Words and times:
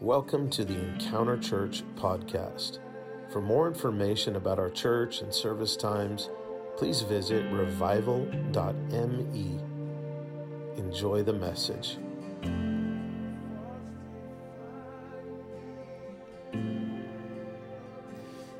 Welcome 0.00 0.50
to 0.50 0.64
the 0.64 0.74
Encounter 0.74 1.38
Church 1.38 1.84
podcast. 1.94 2.80
For 3.30 3.40
more 3.40 3.68
information 3.68 4.34
about 4.34 4.58
our 4.58 4.68
church 4.68 5.20
and 5.20 5.32
service 5.32 5.76
times, 5.76 6.30
please 6.76 7.02
visit 7.02 7.44
revival.me. 7.52 8.30
Enjoy 10.76 11.22
the 11.22 11.32
message. 11.32 11.98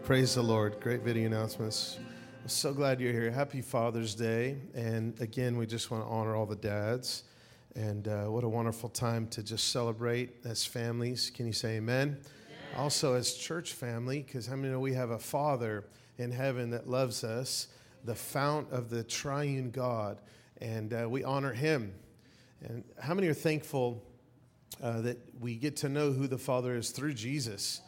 Praise 0.05 0.37
the 0.37 0.43
Lord. 0.43 0.79
Great 0.81 1.03
video 1.03 1.27
announcements. 1.27 1.99
I'm 2.43 2.49
so 2.49 2.73
glad 2.73 3.01
you're 3.01 3.13
here. 3.13 3.33
Happy 3.33 3.61
Father's 3.61 4.15
Day. 4.15 4.59
And 4.73 5.21
again, 5.21 5.57
we 5.57 5.67
just 5.67 5.91
want 5.91 6.05
to 6.05 6.09
honor 6.09 6.37
all 6.37 6.47
the 6.47 6.55
dads. 6.55 7.25
And 7.77 8.07
uh, 8.07 8.25
what 8.27 8.45
a 8.45 8.49
wonderful 8.49 8.89
time 8.89 9.27
to 9.29 9.43
just 9.43 9.73
celebrate 9.73 10.37
as 10.45 10.65
families. 10.65 11.31
Can 11.35 11.47
you 11.47 11.53
say 11.53 11.77
amen? 11.77 12.09
amen. 12.09 12.19
Also, 12.77 13.15
as 13.15 13.35
church 13.35 13.73
family, 13.73 14.23
because 14.23 14.47
how 14.47 14.55
many 14.55 14.73
know 14.73 14.79
we 14.79 14.95
have 14.95 15.11
a 15.11 15.19
Father 15.19 15.85
in 16.19 16.31
heaven 16.31 16.71
that 16.71 16.89
loves 16.89 17.25
us, 17.25 17.69
the 18.05 18.15
fount 18.15 18.71
of 18.71 18.91
the 18.91 19.03
triune 19.03 19.71
God, 19.71 20.21
and 20.61 20.95
uh, 20.95 21.09
we 21.09 21.25
honor 21.25 21.53
Him. 21.53 21.93
And 22.63 22.85
how 23.01 23.15
many 23.15 23.27
are 23.27 23.35
thankful 23.35 24.03
uh, 24.81 25.01
that 25.01 25.19
we 25.41 25.57
get 25.57 25.77
to 25.79 25.89
know 25.89 26.13
who 26.13 26.29
the 26.29 26.39
Father 26.39 26.77
is 26.77 26.91
through 26.91 27.15
Jesus? 27.15 27.81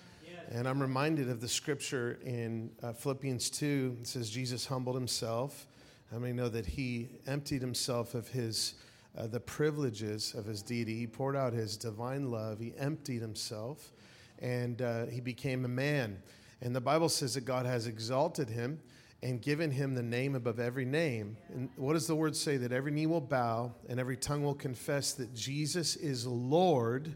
And 0.51 0.69
I'm 0.69 0.81
reminded 0.81 1.29
of 1.29 1.41
the 1.41 1.49
scripture 1.49 2.19
in 2.25 2.71
uh, 2.83 2.93
Philippians 2.93 3.51
2. 3.51 3.99
It 4.01 4.07
says, 4.07 4.31
Jesus 4.31 4.65
humbled 4.65 4.95
himself. 4.95 5.67
How 6.13 6.19
many 6.19 6.33
know 6.33 6.49
that 6.49 6.67
he 6.67 7.09
emptied 7.27 7.61
himself 7.61 8.15
of 8.15 8.29
his 8.29 8.75
uh, 9.17 9.27
the 9.27 9.41
privileges 9.41 10.35
of 10.35 10.45
his 10.45 10.63
deity. 10.63 10.97
He 10.97 11.07
poured 11.07 11.37
out 11.37 11.53
his 11.53 11.77
divine 11.77 12.31
love. 12.31 12.59
He 12.59 12.75
emptied 12.77 13.23
himself 13.23 13.93
and 14.39 14.83
uh, 14.83 15.07
he 15.07 15.21
became 15.21 15.65
a 15.65 15.69
man. 15.69 16.23
And 16.61 16.75
the 16.75 16.81
Bible 16.81 17.09
says 17.09 17.35
that 17.35 17.43
God 17.43 17.67
has 17.67 17.87
exalted 17.87 18.49
him 18.49 18.81
and 19.23 19.41
given 19.41 19.71
him 19.71 19.95
the 19.95 20.03
name 20.03 20.35
above 20.35 20.61
every 20.61 20.85
name. 20.85 21.37
And 21.49 21.71
what 21.77 21.95
does 21.95 22.07
the 22.07 22.15
word 22.15 22.37
say? 22.37 22.57
That 22.57 22.73
every 22.73 22.93
knee 22.93 23.07
will 23.07 23.21
bow 23.21 23.73
and 23.89 23.99
every 23.99 24.17
tongue 24.17 24.43
will 24.43 24.55
confess 24.55 25.13
that 25.15 25.35
Jesus 25.35 25.97
is 25.97 26.27
Lord 26.27 27.15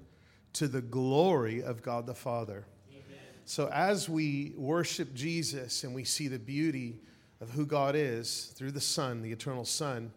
to 0.55 0.67
the 0.67 0.81
glory 0.81 1.63
of 1.63 1.83
God 1.83 2.07
the 2.07 2.15
Father. 2.15 2.67
Amen. 2.91 3.19
So 3.45 3.69
as 3.69 4.09
we 4.09 4.55
worship 4.57 5.15
Jesus 5.15 5.85
and 5.85 5.95
we 5.95 6.05
see 6.05 6.29
the 6.29 6.39
beauty 6.39 7.01
of 7.41 7.51
who 7.51 7.65
God 7.65 7.95
is 7.95 8.53
through 8.57 8.73
the 8.73 8.81
Son, 8.81 9.23
the 9.23 9.33
eternal 9.33 9.65
Son, 9.65 10.11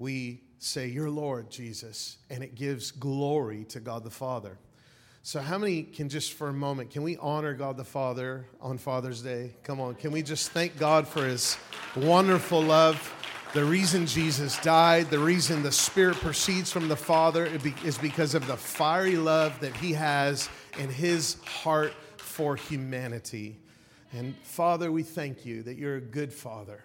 we 0.00 0.40
say, 0.58 0.88
You're 0.88 1.10
Lord, 1.10 1.50
Jesus, 1.50 2.18
and 2.28 2.42
it 2.42 2.56
gives 2.56 2.90
glory 2.90 3.64
to 3.66 3.78
God 3.78 4.02
the 4.02 4.10
Father. 4.10 4.58
So, 5.22 5.40
how 5.40 5.58
many 5.58 5.82
can 5.82 6.08
just 6.08 6.32
for 6.32 6.48
a 6.48 6.52
moment, 6.52 6.90
can 6.90 7.02
we 7.02 7.16
honor 7.18 7.54
God 7.54 7.76
the 7.76 7.84
Father 7.84 8.46
on 8.60 8.78
Father's 8.78 9.22
Day? 9.22 9.52
Come 9.62 9.80
on, 9.80 9.94
can 9.94 10.10
we 10.10 10.22
just 10.22 10.50
thank 10.50 10.76
God 10.78 11.06
for 11.06 11.24
his 11.24 11.58
wonderful 11.94 12.62
love? 12.62 13.14
The 13.52 13.64
reason 13.64 14.06
Jesus 14.06 14.58
died, 14.60 15.10
the 15.10 15.18
reason 15.18 15.62
the 15.62 15.72
Spirit 15.72 16.16
proceeds 16.16 16.72
from 16.72 16.88
the 16.88 16.96
Father 16.96 17.46
is 17.84 17.98
because 17.98 18.34
of 18.34 18.46
the 18.46 18.56
fiery 18.56 19.16
love 19.16 19.58
that 19.60 19.76
he 19.76 19.92
has 19.92 20.48
in 20.78 20.88
his 20.88 21.36
heart 21.44 21.92
for 22.16 22.56
humanity. 22.56 23.58
And 24.12 24.36
Father, 24.44 24.90
we 24.90 25.02
thank 25.02 25.44
you 25.44 25.62
that 25.64 25.76
you're 25.76 25.96
a 25.96 26.00
good 26.00 26.32
Father. 26.32 26.84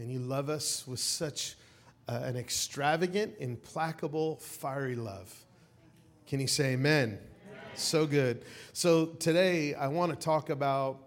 And 0.00 0.10
you 0.10 0.18
love 0.18 0.48
us 0.48 0.86
with 0.86 0.98
such 0.98 1.56
uh, 2.08 2.22
an 2.24 2.34
extravagant, 2.34 3.34
implacable, 3.38 4.36
fiery 4.36 4.96
love. 4.96 5.30
Can 6.26 6.40
you 6.40 6.46
say 6.46 6.72
amen? 6.72 7.18
amen? 7.18 7.60
So 7.74 8.06
good. 8.06 8.46
So 8.72 9.06
today 9.06 9.74
I 9.74 9.88
want 9.88 10.10
to 10.10 10.16
talk 10.18 10.48
about 10.48 11.00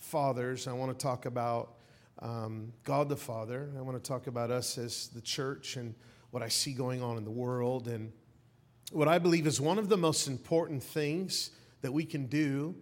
fathers. 0.00 0.66
I 0.66 0.72
want 0.72 0.90
to 0.90 1.00
talk 1.00 1.26
about 1.26 1.74
um, 2.18 2.72
God 2.82 3.08
the 3.08 3.16
Father. 3.16 3.70
I 3.78 3.80
want 3.80 4.02
to 4.02 4.08
talk 4.08 4.26
about 4.26 4.50
us 4.50 4.76
as 4.76 5.06
the 5.14 5.20
church 5.20 5.76
and 5.76 5.94
what 6.32 6.42
I 6.42 6.48
see 6.48 6.72
going 6.72 7.00
on 7.00 7.16
in 7.18 7.24
the 7.24 7.30
world 7.30 7.86
and 7.86 8.12
what 8.90 9.06
I 9.06 9.20
believe 9.20 9.46
is 9.46 9.60
one 9.60 9.78
of 9.78 9.88
the 9.88 9.96
most 9.96 10.26
important 10.26 10.82
things 10.82 11.50
that 11.82 11.92
we 11.92 12.04
can 12.04 12.26
do 12.26 12.74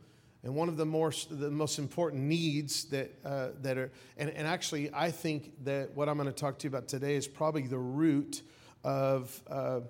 and 0.43 0.55
one 0.55 0.69
of 0.69 0.77
the, 0.77 0.87
more, 0.87 1.13
the 1.31 1.51
most 1.51 1.79
important 1.79 2.23
needs 2.23 2.85
that, 2.87 3.13
uh, 3.25 3.49
that 3.61 3.77
are, 3.77 3.91
and, 4.17 4.31
and 4.31 4.47
actually, 4.47 4.91
I 4.95 5.11
think 5.11 5.53
that 5.65 5.95
what 5.95 6.09
I'm 6.09 6.17
going 6.17 6.29
to 6.29 6.33
talk 6.33 6.59
to 6.61 6.65
you 6.65 6.69
about 6.69 6.89
today 6.89 7.15
is 7.15 7.29
probably 7.29 7.67
the 7.67 7.79
root 7.79 8.43
of 8.83 9.43
uh, 9.51 9.81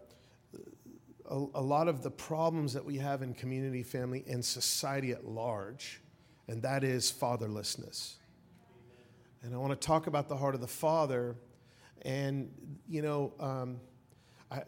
a, 1.30 1.46
a 1.54 1.62
lot 1.62 1.86
of 1.86 2.02
the 2.02 2.10
problems 2.10 2.72
that 2.72 2.84
we 2.84 2.98
have 2.98 3.22
in 3.22 3.32
community, 3.32 3.84
family, 3.84 4.24
and 4.28 4.44
society 4.44 5.12
at 5.12 5.24
large, 5.24 6.00
and 6.48 6.60
that 6.62 6.82
is 6.82 7.12
fatherlessness. 7.12 8.14
And 9.42 9.54
I 9.54 9.56
want 9.56 9.80
to 9.80 9.86
talk 9.86 10.08
about 10.08 10.28
the 10.28 10.36
heart 10.36 10.54
of 10.54 10.60
the 10.60 10.66
father. 10.66 11.36
And, 12.02 12.50
you 12.88 13.02
know, 13.02 13.32
um, 13.38 13.80
I, 14.50 14.62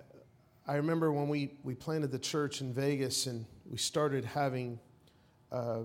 I 0.66 0.76
remember 0.76 1.12
when 1.12 1.28
we, 1.28 1.54
we 1.62 1.74
planted 1.74 2.10
the 2.10 2.18
church 2.18 2.60
in 2.60 2.72
Vegas 2.72 3.26
and 3.26 3.44
we 3.68 3.76
started 3.76 4.24
having 4.24 4.78
uh, 5.52 5.82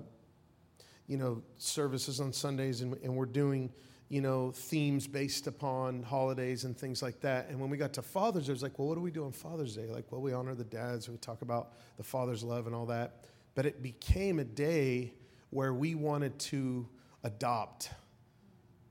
you 1.07 1.17
know, 1.17 1.41
services 1.57 2.19
on 2.19 2.33
Sundays, 2.33 2.81
and, 2.81 2.97
and 3.03 3.15
we're 3.15 3.25
doing, 3.25 3.71
you 4.09 4.21
know, 4.21 4.51
themes 4.51 5.07
based 5.07 5.47
upon 5.47 6.03
holidays 6.03 6.63
and 6.63 6.77
things 6.77 7.01
like 7.01 7.19
that. 7.21 7.49
And 7.49 7.59
when 7.59 7.69
we 7.69 7.77
got 7.77 7.93
to 7.93 8.01
Father's 8.01 8.45
Day, 8.45 8.51
it 8.51 8.53
was 8.53 8.63
like, 8.63 8.79
well, 8.79 8.87
what 8.87 8.95
do 8.95 9.01
we 9.01 9.11
do 9.11 9.25
on 9.25 9.31
Father's 9.31 9.75
Day? 9.75 9.87
Like, 9.87 10.11
well, 10.11 10.21
we 10.21 10.33
honor 10.33 10.55
the 10.55 10.63
dads, 10.63 11.07
we 11.09 11.17
talk 11.17 11.41
about 11.41 11.73
the 11.97 12.03
father's 12.03 12.43
love 12.43 12.65
and 12.65 12.75
all 12.75 12.85
that. 12.87 13.25
But 13.55 13.65
it 13.65 13.81
became 13.81 14.39
a 14.39 14.43
day 14.43 15.13
where 15.49 15.73
we 15.73 15.95
wanted 15.95 16.37
to 16.39 16.87
adopt 17.23 17.91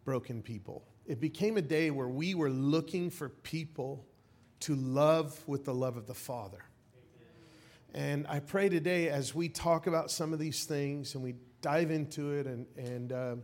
broken 0.05 0.43
people. 0.43 0.85
It 1.07 1.21
became 1.21 1.57
a 1.57 1.63
day 1.63 1.91
where 1.91 2.09
we 2.09 2.35
were 2.35 2.51
looking 2.51 3.11
for 3.11 3.29
people 3.29 4.07
to 4.61 4.75
love 4.75 5.41
with 5.47 5.65
the 5.65 5.75
love 5.75 5.97
of 5.97 6.07
the 6.07 6.15
Father. 6.15 6.65
And 7.95 8.27
I 8.29 8.41
pray 8.41 8.69
today 8.69 9.09
as 9.09 9.35
we 9.35 9.49
talk 9.49 9.87
about 9.87 10.11
some 10.11 10.33
of 10.33 10.39
these 10.39 10.65
things 10.65 11.15
and 11.15 11.23
we 11.23 11.35
dive 11.63 11.91
into 11.91 12.33
it 12.33 12.47
and, 12.47 12.67
and 12.77 13.13
uh, 13.13 13.37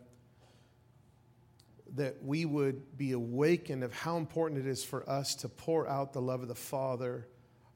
that 1.94 2.22
we 2.22 2.44
would 2.44 2.96
be 2.96 3.12
awakened 3.12 3.84
of 3.84 3.92
how 3.92 4.16
important 4.16 4.64
it 4.64 4.68
is 4.68 4.84
for 4.84 5.08
us 5.08 5.34
to 5.36 5.48
pour 5.48 5.88
out 5.88 6.12
the 6.12 6.20
love 6.20 6.42
of 6.42 6.48
the 6.48 6.54
Father 6.54 7.26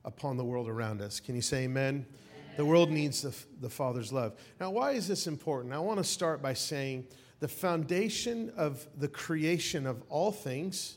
upon 0.04 0.36
the 0.36 0.44
world 0.44 0.68
around 0.68 1.02
us. 1.02 1.20
Can 1.20 1.34
you 1.34 1.42
say 1.42 1.64
amen? 1.64 2.06
amen. 2.06 2.56
The 2.56 2.64
world 2.64 2.90
needs 2.90 3.22
the, 3.22 3.34
the 3.60 3.70
Father's 3.70 4.12
love. 4.12 4.34
Now, 4.60 4.70
why 4.70 4.92
is 4.92 5.08
this 5.08 5.26
important? 5.26 5.74
I 5.74 5.78
want 5.78 5.98
to 5.98 6.04
start 6.04 6.40
by 6.40 6.54
saying 6.54 7.06
the 7.40 7.48
foundation 7.48 8.52
of 8.56 8.86
the 8.96 9.08
creation 9.08 9.86
of 9.86 10.02
all 10.08 10.32
things, 10.32 10.96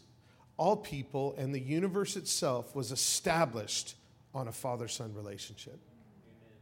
all 0.58 0.78
people, 0.78 1.35
and 1.38 1.53
the 1.53 1.59
universe 1.59 2.16
itself 2.16 2.75
was 2.75 2.91
established 2.91 3.96
on 4.34 4.47
a 4.47 4.51
father 4.51 4.88
son 4.88 5.13
relationship. 5.13 5.73
Amen. 5.73 6.57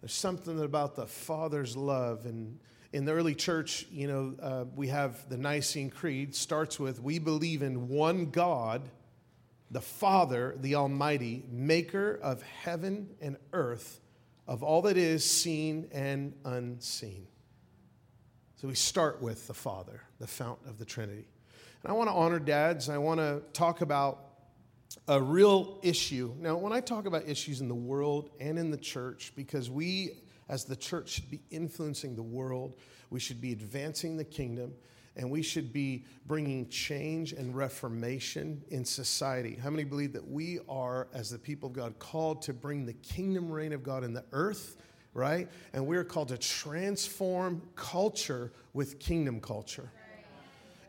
There's 0.00 0.14
something 0.14 0.62
about 0.62 0.96
the 0.96 1.06
father's 1.06 1.76
love. 1.76 2.26
And 2.26 2.58
in 2.92 3.04
the 3.04 3.12
early 3.12 3.34
church, 3.34 3.86
you 3.90 4.06
know, 4.06 4.34
uh, 4.40 4.64
we 4.76 4.88
have 4.88 5.28
the 5.28 5.36
Nicene 5.36 5.90
Creed, 5.90 6.34
starts 6.34 6.78
with, 6.78 7.00
We 7.00 7.18
believe 7.18 7.62
in 7.62 7.88
one 7.88 8.30
God, 8.30 8.88
the 9.70 9.80
Father, 9.80 10.54
the 10.60 10.76
Almighty, 10.76 11.42
maker 11.50 12.18
of 12.22 12.42
heaven 12.42 13.08
and 13.20 13.36
earth, 13.52 14.00
of 14.46 14.62
all 14.62 14.82
that 14.82 14.96
is 14.96 15.28
seen 15.28 15.88
and 15.90 16.34
unseen. 16.44 17.26
So 18.56 18.68
we 18.68 18.74
start 18.74 19.20
with 19.20 19.46
the 19.46 19.54
Father, 19.54 20.02
the 20.20 20.26
fount 20.26 20.60
of 20.66 20.78
the 20.78 20.84
Trinity. 20.84 21.26
And 21.82 21.90
I 21.90 21.94
want 21.94 22.08
to 22.08 22.14
honor 22.14 22.38
dads. 22.38 22.88
I 22.88 22.98
want 22.98 23.20
to 23.20 23.42
talk 23.52 23.80
about 23.80 24.33
a 25.06 25.20
real 25.20 25.78
issue. 25.82 26.34
Now, 26.38 26.56
when 26.56 26.72
I 26.72 26.80
talk 26.80 27.06
about 27.06 27.28
issues 27.28 27.60
in 27.60 27.68
the 27.68 27.74
world 27.74 28.30
and 28.40 28.58
in 28.58 28.70
the 28.70 28.76
church, 28.76 29.32
because 29.36 29.70
we 29.70 30.12
as 30.48 30.64
the 30.64 30.76
church 30.76 31.10
should 31.10 31.30
be 31.30 31.40
influencing 31.50 32.16
the 32.16 32.22
world, 32.22 32.76
we 33.10 33.20
should 33.20 33.40
be 33.40 33.52
advancing 33.52 34.16
the 34.16 34.24
kingdom, 34.24 34.72
and 35.16 35.30
we 35.30 35.42
should 35.42 35.72
be 35.72 36.04
bringing 36.26 36.68
change 36.68 37.32
and 37.32 37.54
reformation 37.54 38.62
in 38.68 38.84
society. 38.84 39.58
How 39.62 39.70
many 39.70 39.84
believe 39.84 40.12
that 40.12 40.26
we 40.26 40.58
are, 40.68 41.08
as 41.14 41.30
the 41.30 41.38
people 41.38 41.68
of 41.68 41.74
God, 41.74 41.98
called 41.98 42.42
to 42.42 42.52
bring 42.52 42.84
the 42.84 42.94
kingdom 42.94 43.50
reign 43.50 43.72
of 43.72 43.82
God 43.82 44.04
in 44.04 44.12
the 44.12 44.24
earth? 44.32 44.76
Right? 45.12 45.48
And 45.72 45.86
we're 45.86 46.02
called 46.02 46.28
to 46.28 46.38
transform 46.38 47.62
culture 47.76 48.52
with 48.72 48.98
kingdom 48.98 49.40
culture. 49.40 49.88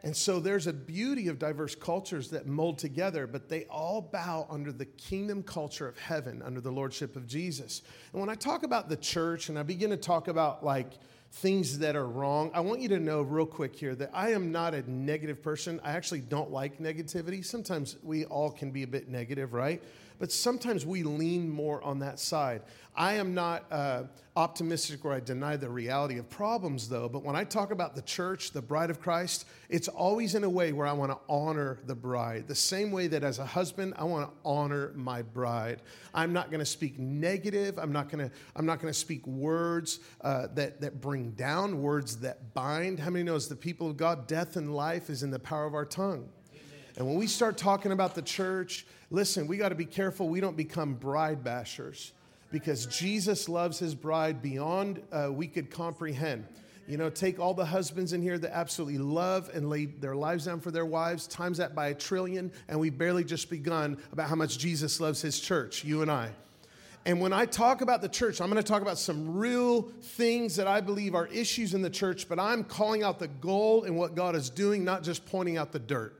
And 0.06 0.16
so 0.16 0.40
there's 0.40 0.68
a 0.68 0.74
beauty 0.74 1.30
of 1.30 1.40
diverse 1.40 1.74
cultures 1.74 2.30
that 2.30 2.46
mold 2.46 2.78
together, 2.78 3.26
but 3.26 3.50
they 3.50 3.66
all 3.66 4.02
bow 4.02 4.46
under 4.52 4.72
the 4.72 4.86
kingdom 4.86 5.42
culture 5.42 5.88
of 5.88 5.98
heaven, 5.98 6.44
under 6.44 6.62
the 6.62 6.72
lordship 6.72 7.16
of 7.16 7.26
Jesus. 7.26 7.82
And 8.12 8.22
when 8.22 8.30
I 8.30 8.36
talk 8.36 8.62
about 8.62 8.88
the 8.88 8.98
church 8.98 9.50
and 9.50 9.58
I 9.58 9.64
begin 9.64 9.90
to 9.90 9.98
talk 9.98 10.28
about 10.28 10.64
like 10.64 10.92
things 11.32 11.80
that 11.80 11.96
are 11.96 12.06
wrong, 12.06 12.52
I 12.54 12.60
want 12.60 12.82
you 12.82 12.90
to 12.90 13.00
know 13.00 13.24
real 13.24 13.48
quick 13.48 13.76
here 13.76 13.96
that 13.96 14.12
I 14.14 14.30
am 14.34 14.52
not 14.52 14.76
a 14.76 14.88
negative 14.90 15.42
person. 15.42 15.82
I 15.84 15.94
actually 15.94 16.22
don't 16.22 16.52
like 16.52 16.78
negativity. 16.78 17.44
Sometimes 17.44 17.98
we 18.04 18.26
all 18.26 18.52
can 18.52 18.70
be 18.70 18.84
a 18.84 18.88
bit 18.88 19.10
negative, 19.10 19.54
right? 19.54 19.82
But 20.20 20.32
sometimes 20.32 20.86
we 20.86 21.04
lean 21.04 21.50
more 21.50 21.82
on 21.84 22.00
that 22.00 22.20
side. 22.20 22.62
I 22.98 23.14
am 23.16 23.34
not 23.34 23.66
uh, 23.72 24.04
optimistic 24.38 25.04
or 25.04 25.14
I 25.14 25.20
deny 25.20 25.58
the 25.58 25.70
reality 25.70 26.18
of 26.18 26.30
problems, 26.30 26.88
though. 26.88 27.10
But 27.10 27.24
when 27.24 27.36
I 27.36 27.44
talk 27.44 27.72
about 27.72 27.96
the 27.96 28.02
church, 28.02 28.52
the 28.52 28.62
bride 28.62 28.90
of 28.90 29.02
Christ, 29.02 29.46
it's 29.70 29.88
always 29.88 30.36
in 30.36 30.44
a 30.44 30.50
way 30.50 30.72
where 30.72 30.88
I 30.88 30.94
want 30.94 31.12
to 31.12 31.18
honor 31.28 31.80
the 31.86 31.96
bride. 31.96 32.48
The 32.48 32.56
same 32.56 32.92
way 32.92 33.08
that 33.08 33.24
as 33.24 33.40
a 33.40 33.46
husband, 33.46 33.96
I 33.98 34.06
want 34.06 34.30
to 34.30 34.36
honor 34.46 34.94
my 34.96 35.22
bride. 35.22 35.82
I'm 36.14 36.32
not 36.32 36.52
going 36.52 36.60
to 36.60 36.66
speak 36.66 36.98
negative. 36.98 37.78
I'm 37.78 37.92
not 37.92 38.10
going 38.10 38.30
to. 38.30 38.36
I'm 38.56 38.66
not 38.66 38.80
going 38.80 38.94
to 38.94 39.00
speak 39.00 39.26
words 39.28 40.00
uh, 40.22 40.48
that 40.56 40.80
that 40.82 41.02
bring 41.02 41.32
down, 41.32 41.82
words 41.82 42.18
that 42.18 42.54
bind. 42.54 43.00
How 43.00 43.10
many 43.10 43.24
knows 43.24 43.50
the 43.50 43.56
people 43.56 43.90
of 43.90 43.98
God? 43.98 44.28
Death 44.28 44.56
and 44.56 44.74
life 44.74 45.10
is 45.10 45.24
in 45.24 45.32
the 45.32 45.40
power 45.40 45.66
of 45.66 45.74
our 45.74 45.86
tongue. 45.86 46.30
And 46.98 47.06
when 47.06 47.18
we 47.18 47.28
start 47.28 47.58
talking 47.58 47.92
about 47.92 48.16
the 48.16 48.22
church, 48.22 48.86
listen, 49.12 49.48
we 49.48 49.58
got 49.58 49.70
to 49.70 49.76
be 49.76 49.86
careful 49.86 50.30
we 50.30 50.40
don't 50.40 50.56
become 50.56 50.94
bride 50.94 51.44
bashers 51.44 52.12
because 52.52 52.86
Jesus 52.86 53.50
loves 53.50 53.80
his 53.80 53.94
bride 53.94 54.42
beyond 54.42 55.02
uh, 55.12 55.30
we 55.32 55.48
could 55.48 55.70
comprehend. 55.70 56.46
You 56.88 56.98
know, 56.98 57.10
take 57.10 57.40
all 57.40 57.54
the 57.54 57.66
husbands 57.66 58.14
in 58.14 58.22
here 58.22 58.38
that 58.38 58.56
absolutely 58.56 59.00
love 59.00 59.50
and 59.54 59.70
lay 59.70 59.86
their 59.86 60.16
lives 60.16 60.46
down 60.46 60.60
for 60.60 60.70
their 60.70 60.86
wives, 60.86 61.26
times 61.26 61.58
that 61.58 61.74
by 61.74 61.88
a 61.88 61.94
trillion, 61.96 62.52
and 62.68 62.80
we've 62.80 62.98
barely 62.98 63.24
just 63.24 63.50
begun 63.50 63.98
about 64.12 64.30
how 64.30 64.36
much 64.36 64.60
Jesus 64.60 65.00
loves 65.00 65.22
his 65.22 65.40
church, 65.40 65.84
you 65.84 66.04
and 66.04 66.12
I. 66.12 66.30
And 67.08 67.20
when 67.20 67.34
I 67.34 67.46
talk 67.46 67.82
about 67.82 68.02
the 68.02 68.10
church, 68.10 68.40
I'm 68.40 68.50
going 68.50 68.62
to 68.62 68.68
talk 68.68 68.82
about 68.82 68.98
some 68.98 69.36
real 69.36 69.84
things 70.02 70.56
that 70.56 70.68
I 70.68 70.80
believe 70.80 71.14
are 71.14 71.28
issues 71.28 71.74
in 71.74 71.82
the 71.82 71.90
church, 71.90 72.30
but 72.30 72.40
I'm 72.40 72.64
calling 72.64 73.04
out 73.04 73.20
the 73.20 73.28
gold 73.28 73.86
and 73.86 73.98
what 73.98 74.16
God 74.16 74.36
is 74.36 74.50
doing, 74.50 74.84
not 74.84 75.04
just 75.04 75.26
pointing 75.26 75.58
out 75.58 75.72
the 75.72 75.80
dirt. 75.80 76.20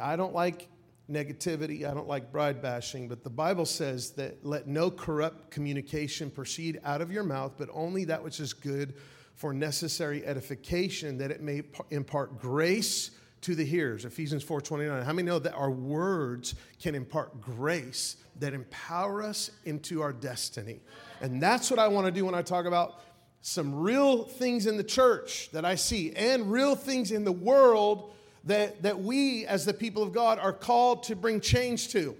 I 0.00 0.16
don't 0.16 0.34
like 0.34 0.68
negativity. 1.10 1.84
I 1.84 1.92
don't 1.92 2.08
like 2.08 2.30
bride 2.30 2.62
bashing, 2.62 3.08
but 3.08 3.24
the 3.24 3.30
Bible 3.30 3.66
says 3.66 4.12
that 4.12 4.44
let 4.44 4.66
no 4.66 4.90
corrupt 4.90 5.50
communication 5.50 6.30
proceed 6.30 6.80
out 6.84 7.00
of 7.00 7.10
your 7.10 7.24
mouth, 7.24 7.52
but 7.58 7.68
only 7.72 8.04
that 8.04 8.22
which 8.22 8.40
is 8.40 8.52
good 8.52 8.94
for 9.34 9.52
necessary 9.52 10.24
edification, 10.24 11.18
that 11.18 11.30
it 11.30 11.40
may 11.40 11.62
impart 11.90 12.38
grace 12.38 13.10
to 13.40 13.54
the 13.54 13.64
hearers. 13.64 14.04
Ephesians 14.04 14.44
4:29. 14.44 15.02
How 15.02 15.12
many 15.12 15.26
know 15.26 15.38
that 15.38 15.54
our 15.54 15.70
words 15.70 16.54
can 16.80 16.94
impart 16.94 17.40
grace 17.40 18.16
that 18.38 18.52
empower 18.52 19.22
us 19.22 19.50
into 19.64 20.02
our 20.02 20.12
destiny? 20.12 20.80
And 21.20 21.42
that's 21.42 21.70
what 21.70 21.78
I 21.78 21.88
want 21.88 22.06
to 22.06 22.12
do 22.12 22.26
when 22.26 22.34
I 22.34 22.42
talk 22.42 22.66
about 22.66 23.00
some 23.40 23.74
real 23.74 24.24
things 24.24 24.66
in 24.66 24.76
the 24.76 24.84
church 24.84 25.50
that 25.52 25.64
I 25.64 25.74
see 25.74 26.12
and 26.12 26.52
real 26.52 26.76
things 26.76 27.10
in 27.10 27.24
the 27.24 27.32
world 27.32 28.12
that, 28.44 28.82
that 28.82 29.00
we, 29.00 29.46
as 29.46 29.64
the 29.64 29.74
people 29.74 30.02
of 30.02 30.12
God, 30.12 30.38
are 30.38 30.52
called 30.52 31.02
to 31.04 31.16
bring 31.16 31.40
change 31.40 31.88
to. 31.90 32.16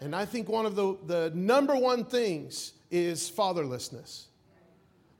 And 0.00 0.14
I 0.14 0.24
think 0.24 0.48
one 0.48 0.66
of 0.66 0.76
the, 0.76 0.96
the 1.06 1.32
number 1.34 1.76
one 1.76 2.04
things 2.04 2.72
is 2.90 3.30
fatherlessness. 3.30 4.26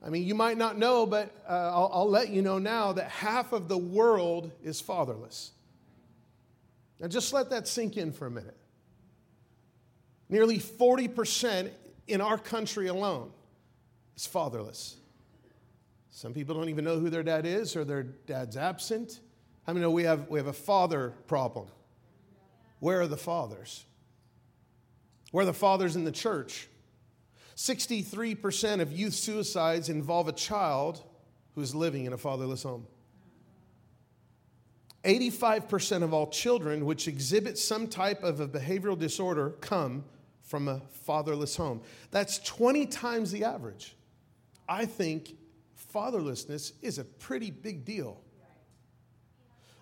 I 0.05 0.09
mean, 0.09 0.23
you 0.23 0.35
might 0.35 0.57
not 0.57 0.77
know, 0.77 1.05
but 1.05 1.31
uh, 1.49 1.71
I'll, 1.73 1.89
I'll 1.91 2.09
let 2.09 2.29
you 2.29 2.41
know 2.41 2.59
now 2.59 2.93
that 2.93 3.09
half 3.09 3.53
of 3.53 3.67
the 3.67 3.77
world 3.77 4.51
is 4.63 4.79
fatherless. 4.79 5.51
Now, 6.99 7.07
just 7.07 7.33
let 7.33 7.49
that 7.49 7.67
sink 7.67 7.97
in 7.97 8.11
for 8.11 8.27
a 8.27 8.31
minute. 8.31 8.55
Nearly 10.29 10.59
40% 10.59 11.71
in 12.07 12.21
our 12.21 12.37
country 12.37 12.87
alone 12.87 13.31
is 14.15 14.25
fatherless. 14.25 14.95
Some 16.11 16.33
people 16.33 16.55
don't 16.55 16.69
even 16.69 16.85
know 16.85 16.99
who 16.99 17.09
their 17.09 17.23
dad 17.23 17.45
is, 17.45 17.75
or 17.75 17.83
their 17.83 18.03
dad's 18.03 18.55
absent. 18.55 19.19
How 19.65 19.73
many 19.73 19.81
know 19.83 19.91
we 19.91 20.03
have, 20.03 20.29
we 20.29 20.39
have 20.39 20.47
a 20.47 20.53
father 20.53 21.13
problem? 21.27 21.67
Where 22.79 23.01
are 23.01 23.07
the 23.07 23.17
fathers? 23.17 23.83
Where 25.31 25.43
are 25.43 25.45
the 25.45 25.53
fathers 25.53 25.95
in 25.95 26.03
the 26.03 26.11
church? 26.11 26.67
63% 27.55 28.81
of 28.81 28.91
youth 28.91 29.13
suicides 29.13 29.89
involve 29.89 30.27
a 30.27 30.33
child 30.33 31.01
who 31.55 31.61
is 31.61 31.73
living 31.73 32.05
in 32.05 32.13
a 32.13 32.17
fatherless 32.17 32.63
home. 32.63 32.85
85% 35.03 36.03
of 36.03 36.13
all 36.13 36.27
children 36.27 36.85
which 36.85 37.07
exhibit 37.07 37.57
some 37.57 37.87
type 37.87 38.23
of 38.23 38.39
a 38.39 38.47
behavioral 38.47 38.97
disorder 38.97 39.51
come 39.61 40.03
from 40.41 40.67
a 40.67 40.81
fatherless 40.91 41.55
home. 41.55 41.81
That's 42.11 42.39
20 42.39 42.87
times 42.87 43.31
the 43.31 43.43
average. 43.43 43.95
I 44.67 44.85
think 44.85 45.35
fatherlessness 45.93 46.73
is 46.81 46.97
a 46.97 47.03
pretty 47.03 47.51
big 47.51 47.85
deal. 47.85 48.21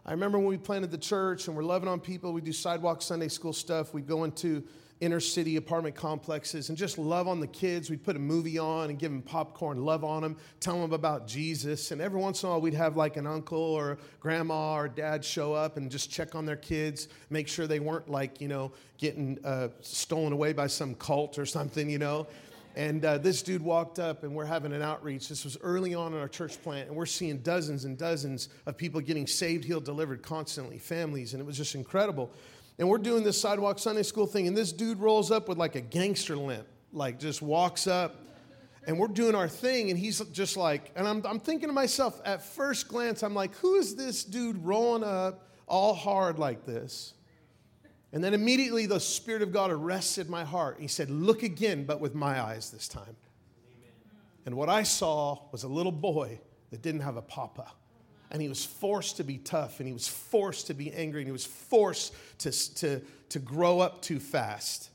I 0.06 0.12
remember 0.12 0.38
when 0.38 0.48
we 0.48 0.58
planted 0.58 0.92
the 0.92 0.98
church 0.98 1.48
and 1.48 1.56
we're 1.56 1.64
loving 1.64 1.88
on 1.88 2.02
people, 2.02 2.34
we 2.34 2.42
do 2.42 2.52
sidewalk 2.52 3.02
Sunday 3.02 3.30
school 3.30 3.54
stuff. 3.54 3.94
We 3.94 4.02
go 4.02 4.26
into 4.26 4.64
inner 5.00 5.22
city 5.22 5.56
apartment 5.56 5.96
complexes 5.96 6.68
and 6.70 6.78
just 6.78 6.98
love 6.98 7.28
on 7.28 7.40
the 7.40 7.48
kids. 7.48 7.90
We'd 7.90 8.04
put 8.04 8.18
a 8.18 8.20
movie 8.20 8.58
on 8.58 8.90
and 8.90 9.00
give 9.00 9.12
them 9.12 9.22
popcorn, 9.22 9.84
love 9.84 10.04
on 10.04 10.22
them, 10.22 10.36
tell 10.60 10.80
them 10.80 10.92
about 10.92 11.26
Jesus. 11.26 11.92
And 11.92 12.02
every 12.02 12.20
once 12.20 12.44
in 12.44 12.50
a 12.50 12.52
while, 12.52 12.62
we'd 12.62 12.74
have 12.74 12.98
like 12.98 13.16
an 13.16 13.26
uncle 13.26 13.58
or 13.58 13.98
grandma 14.20 14.76
or 14.76 14.90
dad 14.90 15.24
show 15.24 15.54
up 15.54 15.78
and 15.78 15.90
just 15.90 16.12
check 16.12 16.36
on 16.36 16.46
their 16.46 16.58
kids, 16.58 17.08
make 17.30 17.48
sure 17.48 17.66
they 17.66 17.80
weren't 17.80 18.10
like, 18.10 18.42
you 18.42 18.50
know, 18.50 18.74
getting 18.98 19.40
uh, 19.46 19.70
stolen 19.80 20.34
away 20.34 20.52
by 20.52 20.68
some 20.68 20.96
cult 20.96 21.38
or 21.38 21.46
something, 21.46 21.90
you 21.90 22.00
know. 22.00 22.28
And 22.76 23.06
uh, 23.06 23.20
this 23.20 23.44
dude 23.44 23.62
walked 23.62 24.00
up, 24.00 24.24
and 24.24 24.34
we're 24.34 24.46
having 24.46 24.74
an 24.74 24.82
outreach. 24.82 25.30
This 25.30 25.44
was 25.44 25.58
early 25.62 25.94
on 25.94 26.14
in 26.14 26.20
our 26.20 26.28
church 26.28 26.62
plant, 26.64 26.88
and 26.88 26.98
we're 26.98 27.06
seeing 27.06 27.38
dozens 27.40 27.86
and 27.86 27.98
dozens 27.98 28.50
of 28.66 28.78
people 28.78 29.00
getting 29.00 29.28
saved, 29.28 29.64
healed, 29.64 29.86
delivered 29.86 30.24
constantly, 30.24 30.80
families, 30.80 31.34
and 31.34 31.42
it 31.42 31.46
was 31.46 31.56
just 31.56 31.76
incredible. 31.76 32.32
And 32.80 32.90
we're 32.90 32.98
doing 32.98 33.24
this 33.24 33.40
sidewalk 33.40 33.78
Sunday 33.78 34.02
school 34.02 34.26
thing, 34.26 34.48
and 34.48 34.58
this 34.58 34.72
dude 34.72 34.98
rolls 34.98 35.30
up 35.30 35.48
with 35.48 35.60
like 35.60 35.76
a 35.76 35.82
gangster 35.82 36.36
limp, 36.36 36.66
like 36.92 37.20
just 37.20 37.44
walks 37.44 37.86
up, 37.86 38.16
and 38.88 38.98
we're 38.98 39.08
doing 39.08 39.36
our 39.36 39.48
thing, 39.48 39.92
and 39.92 40.00
he's 40.00 40.20
just 40.32 40.58
like, 40.58 40.92
and 40.96 41.08
I'm, 41.08 41.24
I'm 41.28 41.40
thinking 41.40 41.70
to 41.70 41.74
myself, 41.74 42.20
at 42.26 42.44
first 42.44 42.88
glance, 42.88 43.22
I'm 43.22 43.36
like, 43.36 43.56
who 43.58 43.76
is 43.76 43.96
this 43.96 44.24
dude 44.24 44.58
rolling 44.58 45.04
up 45.04 45.48
all 45.68 45.94
hard 45.94 46.40
like 46.40 46.66
this? 46.66 47.14
And 48.14 48.24
then 48.24 48.36
immediately 48.36 48.86
the 48.86 49.00
Spirit 49.00 49.42
of 49.42 49.52
God 49.52 49.72
arrested 49.72 50.30
my 50.30 50.44
heart. 50.44 50.78
He 50.80 50.88
said, 50.88 51.10
Look 51.10 51.42
again, 51.42 51.84
but 51.84 52.00
with 52.00 52.14
my 52.14 52.40
eyes 52.40 52.70
this 52.70 52.88
time. 52.88 53.04
Amen. 53.04 53.92
And 54.46 54.56
what 54.56 54.70
I 54.70 54.84
saw 54.84 55.40
was 55.52 55.64
a 55.64 55.68
little 55.68 55.92
boy 55.92 56.40
that 56.70 56.84
didn't 56.84 57.02
have 57.02 57.18
a 57.18 57.24
papa. 57.24 57.72
And 58.30 58.40
he 58.40 58.48
was 58.48 58.64
forced 58.64 59.18
to 59.18 59.24
be 59.24 59.40
tough, 59.40 59.80
and 59.80 59.88
he 59.88 59.94
was 59.94 60.08
forced 60.08 60.68
to 60.68 60.76
be 60.76 60.94
angry, 60.94 61.22
and 61.22 61.28
he 61.28 61.32
was 61.32 61.46
forced 61.46 62.14
to, 62.40 62.52
to, 62.76 63.02
to 63.30 63.40
grow 63.40 63.80
up 63.80 64.02
too 64.02 64.20
fast. 64.20 64.90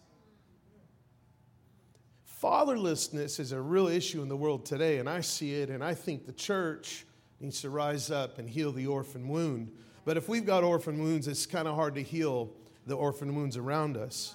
Fatherlessness 2.43 3.41
is 3.41 3.51
a 3.51 3.61
real 3.61 3.89
issue 3.89 4.23
in 4.23 4.29
the 4.29 4.37
world 4.37 4.65
today, 4.65 4.99
and 4.99 5.09
I 5.09 5.23
see 5.23 5.55
it, 5.55 5.71
and 5.71 5.83
I 5.83 5.95
think 5.95 6.27
the 6.27 6.33
church 6.33 7.05
needs 7.41 7.61
to 7.63 7.71
rise 7.71 8.13
up 8.13 8.39
and 8.39 8.49
heal 8.49 8.71
the 8.71 8.87
orphan 8.87 9.29
wound. 9.29 9.73
But 10.05 10.17
if 10.17 10.29
we've 10.29 10.47
got 10.47 10.63
orphan 10.63 11.03
wounds, 11.03 11.27
it's 11.27 11.47
kind 11.47 11.67
of 11.67 11.75
hard 11.75 11.97
to 11.97 12.03
heal 12.03 12.53
the 12.89 12.97
orphan 12.97 13.35
wounds 13.35 13.57
around 13.57 13.97
us. 13.97 14.35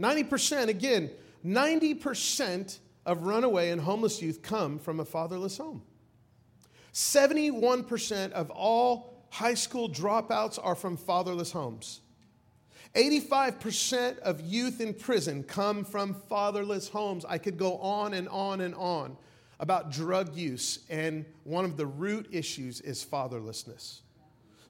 90%, 0.00 0.68
again, 0.68 1.10
90% 1.44 2.78
of 3.06 3.22
runaway 3.22 3.70
and 3.70 3.80
homeless 3.80 4.20
youth 4.20 4.42
come 4.42 4.78
from 4.78 5.00
a 5.00 5.04
fatherless 5.04 5.58
home. 5.58 5.82
71% 6.92 8.32
of 8.32 8.50
all 8.50 9.26
high 9.30 9.54
school 9.54 9.88
dropouts 9.88 10.58
are 10.60 10.74
from 10.74 10.96
fatherless 10.96 11.52
homes. 11.52 12.00
85% 12.94 14.18
of 14.18 14.40
youth 14.40 14.80
in 14.80 14.94
prison 14.94 15.44
come 15.44 15.84
from 15.84 16.14
fatherless 16.28 16.88
homes. 16.88 17.24
I 17.24 17.38
could 17.38 17.56
go 17.56 17.76
on 17.76 18.14
and 18.14 18.28
on 18.28 18.60
and 18.60 18.74
on 18.74 19.16
about 19.60 19.92
drug 19.92 20.34
use, 20.34 20.80
and 20.88 21.26
one 21.44 21.66
of 21.66 21.76
the 21.76 21.86
root 21.86 22.26
issues 22.32 22.80
is 22.80 23.04
fatherlessness. 23.04 24.00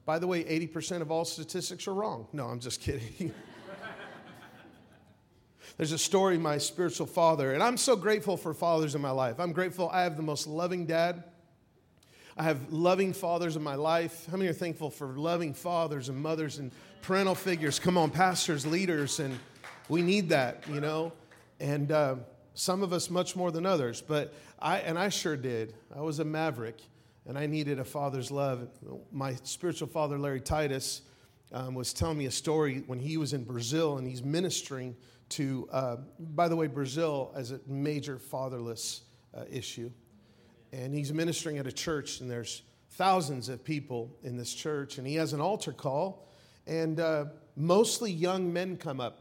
By 0.05 0.19
the 0.19 0.27
way, 0.27 0.43
80% 0.43 1.01
of 1.01 1.11
all 1.11 1.25
statistics 1.25 1.87
are 1.87 1.93
wrong. 1.93 2.27
No, 2.33 2.47
I'm 2.47 2.59
just 2.59 2.81
kidding. 2.81 3.33
There's 5.77 5.91
a 5.91 5.97
story, 5.97 6.37
my 6.37 6.57
spiritual 6.57 7.05
father, 7.05 7.53
and 7.53 7.63
I'm 7.63 7.77
so 7.77 7.95
grateful 7.95 8.37
for 8.37 8.53
fathers 8.53 8.95
in 8.95 9.01
my 9.01 9.11
life. 9.11 9.39
I'm 9.39 9.53
grateful 9.53 9.89
I 9.89 10.03
have 10.03 10.17
the 10.17 10.23
most 10.23 10.47
loving 10.47 10.85
dad. 10.85 11.23
I 12.37 12.43
have 12.43 12.71
loving 12.71 13.13
fathers 13.13 13.55
in 13.55 13.63
my 13.63 13.75
life. 13.75 14.25
How 14.29 14.37
many 14.37 14.49
are 14.49 14.53
thankful 14.53 14.89
for 14.89 15.07
loving 15.07 15.53
fathers 15.53 16.09
and 16.09 16.17
mothers 16.17 16.59
and 16.59 16.71
parental 17.01 17.35
figures? 17.35 17.79
Come 17.79 17.97
on, 17.97 18.09
pastors, 18.09 18.65
leaders, 18.65 19.19
and 19.19 19.37
we 19.89 20.01
need 20.01 20.29
that, 20.29 20.63
you 20.69 20.81
know. 20.81 21.13
And 21.59 21.91
uh, 21.91 22.15
some 22.53 22.83
of 22.83 22.93
us 22.93 23.09
much 23.09 23.35
more 23.35 23.51
than 23.51 23.65
others, 23.65 24.01
but 24.01 24.33
I 24.59 24.79
and 24.79 24.97
I 24.97 25.09
sure 25.09 25.35
did. 25.37 25.73
I 25.95 26.01
was 26.01 26.19
a 26.19 26.25
maverick 26.25 26.79
and 27.27 27.37
I 27.37 27.45
needed 27.45 27.79
a 27.79 27.83
father's 27.83 28.31
love. 28.31 28.67
My 29.11 29.35
spiritual 29.43 29.87
father, 29.87 30.17
Larry 30.17 30.41
Titus, 30.41 31.01
um, 31.51 31.75
was 31.75 31.93
telling 31.93 32.17
me 32.17 32.25
a 32.25 32.31
story 32.31 32.83
when 32.87 32.99
he 32.99 33.17
was 33.17 33.33
in 33.33 33.43
Brazil 33.43 33.97
and 33.97 34.07
he's 34.07 34.23
ministering 34.23 34.95
to, 35.29 35.67
uh, 35.71 35.97
by 36.19 36.47
the 36.47 36.55
way, 36.55 36.67
Brazil 36.67 37.31
as 37.35 37.51
a 37.51 37.59
major 37.67 38.17
fatherless 38.17 39.01
uh, 39.33 39.43
issue. 39.49 39.91
And 40.73 40.93
he's 40.93 41.13
ministering 41.13 41.57
at 41.57 41.67
a 41.67 41.71
church, 41.71 42.21
and 42.21 42.29
there's 42.29 42.63
thousands 42.91 43.49
of 43.49 43.63
people 43.63 44.17
in 44.23 44.37
this 44.37 44.53
church, 44.53 44.97
and 44.97 45.07
he 45.07 45.15
has 45.15 45.33
an 45.33 45.41
altar 45.41 45.73
call, 45.73 46.27
and 46.67 46.99
uh, 46.99 47.25
mostly 47.55 48.11
young 48.11 48.51
men 48.51 48.77
come 48.77 48.99
up. 48.99 49.20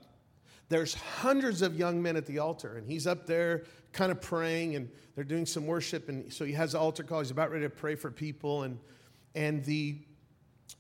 There's 0.71 0.95
hundreds 0.95 1.63
of 1.63 1.77
young 1.77 2.01
men 2.01 2.17
at 2.17 2.25
the 2.27 2.39
altar, 2.39 2.79
and 2.79 2.87
he's 2.87 3.07
up 3.07 3.27
there 3.27 3.65
kind 3.93 4.13
of 4.13 4.23
praying, 4.23 4.77
and 4.77 4.89
they're 5.15 5.25
doing 5.25 5.45
some 5.45 5.67
worship. 5.67 6.09
And 6.09 6.33
so 6.33 6.45
he 6.45 6.53
has 6.53 6.73
the 6.73 6.79
altar 6.79 7.03
call. 7.03 7.19
He's 7.19 7.33
about 7.33 7.51
ready 7.51 7.65
to 7.65 7.71
pray 7.71 7.97
for 7.97 8.11
people. 8.11 8.63
And, 8.63 8.79
and 9.35 9.65
the 9.65 9.99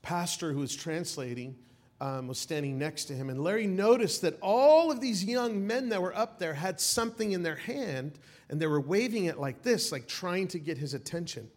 pastor 0.00 0.52
who 0.52 0.60
was 0.60 0.74
translating 0.74 1.56
um, 2.00 2.28
was 2.28 2.38
standing 2.38 2.78
next 2.78 3.06
to 3.06 3.14
him. 3.14 3.30
And 3.30 3.42
Larry 3.42 3.66
noticed 3.66 4.22
that 4.22 4.38
all 4.40 4.92
of 4.92 5.00
these 5.00 5.24
young 5.24 5.66
men 5.66 5.88
that 5.90 6.00
were 6.00 6.16
up 6.16 6.38
there 6.38 6.54
had 6.54 6.80
something 6.80 7.32
in 7.32 7.42
their 7.42 7.56
hand, 7.56 8.18
and 8.48 8.60
they 8.60 8.68
were 8.68 8.80
waving 8.80 9.24
it 9.24 9.38
like 9.38 9.62
this, 9.62 9.90
like 9.90 10.06
trying 10.06 10.46
to 10.48 10.60
get 10.60 10.78
his 10.78 10.94
attention. 10.94 11.50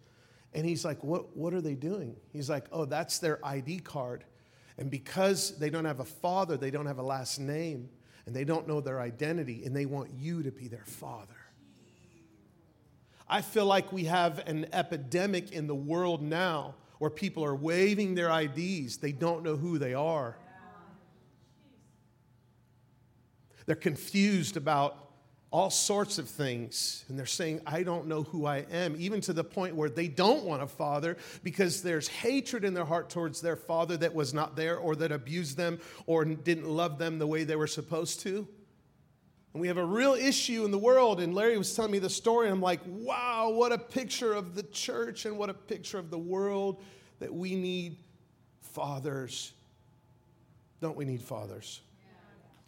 And 0.53 0.65
he's 0.65 0.83
like, 0.83 1.03
What, 1.03 1.37
what 1.37 1.53
are 1.53 1.61
they 1.61 1.75
doing? 1.75 2.15
He's 2.31 2.49
like, 2.49 2.65
Oh, 2.71 2.85
that's 2.85 3.19
their 3.19 3.39
ID 3.45 3.79
card. 3.79 4.25
And 4.77 4.89
because 4.89 5.57
they 5.59 5.69
don't 5.69 5.85
have 5.85 5.99
a 5.99 6.05
father, 6.05 6.57
they 6.57 6.71
don't 6.71 6.87
have 6.87 6.97
a 6.97 7.03
last 7.03 7.39
name, 7.39 7.89
and 8.25 8.35
they 8.35 8.43
don't 8.43 8.67
know 8.67 8.81
their 8.81 9.01
identity, 9.01 9.65
and 9.65 9.75
they 9.75 9.85
want 9.85 10.11
you 10.17 10.43
to 10.43 10.51
be 10.51 10.67
their 10.67 10.85
father. 10.85 11.33
I 13.27 13.41
feel 13.41 13.65
like 13.65 13.91
we 13.91 14.05
have 14.05 14.39
an 14.47 14.67
epidemic 14.73 15.51
in 15.51 15.67
the 15.67 15.75
world 15.75 16.21
now 16.21 16.75
where 16.99 17.09
people 17.09 17.43
are 17.43 17.55
waving 17.55 18.15
their 18.15 18.29
IDs, 18.29 18.97
they 18.97 19.11
don't 19.11 19.43
know 19.43 19.55
who 19.55 19.77
they 19.77 19.93
are. 19.93 20.37
They're 23.65 23.75
confused 23.75 24.57
about 24.57 25.02
all 25.53 25.69
sorts 25.69 26.17
of 26.17 26.27
things. 26.27 27.05
And 27.07 27.17
they're 27.17 27.27
saying, 27.27 27.61
I 27.67 27.83
don't 27.83 28.07
know 28.07 28.23
who 28.23 28.47
I 28.47 28.65
am, 28.71 28.95
even 28.97 29.21
to 29.21 29.33
the 29.33 29.43
point 29.43 29.75
where 29.75 29.87
they 29.87 30.07
don't 30.07 30.43
want 30.43 30.63
a 30.63 30.67
father 30.67 31.15
because 31.43 31.83
there's 31.83 32.07
hatred 32.07 32.65
in 32.65 32.73
their 32.73 32.83
heart 32.83 33.11
towards 33.11 33.39
their 33.39 33.55
father 33.55 33.95
that 33.97 34.15
was 34.15 34.33
not 34.33 34.55
there 34.55 34.77
or 34.77 34.95
that 34.95 35.11
abused 35.11 35.55
them 35.55 35.79
or 36.07 36.25
didn't 36.25 36.67
love 36.67 36.97
them 36.97 37.19
the 37.19 37.27
way 37.27 37.43
they 37.43 37.55
were 37.55 37.67
supposed 37.67 38.21
to. 38.21 38.47
And 39.53 39.61
we 39.61 39.67
have 39.67 39.77
a 39.77 39.85
real 39.85 40.15
issue 40.15 40.65
in 40.65 40.71
the 40.71 40.79
world. 40.79 41.21
And 41.21 41.35
Larry 41.35 41.55
was 41.55 41.75
telling 41.75 41.91
me 41.91 41.99
the 41.99 42.09
story, 42.09 42.47
and 42.47 42.55
I'm 42.55 42.61
like, 42.61 42.81
wow, 42.87 43.51
what 43.51 43.71
a 43.71 43.77
picture 43.77 44.33
of 44.33 44.55
the 44.55 44.63
church 44.63 45.27
and 45.27 45.37
what 45.37 45.51
a 45.51 45.53
picture 45.53 45.99
of 45.99 46.09
the 46.09 46.17
world 46.17 46.81
that 47.19 47.31
we 47.31 47.55
need 47.55 47.97
fathers. 48.61 49.53
Don't 50.81 50.97
we 50.97 51.05
need 51.05 51.21
fathers? 51.21 51.81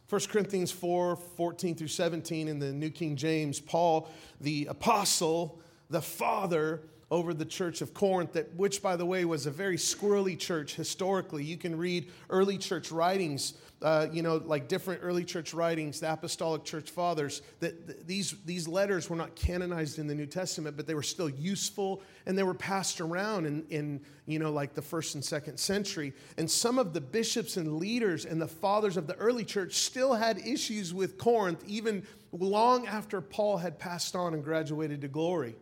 1 0.10 0.22
Corinthians 0.30 0.72
4 0.72 1.16
14 1.16 1.76
through 1.76 1.88
17 1.88 2.48
in 2.48 2.60
the 2.60 2.72
New 2.72 2.92
King 2.92 3.16
James, 3.16 3.60
Paul, 3.60 4.08
the 4.40 4.68
apostle, 4.68 5.60
the 5.90 6.02
father 6.02 6.82
over 7.12 7.34
the 7.34 7.46
church 7.46 7.82
of 7.82 7.94
Corinth, 7.94 8.34
that, 8.34 8.54
which, 8.56 8.82
by 8.82 8.96
the 8.96 9.06
way, 9.06 9.26
was 9.26 9.46
a 9.46 9.52
very 9.52 9.78
squirrely 9.78 10.38
church 10.38 10.76
historically. 10.76 11.44
You 11.44 11.58
can 11.58 11.78
read 11.78 12.12
early 12.32 12.58
church 12.58 12.92
writings, 12.92 13.54
uh, 13.84 14.08
you 14.12 14.24
know, 14.24 14.38
like 14.38 14.68
different 14.68 15.02
early 15.04 15.24
church 15.24 15.54
writings, 15.54 16.00
the 16.00 16.12
apostolic 16.12 16.64
church 16.64 16.90
fathers, 16.90 17.44
that 17.60 17.86
th- 17.86 18.00
these, 18.08 18.36
these 18.46 18.68
letters 18.68 19.08
were 19.08 19.16
not 19.16 19.36
canonized 19.36 20.00
in 20.00 20.08
the 20.08 20.16
New 20.16 20.26
Testament, 20.26 20.76
but 20.76 20.88
they 20.88 20.96
were 20.96 21.04
still 21.04 21.30
useful 21.30 22.02
and 22.26 22.36
they 22.36 22.44
were 22.44 22.56
passed 22.56 23.00
around 23.00 23.46
in, 23.46 23.66
in 23.70 24.02
you 24.26 24.40
know, 24.40 24.52
like 24.52 24.74
the 24.74 24.82
first 24.82 25.14
and 25.14 25.24
second 25.24 25.60
century. 25.60 26.12
And 26.40 26.50
some 26.50 26.80
of 26.80 26.94
the 26.94 27.02
bishops 27.02 27.56
and 27.58 27.78
leaders 27.78 28.26
and 28.26 28.42
the 28.42 28.48
fathers 28.48 28.98
of 28.98 29.06
the 29.06 29.16
early 29.18 29.46
church 29.46 29.76
still 29.76 30.16
had 30.16 30.40
issues 30.40 30.92
with 30.92 31.20
Corinth, 31.20 31.64
even 31.68 32.04
long 32.32 32.88
after 32.88 33.22
Paul 33.22 33.58
had 33.58 33.78
passed 33.78 34.16
on 34.16 34.34
and 34.34 34.44
graduated 34.44 35.02
to 35.02 35.08
glory 35.08 35.56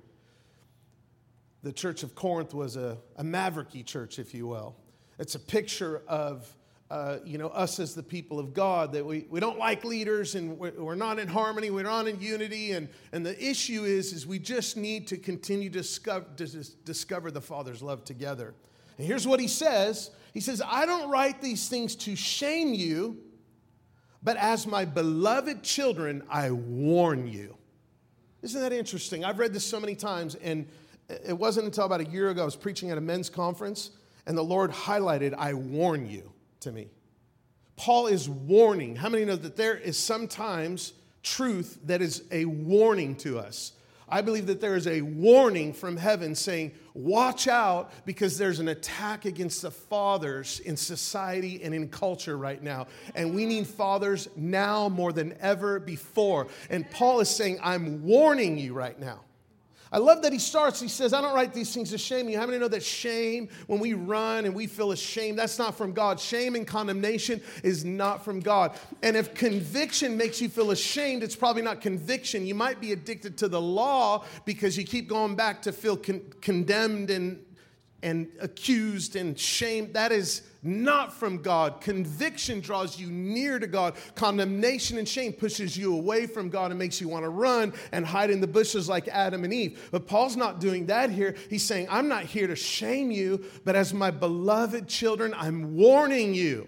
the 1.64 1.72
church 1.72 2.04
of 2.04 2.14
Corinth 2.14 2.54
was 2.54 2.76
a, 2.76 2.98
a 3.16 3.24
mavericky 3.24 3.86
church, 3.86 4.20
if 4.20 4.34
you 4.34 4.48
will. 4.48 4.76
It's 5.18 5.36
a 5.36 5.40
picture 5.40 6.02
of 6.08 6.54
uh, 6.92 7.18
you 7.26 7.40
know, 7.40 7.48
us 7.48 7.80
as 7.80 7.96
the 7.96 8.04
people 8.04 8.38
of 8.38 8.54
God, 8.54 8.92
that 8.92 9.04
we, 9.04 9.26
we 9.30 9.40
don't 9.40 9.58
like 9.58 9.84
leaders 9.84 10.36
and 10.36 10.60
we're, 10.60 10.74
we're, 10.78 10.94
not 10.94 11.18
in 11.18 11.28
harmony, 11.28 11.72
we're 11.72 11.82
not 11.82 12.08
in 12.08 12.22
unity. 12.22 12.74
And, 12.74 12.88
and 13.12 13.26
the 13.26 13.42
issue 13.44 13.84
is, 13.84 14.14
is 14.14 14.28
we 14.28 14.38
just 14.38 14.78
need 14.78 15.08
to 15.08 15.18
continue 15.18 15.70
to 15.72 15.80
discover, 15.80 16.28
to 16.36 16.46
discover 16.86 17.32
the 17.32 17.42
Father's 17.42 17.82
love 17.82 18.04
together. 18.04 18.54
And 19.00 19.08
here's 19.08 19.26
what 19.26 19.40
he 19.40 19.48
says 19.48 20.12
He 20.36 20.40
says, 20.40 20.62
I 20.64 20.86
don't 20.86 21.10
write 21.10 21.42
these 21.42 21.68
things 21.68 21.96
to 21.96 22.16
shame 22.16 22.76
you, 22.76 23.18
but 24.22 24.38
as 24.38 24.68
my 24.68 24.86
beloved 24.86 25.64
children, 25.64 26.22
I 26.30 26.52
warn 26.52 27.28
you. 27.28 27.58
Isn't 28.44 28.62
that 28.62 28.74
interesting? 28.74 29.26
I've 29.26 29.40
read 29.40 29.54
this 29.54 29.66
so 29.66 29.80
many 29.80 29.96
times, 29.96 30.36
and 30.36 30.68
it 31.10 31.38
wasn't 31.38 31.66
until 31.66 31.86
about 31.86 32.02
a 32.02 32.06
year 32.06 32.30
ago 32.30 32.42
I 32.42 32.46
was 32.46 32.56
preaching 32.56 32.92
at 32.92 32.98
a 32.98 33.02
men's 33.02 33.30
conference, 33.30 33.92
and 34.26 34.38
the 34.38 34.44
Lord 34.44 34.72
highlighted, 34.72 35.34
I 35.38 35.54
warn 35.54 36.06
you 36.06 36.32
to 36.62 36.72
me. 36.72 36.90
Paul 37.76 38.08
is 38.08 38.30
warning. 38.30 38.96
How 38.96 39.10
many 39.10 39.26
know 39.26 39.36
that 39.36 39.56
there 39.56 39.76
is 39.76 39.98
sometimes 39.98 40.94
truth 41.24 41.80
that 41.86 42.02
is 42.02 42.24
a 42.32 42.46
warning 42.46 43.16
to 43.18 43.40
us? 43.40 43.74
I 44.08 44.22
believe 44.22 44.46
that 44.48 44.62
there 44.62 44.76
is 44.76 44.86
a 44.86 45.02
warning 45.02 45.74
from 45.74 45.98
heaven 45.98 46.36
saying, 46.36 46.74
Watch 46.94 47.48
out 47.48 47.92
because 48.06 48.38
there's 48.38 48.60
an 48.60 48.68
attack 48.68 49.26
against 49.26 49.64
the 49.64 49.72
fathers 49.72 50.60
in 50.60 50.78
society 50.78 51.64
and 51.64 51.74
in 51.74 51.90
culture 51.90 52.38
right 52.38 52.62
now. 52.62 52.86
And 53.16 53.34
we 53.34 53.48
need 53.48 53.66
fathers 53.66 54.28
now 54.36 54.88
more 54.90 55.12
than 55.12 55.36
ever 55.40 55.80
before. 55.80 56.48
And 56.70 56.90
Paul 56.92 57.22
is 57.22 57.30
saying, 57.30 57.58
I'm 57.64 58.04
warning 58.04 58.60
you 58.60 58.74
right 58.74 59.00
now. 59.00 59.22
I 59.94 60.00
love 60.00 60.24
that 60.24 60.34
he 60.34 60.40
starts, 60.40 60.82
he 60.82 60.88
says, 60.88 61.14
I 61.14 61.22
don't 61.22 61.36
write 61.36 61.54
these 61.54 61.72
things 61.72 61.92
to 61.92 62.00
shame 62.00 62.28
you. 62.28 62.40
How 62.40 62.48
many 62.48 62.58
know 62.58 62.68
that 62.68 62.82
shame, 62.82 63.48
when 63.68 63.80
we 63.80 63.94
run 63.94 64.46
and 64.46 64.56
we 64.56 64.66
feel 64.66 64.92
ashamed, 64.92 65.38
that's 65.38 65.60
not 65.60 65.78
from 65.78 65.94
God? 65.94 66.20
Shame 66.20 66.56
and 66.56 66.66
condemnation 66.66 67.40
is 67.64 67.86
not 67.86 68.26
from 68.26 68.40
God. 68.40 68.76
And 69.04 69.16
if 69.16 69.36
conviction 69.36 70.18
makes 70.18 70.42
you 70.42 70.50
feel 70.50 70.72
ashamed, 70.72 71.22
it's 71.22 71.36
probably 71.36 71.62
not 71.62 71.80
conviction. 71.80 72.44
You 72.44 72.56
might 72.56 72.82
be 72.82 72.92
addicted 72.92 73.38
to 73.38 73.48
the 73.48 73.62
law 73.62 74.26
because 74.46 74.76
you 74.76 74.84
keep 74.84 75.08
going 75.08 75.36
back 75.36 75.62
to 75.62 75.72
feel 75.72 75.96
con- 75.96 76.24
condemned 76.42 77.12
and, 77.12 77.46
and 78.04 78.30
accused 78.40 79.16
and 79.16 79.40
shamed. 79.40 79.94
That 79.94 80.12
is 80.12 80.44
not 80.62 81.14
from 81.14 81.42
God. 81.42 81.82
Conviction 81.82 82.60
draws 82.60 83.00
you 83.00 83.08
near 83.08 83.60
to 83.60 83.68
God. 83.68 83.96
Condemnation 84.16 84.98
and 84.98 85.08
shame 85.08 85.34
pushes 85.34 85.76
you 85.76 85.94
away 85.94 86.26
from 86.26 86.50
God 86.50 86.72
and 86.72 86.80
makes 86.80 87.02
you 87.02 87.08
want 87.10 87.24
to 87.24 87.30
run 87.30 87.74
and 87.92 88.06
hide 88.06 88.30
in 88.30 88.40
the 88.40 88.48
bushes 88.48 88.88
like 88.88 89.08
Adam 89.08 89.44
and 89.44 89.54
Eve. 89.54 89.90
But 89.92 90.08
Paul's 90.08 90.38
not 90.38 90.60
doing 90.60 90.86
that 90.88 91.10
here. 91.10 91.36
He's 91.50 91.64
saying, 91.64 91.88
I'm 91.90 92.08
not 92.08 92.24
here 92.24 92.48
to 92.48 92.56
shame 92.56 93.12
you, 93.12 93.44
but 93.66 93.76
as 93.76 93.94
my 93.94 94.12
beloved 94.12 94.88
children, 94.88 95.34
I'm 95.36 95.76
warning 95.76 96.34
you. 96.34 96.68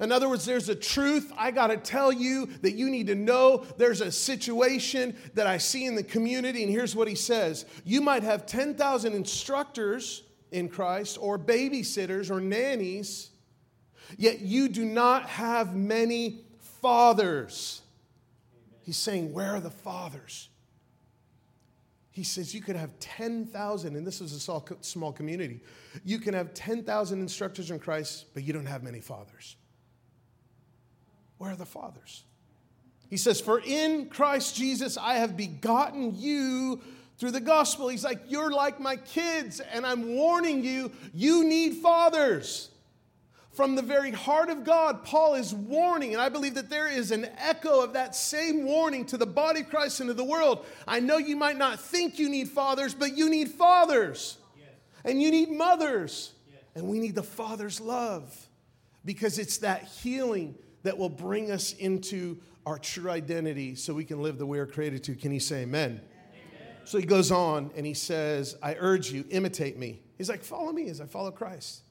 In 0.00 0.12
other 0.12 0.28
words, 0.28 0.44
there's 0.44 0.68
a 0.68 0.76
truth 0.76 1.32
I 1.36 1.50
got 1.50 1.68
to 1.68 1.76
tell 1.76 2.12
you 2.12 2.46
that 2.62 2.72
you 2.72 2.88
need 2.88 3.08
to 3.08 3.16
know. 3.16 3.64
There's 3.78 4.00
a 4.00 4.12
situation 4.12 5.16
that 5.34 5.48
I 5.48 5.58
see 5.58 5.86
in 5.86 5.96
the 5.96 6.04
community, 6.04 6.62
and 6.62 6.70
here's 6.70 6.94
what 6.94 7.08
he 7.08 7.16
says 7.16 7.64
You 7.84 8.00
might 8.00 8.22
have 8.22 8.46
10,000 8.46 9.12
instructors 9.12 10.22
in 10.50 10.68
Christ 10.68 11.18
or 11.20 11.38
babysitters 11.38 12.30
or 12.30 12.40
nannies, 12.40 13.30
yet 14.16 14.40
you 14.40 14.68
do 14.68 14.84
not 14.84 15.28
have 15.28 15.74
many 15.74 16.40
fathers. 16.80 17.82
He's 18.82 18.96
saying, 18.96 19.32
Where 19.32 19.52
are 19.52 19.60
the 19.60 19.70
fathers? 19.70 20.48
He 22.10 22.24
says 22.24 22.52
you 22.52 22.60
could 22.60 22.74
have 22.74 22.98
10,000, 22.98 23.94
and 23.94 24.04
this 24.04 24.20
is 24.20 24.32
a 24.32 24.62
small 24.80 25.12
community. 25.12 25.60
You 26.04 26.18
can 26.18 26.34
have 26.34 26.52
10,000 26.52 27.20
instructors 27.20 27.70
in 27.70 27.78
Christ, 27.78 28.26
but 28.34 28.42
you 28.42 28.52
don't 28.52 28.66
have 28.66 28.82
many 28.82 29.00
fathers. 29.00 29.54
Where 31.36 31.52
are 31.52 31.56
the 31.56 31.64
fathers? 31.64 32.24
He 33.08 33.16
says, 33.16 33.40
For 33.40 33.60
in 33.60 34.08
Christ 34.08 34.56
Jesus 34.56 34.98
I 34.98 35.14
have 35.14 35.36
begotten 35.36 36.14
you 36.16 36.80
through 37.18 37.32
the 37.32 37.40
gospel. 37.40 37.88
He's 37.88 38.04
like, 38.04 38.20
You're 38.28 38.50
like 38.50 38.80
my 38.80 38.96
kids, 38.96 39.60
and 39.60 39.86
I'm 39.86 40.14
warning 40.14 40.64
you, 40.64 40.92
you 41.12 41.44
need 41.44 41.76
fathers. 41.76 42.70
From 43.52 43.74
the 43.74 43.82
very 43.82 44.12
heart 44.12 44.50
of 44.50 44.62
God, 44.62 45.04
Paul 45.04 45.34
is 45.34 45.52
warning, 45.52 46.12
and 46.12 46.22
I 46.22 46.28
believe 46.28 46.54
that 46.54 46.70
there 46.70 46.86
is 46.86 47.10
an 47.10 47.28
echo 47.38 47.82
of 47.82 47.94
that 47.94 48.14
same 48.14 48.64
warning 48.64 49.04
to 49.06 49.16
the 49.16 49.26
body 49.26 49.62
of 49.62 49.68
Christ 49.68 49.98
and 49.98 50.08
to 50.08 50.14
the 50.14 50.22
world. 50.22 50.64
I 50.86 51.00
know 51.00 51.18
you 51.18 51.34
might 51.34 51.56
not 51.56 51.80
think 51.80 52.20
you 52.20 52.28
need 52.28 52.48
fathers, 52.50 52.94
but 52.94 53.16
you 53.16 53.28
need 53.28 53.48
fathers, 53.48 54.38
yes. 54.56 54.68
and 55.04 55.20
you 55.20 55.32
need 55.32 55.50
mothers, 55.50 56.34
yes. 56.48 56.62
and 56.76 56.86
we 56.86 57.00
need 57.00 57.16
the 57.16 57.22
Father's 57.24 57.80
love 57.80 58.32
because 59.04 59.40
it's 59.40 59.58
that 59.58 59.84
healing 59.84 60.54
that 60.84 60.96
will 60.96 61.08
bring 61.08 61.50
us 61.50 61.72
into 61.72 62.38
our 62.64 62.78
true 62.78 63.10
identity 63.10 63.74
so 63.74 63.92
we 63.92 64.04
can 64.04 64.22
live 64.22 64.38
the 64.38 64.46
way 64.46 64.58
we're 64.58 64.66
created 64.66 65.02
to. 65.02 65.16
Can 65.16 65.32
you 65.32 65.40
say 65.40 65.62
amen? 65.62 66.00
So 66.88 66.96
he 66.96 67.04
goes 67.04 67.30
on 67.30 67.70
and 67.76 67.84
he 67.84 67.92
says, 67.92 68.56
I 68.62 68.74
urge 68.78 69.12
you, 69.12 69.26
imitate 69.28 69.76
me. 69.76 70.00
He's 70.16 70.30
like, 70.30 70.42
follow 70.42 70.72
me 70.72 70.88
as 70.88 71.02
I 71.02 71.04
follow 71.04 71.30
Christ. 71.30 71.82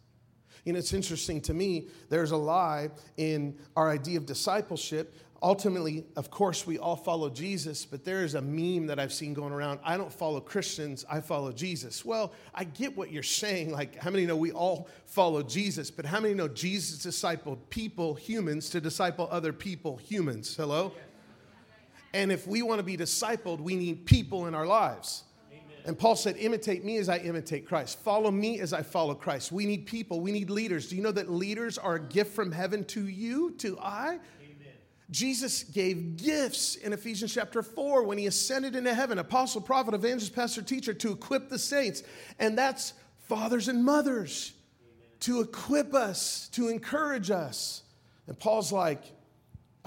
You 0.66 0.74
know, 0.74 0.80
it's 0.80 0.92
interesting 0.92 1.40
to 1.42 1.54
me, 1.54 1.90
there's 2.10 2.32
a 2.32 2.38
lie 2.38 2.90
in 3.16 3.60
our 3.76 3.92
idea 3.92 4.18
of 4.18 4.26
discipleship. 4.26 5.14
ultimately, 5.42 6.06
of 6.16 6.32
course, 6.32 6.66
we 6.66 6.78
all 6.78 6.96
follow 6.96 7.30
Jesus, 7.30 7.86
but 7.86 8.04
there 8.04 8.24
is 8.24 8.36
a 8.36 8.42
meme 8.42 8.88
that 8.88 9.00
I've 9.00 9.14
seen 9.14 9.34
going 9.34 9.54
around. 9.54 9.80
I 9.84 9.98
don't 9.98 10.12
follow 10.12 10.40
Christians, 10.40 11.06
I 11.10 11.22
follow 11.22 11.52
Jesus. 11.52 12.04
Well, 12.04 12.34
I 12.54 12.64
get 12.64 12.96
what 12.98 13.12
you're 13.12 13.24
saying. 13.24 13.72
Like, 13.72 13.96
how 13.96 14.10
many 14.10 14.26
know 14.26 14.36
we 14.36 14.52
all 14.52 14.88
follow 15.06 15.44
Jesus? 15.44 15.92
But 15.92 16.06
how 16.06 16.20
many 16.20 16.34
know 16.34 16.48
Jesus 16.48 17.06
discipled 17.06 17.58
people, 17.70 18.16
humans, 18.16 18.70
to 18.72 18.82
disciple 18.82 19.28
other 19.32 19.54
people, 19.54 19.98
humans? 19.98 20.56
Hello? 20.56 20.92
And 22.18 22.32
if 22.32 22.48
we 22.48 22.64
want 22.64 22.80
to 22.80 22.84
be 22.84 22.98
discipled, 22.98 23.60
we 23.60 23.76
need 23.76 24.08
people 24.08 24.48
in 24.48 24.56
our 24.56 24.66
lives. 24.66 25.24
And 25.86 25.98
Paul 25.98 26.16
said, 26.16 26.36
Imitate 26.38 26.84
me 26.84 26.98
as 26.98 27.10
I 27.10 27.18
imitate 27.18 27.68
Christ. 27.68 28.00
Follow 28.00 28.32
me 28.32 28.60
as 28.60 28.74
I 28.74 28.82
follow 28.82 29.14
Christ. 29.14 29.52
We 29.52 29.68
need 29.68 29.86
people, 29.86 30.20
we 30.20 30.32
need 30.32 30.50
leaders. 30.50 30.90
Do 30.90 30.96
you 30.96 31.04
know 31.04 31.12
that 31.12 31.30
leaders 31.30 31.78
are 31.78 31.96
a 31.96 32.00
gift 32.00 32.34
from 32.34 32.52
heaven 32.52 32.86
to 32.86 33.08
you, 33.08 33.52
to 33.60 33.78
I? 33.80 34.20
Jesus 35.12 35.64
gave 35.64 36.18
gifts 36.18 36.76
in 36.76 36.92
Ephesians 36.92 37.36
chapter 37.36 37.62
4 37.62 38.04
when 38.04 38.18
he 38.18 38.26
ascended 38.26 38.76
into 38.76 38.96
heaven 38.96 39.20
apostle, 39.20 39.62
prophet, 39.62 39.94
evangelist, 39.94 40.36
pastor, 40.36 40.64
teacher 40.64 40.96
to 40.96 41.12
equip 41.12 41.50
the 41.50 41.60
saints. 41.60 42.02
And 42.40 42.58
that's 42.58 42.94
fathers 43.28 43.68
and 43.68 43.86
mothers 43.86 44.54
Amen. 44.82 45.10
to 45.20 45.42
equip 45.42 45.94
us, 45.94 46.50
to 46.54 46.68
encourage 46.68 47.30
us. 47.30 47.84
And 48.26 48.38
Paul's 48.38 48.72
like, 48.72 49.04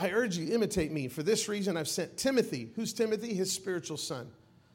I 0.01 0.11
urge 0.13 0.39
you, 0.39 0.55
imitate 0.55 0.91
me. 0.91 1.09
For 1.09 1.23
this 1.23 1.47
reason, 1.47 1.77
I've 1.77 1.87
sent 1.87 2.17
Timothy. 2.17 2.71
Who's 2.75 2.95
Timothy? 2.95 3.35
His 3.35 3.53
spiritual 3.53 3.99
son. 3.99 4.31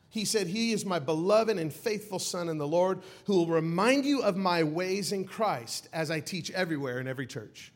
He 0.09 0.23
said, 0.23 0.45
He 0.45 0.71
is 0.71 0.85
my 0.85 0.99
beloved 0.99 1.57
and 1.57 1.73
faithful 1.73 2.19
son 2.19 2.47
in 2.47 2.59
the 2.59 2.67
Lord 2.67 3.01
who 3.25 3.33
will 3.33 3.47
remind 3.47 4.05
you 4.05 4.21
of 4.21 4.37
my 4.37 4.61
ways 4.61 5.11
in 5.11 5.25
Christ 5.25 5.89
as 5.91 6.11
I 6.11 6.19
teach 6.19 6.51
everywhere 6.51 6.99
in 6.99 7.07
every 7.07 7.25
church. 7.25 7.73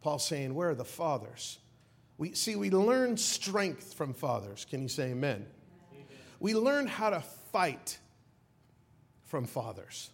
Paul's 0.00 0.26
saying, 0.26 0.54
Where 0.54 0.70
are 0.70 0.74
the 0.74 0.86
fathers? 0.86 1.58
We, 2.16 2.32
see, 2.32 2.56
we 2.56 2.70
learn 2.70 3.18
strength 3.18 3.92
from 3.92 4.14
fathers. 4.14 4.64
Can 4.64 4.80
you 4.80 4.88
say 4.88 5.10
amen? 5.10 5.44
amen? 5.92 6.06
We 6.40 6.54
learn 6.54 6.86
how 6.86 7.10
to 7.10 7.20
fight 7.52 7.98
from 9.26 9.44
fathers. 9.44 10.10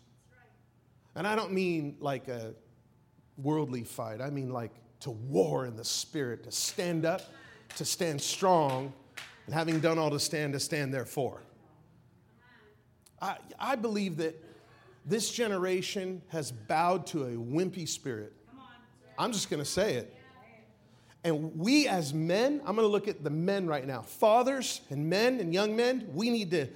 And 1.15 1.29
I 1.29 1.37
don't 1.37 1.53
mean 1.53 1.97
like 2.01 2.27
a 2.27 2.55
worldly 3.37 3.85
fight, 3.85 4.21
I 4.21 4.31
mean 4.31 4.51
like 4.51 4.73
to 5.01 5.11
war 5.11 5.67
in 5.67 5.77
the 5.77 5.85
spirit, 5.85 6.45
to 6.45 6.53
stand 6.53 7.05
up, 7.05 7.23
to 7.77 7.85
stand 7.85 8.21
strong, 8.21 8.93
and 9.47 9.55
having 9.55 9.81
done 9.81 9.99
all 9.99 10.11
to 10.11 10.21
stand, 10.21 10.53
to 10.53 10.61
stand 10.61 10.93
therefore. 10.93 11.43
I, 13.21 13.37
I 13.59 13.77
believe 13.77 14.17
that 14.19 14.43
this 15.05 15.31
generation 15.31 16.23
has 16.29 16.53
bowed 16.53 17.07
to 17.09 17.25
a 17.25 17.33
wimpy 17.33 17.89
spirit. 17.89 18.33
I'm 19.19 19.33
just 19.33 19.51
going 19.51 19.63
to 19.63 19.69
say 19.69 19.95
it. 19.95 20.17
And 21.23 21.59
we 21.59 21.87
as 21.87 22.15
men, 22.15 22.61
I'm 22.65 22.75
going 22.77 22.87
to 22.87 22.93
look 22.93 23.09
at 23.09 23.23
the 23.23 23.31
men 23.31 23.67
right 23.67 23.87
now. 23.87 24.01
Fathers 24.01 24.81
and 24.89 25.11
men 25.11 25.39
and 25.41 25.53
young 25.53 25.77
men, 25.77 26.09
we 26.15 26.31
need 26.31 26.51
to 26.53 26.69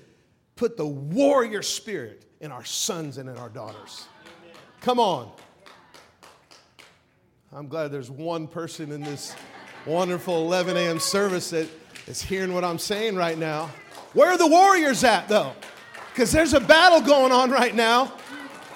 put 0.56 0.76
the 0.76 0.86
warrior 0.86 1.62
spirit 1.62 2.26
in 2.40 2.52
our 2.52 2.64
sons 2.64 3.16
and 3.16 3.28
in 3.28 3.36
our 3.38 3.48
daughters. 3.48 4.06
Come 4.82 5.00
on. 5.00 5.32
I'm 7.56 7.68
glad 7.68 7.92
there's 7.92 8.10
one 8.10 8.48
person 8.48 8.90
in 8.90 9.00
this 9.00 9.32
wonderful 9.86 10.44
11 10.44 10.76
a.m. 10.76 10.98
service 10.98 11.50
that 11.50 11.68
is 12.08 12.20
hearing 12.20 12.52
what 12.52 12.64
I'm 12.64 12.80
saying 12.80 13.14
right 13.14 13.38
now. 13.38 13.70
Where 14.12 14.30
are 14.30 14.36
the 14.36 14.48
warriors 14.48 15.04
at, 15.04 15.28
though? 15.28 15.52
Because 16.12 16.32
there's 16.32 16.52
a 16.52 16.58
battle 16.58 17.00
going 17.00 17.30
on 17.30 17.52
right 17.52 17.72
now. 17.72 18.12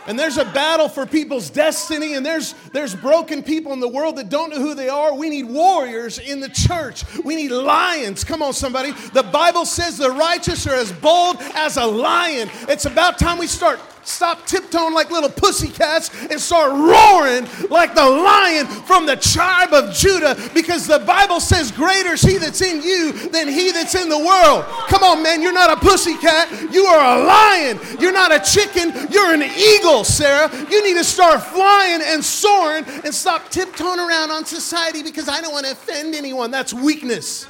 And 0.06 0.16
there's 0.16 0.38
a 0.38 0.44
battle 0.44 0.88
for 0.88 1.06
people's 1.06 1.50
destiny, 1.50 2.14
and 2.14 2.24
there's, 2.24 2.54
there's 2.72 2.94
broken 2.94 3.42
people 3.42 3.72
in 3.72 3.80
the 3.80 3.88
world 3.88 4.14
that 4.14 4.28
don't 4.28 4.50
know 4.50 4.60
who 4.60 4.74
they 4.74 4.88
are. 4.88 5.12
We 5.12 5.28
need 5.28 5.46
warriors 5.46 6.20
in 6.20 6.38
the 6.38 6.48
church. 6.48 7.02
We 7.24 7.34
need 7.34 7.50
lions. 7.50 8.22
Come 8.22 8.42
on, 8.42 8.52
somebody. 8.52 8.92
The 8.92 9.24
Bible 9.24 9.66
says 9.66 9.98
the 9.98 10.12
righteous 10.12 10.68
are 10.68 10.74
as 10.74 10.92
bold 10.92 11.38
as 11.56 11.78
a 11.78 11.84
lion. 11.84 12.48
It's 12.68 12.86
about 12.86 13.18
time 13.18 13.38
we 13.38 13.48
start 13.48 13.80
stop 14.08 14.46
tiptoeing 14.46 14.94
like 14.94 15.10
little 15.10 15.30
pussycats 15.30 16.10
and 16.30 16.40
start 16.40 16.70
roaring 16.70 17.46
like 17.70 17.94
the 17.94 18.04
lion 18.04 18.66
from 18.66 19.06
the 19.06 19.16
tribe 19.16 19.72
of 19.72 19.92
Judah 19.94 20.36
because 20.54 20.86
the 20.86 20.98
Bible 21.00 21.40
says, 21.40 21.70
Greater 21.70 22.14
is 22.14 22.22
he 22.22 22.38
that's 22.38 22.62
in 22.62 22.82
you 22.82 23.12
than 23.28 23.48
he 23.48 23.70
that's 23.72 23.94
in 23.94 24.08
the 24.08 24.18
world. 24.18 24.64
Come 24.88 25.02
on, 25.02 25.22
man, 25.22 25.42
you're 25.42 25.52
not 25.52 25.70
a 25.70 25.76
pussycat, 25.76 26.72
you 26.72 26.84
are 26.84 27.18
a 27.18 27.24
lion. 27.24 27.78
You're 28.00 28.12
not 28.12 28.32
a 28.32 28.40
chicken, 28.40 28.92
you're 29.10 29.34
an 29.34 29.42
eagle, 29.42 30.04
Sarah. 30.04 30.50
You 30.70 30.82
need 30.84 30.94
to 30.94 31.04
start 31.04 31.42
flying 31.42 32.00
and 32.02 32.24
soaring 32.24 32.84
and 33.04 33.14
stop 33.14 33.50
tiptoeing 33.50 34.00
around 34.00 34.30
on 34.30 34.44
society 34.44 35.02
because 35.02 35.28
I 35.28 35.40
don't 35.40 35.52
want 35.52 35.66
to 35.66 35.72
offend 35.72 36.14
anyone. 36.14 36.50
That's 36.50 36.72
weakness. 36.72 37.46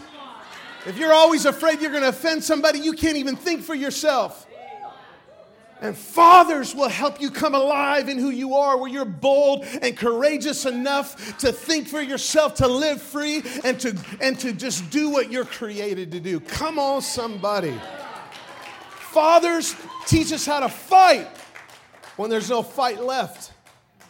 If 0.87 0.97
you're 0.97 1.12
always 1.12 1.44
afraid 1.44 1.81
you're 1.81 1.90
going 1.90 2.03
to 2.03 2.09
offend 2.09 2.42
somebody, 2.42 2.79
you 2.79 2.92
can't 2.92 3.16
even 3.16 3.37
think 3.37 3.62
for 3.62 3.75
yourself. 3.75 4.48
And 5.81 5.97
fathers 5.97 6.75
will 6.75 6.88
help 6.88 7.21
you 7.21 7.31
come 7.31 7.55
alive 7.55 8.09
in 8.09 8.19
who 8.19 8.31
you 8.31 8.55
are, 8.55 8.77
where 8.77 8.91
you're 8.91 9.05
bold 9.05 9.64
and 9.81 9.97
courageous 9.97 10.67
enough 10.67 11.38
to 11.38 11.53
think 11.53 11.87
for 11.87 12.01
yourself, 12.01 12.55
to 12.57 12.67
live 12.67 13.01
free, 13.01 13.43
and 13.64 13.79
to, 13.81 13.97
and 14.21 14.38
to 14.41 14.53
just 14.53 14.91
do 14.91 15.09
what 15.11 15.31
you're 15.31 15.45
created 15.45 16.11
to 16.12 16.21
do. 16.21 16.41
Come 16.41 16.79
on, 16.79 17.03
somebody. 17.03 17.79
Fathers 18.88 19.77
teach 20.07 20.33
us 20.33 20.45
how 20.45 20.61
to 20.61 20.69
fight 20.69 21.29
when 22.17 22.29
there's 22.29 22.51
no 22.51 22.62
fight 22.62 23.03
left. 23.03 23.53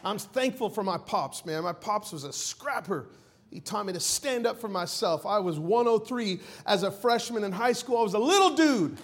I'm 0.03 0.19
thankful 0.19 0.71
for 0.71 0.83
my 0.83 0.97
pops, 0.97 1.45
man. 1.45 1.65
My 1.65 1.73
pops 1.73 2.13
was 2.13 2.25
a 2.25 2.33
scrapper. 2.33 3.07
He 3.51 3.61
taught 3.61 3.87
me 3.87 3.93
to 3.93 4.01
stand 4.01 4.47
up 4.47 4.61
for 4.61 4.69
myself. 4.69 5.27
I 5.27 5.39
was 5.39 5.59
103 5.59 6.41
as 6.67 6.83
a 6.83 6.91
freshman 6.91 7.45
in 7.45 7.53
high 7.53 7.73
school. 7.73 7.99
I 7.99 8.03
was 8.03 8.15
a 8.15 8.19
little 8.19 8.55
dude. 8.55 8.99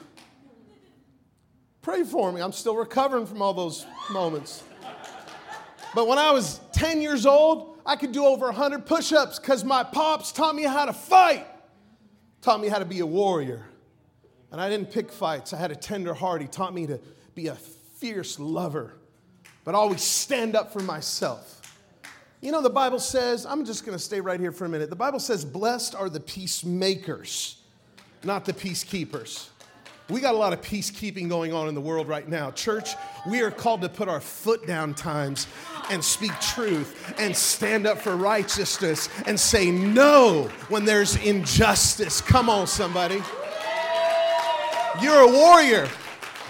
Pray 1.85 2.03
for 2.03 2.33
me. 2.33 2.41
I'm 2.41 2.53
still 2.53 2.77
recovering 2.77 3.27
from 3.27 3.43
all 3.43 3.53
those 3.53 3.85
moments. 4.11 4.65
But 5.95 6.09
when 6.09 6.17
I 6.17 6.31
was 6.31 6.59
10 6.73 7.03
years 7.03 7.27
old, 7.27 7.79
I 7.85 7.95
could 7.97 8.11
do 8.11 8.25
over 8.25 8.47
100 8.47 8.87
push 8.87 9.13
ups 9.13 9.39
because 9.39 9.65
my 9.65 9.85
pops 9.85 10.33
taught 10.33 10.55
me 10.55 10.63
how 10.63 10.87
to 10.87 10.95
fight, 10.95 11.47
taught 12.41 12.63
me 12.63 12.69
how 12.69 12.79
to 12.79 12.87
be 12.87 13.01
a 13.01 13.07
warrior. 13.07 13.67
And 14.51 14.63
I 14.63 14.71
didn't 14.71 14.93
pick 14.93 15.13
fights, 15.13 15.53
I 15.53 15.59
had 15.59 15.71
a 15.73 15.77
tender 15.77 16.15
heart. 16.15 16.41
He 16.41 16.49
taught 16.49 16.73
me 16.73 16.87
to 16.87 16.99
be 17.35 17.49
a 17.49 17.55
fierce 17.55 18.41
lover, 18.41 18.95
but 19.63 19.75
always 19.75 20.01
stand 20.01 20.57
up 20.57 20.73
for 20.73 20.81
myself. 20.81 21.61
You 22.41 22.51
know, 22.51 22.63
the 22.63 22.71
Bible 22.71 22.99
says, 22.99 23.45
I'm 23.45 23.67
just 23.67 23.85
going 23.85 23.97
to 23.97 24.03
stay 24.03 24.23
right 24.23 24.41
here 24.41 24.53
for 24.53 24.65
a 24.65 24.71
minute. 24.71 24.89
The 24.89 24.97
Bible 24.97 25.21
says, 25.21 25.45
Blessed 25.45 25.95
are 25.95 26.09
the 26.09 26.21
peacemakers, 26.21 27.59
not 28.23 28.47
the 28.47 28.55
peacekeepers. 28.55 29.51
We 30.11 30.21
got 30.21 30.35
a 30.35 30.39
lot 30.39 30.53
of 30.53 30.61
peacekeeping 30.61 31.31
going 31.31 31.55
on 31.55 31.67
in 31.67 31.75
the 31.75 31.81
world 31.81 32.09
right 32.09 32.29
now. 32.29 32.51
Church, 32.51 32.91
we 33.27 33.41
are 33.41 33.51
called 33.51 33.81
to 33.83 33.89
put 33.89 34.07
our 34.07 34.21
foot 34.21 34.67
down 34.67 34.93
times 34.93 35.47
and 35.91 36.05
speak 36.05 36.33
truth 36.41 37.15
and 37.19 37.35
stand 37.35 37.87
up 37.87 37.99
for 37.99 38.15
righteousness 38.15 39.09
and 39.27 39.41
say 39.41 39.71
no 39.71 40.51
when 40.69 40.85
there's 40.85 41.17
injustice. 41.25 42.21
Come 42.21 42.51
on, 42.51 42.67
somebody. 42.67 43.23
You're 45.01 45.21
a 45.21 45.33
warrior. 45.33 45.89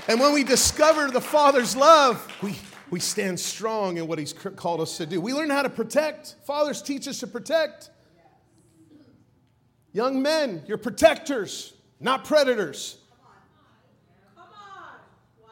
And 0.09 0.19
when 0.19 0.35
we 0.35 0.43
discover 0.43 1.09
the 1.11 1.21
Father's 1.21 1.77
love, 1.77 2.27
we, 2.43 2.57
we 2.91 2.99
stand 2.99 3.39
strong 3.39 3.99
in 3.99 4.09
what 4.09 4.19
He's 4.19 4.33
called 4.33 4.81
us 4.81 4.97
to 4.97 5.07
do. 5.07 5.21
We 5.21 5.33
learn 5.33 5.51
how 5.51 5.63
to 5.63 5.71
protect. 5.71 6.35
Fathers 6.45 6.83
teach 6.83 7.07
us 7.07 7.21
to 7.21 7.29
protect. 7.29 7.91
Young 9.93 10.21
men, 10.21 10.65
you're 10.67 10.77
protectors, 10.77 11.73
not 12.01 12.25
predators. 12.25 12.99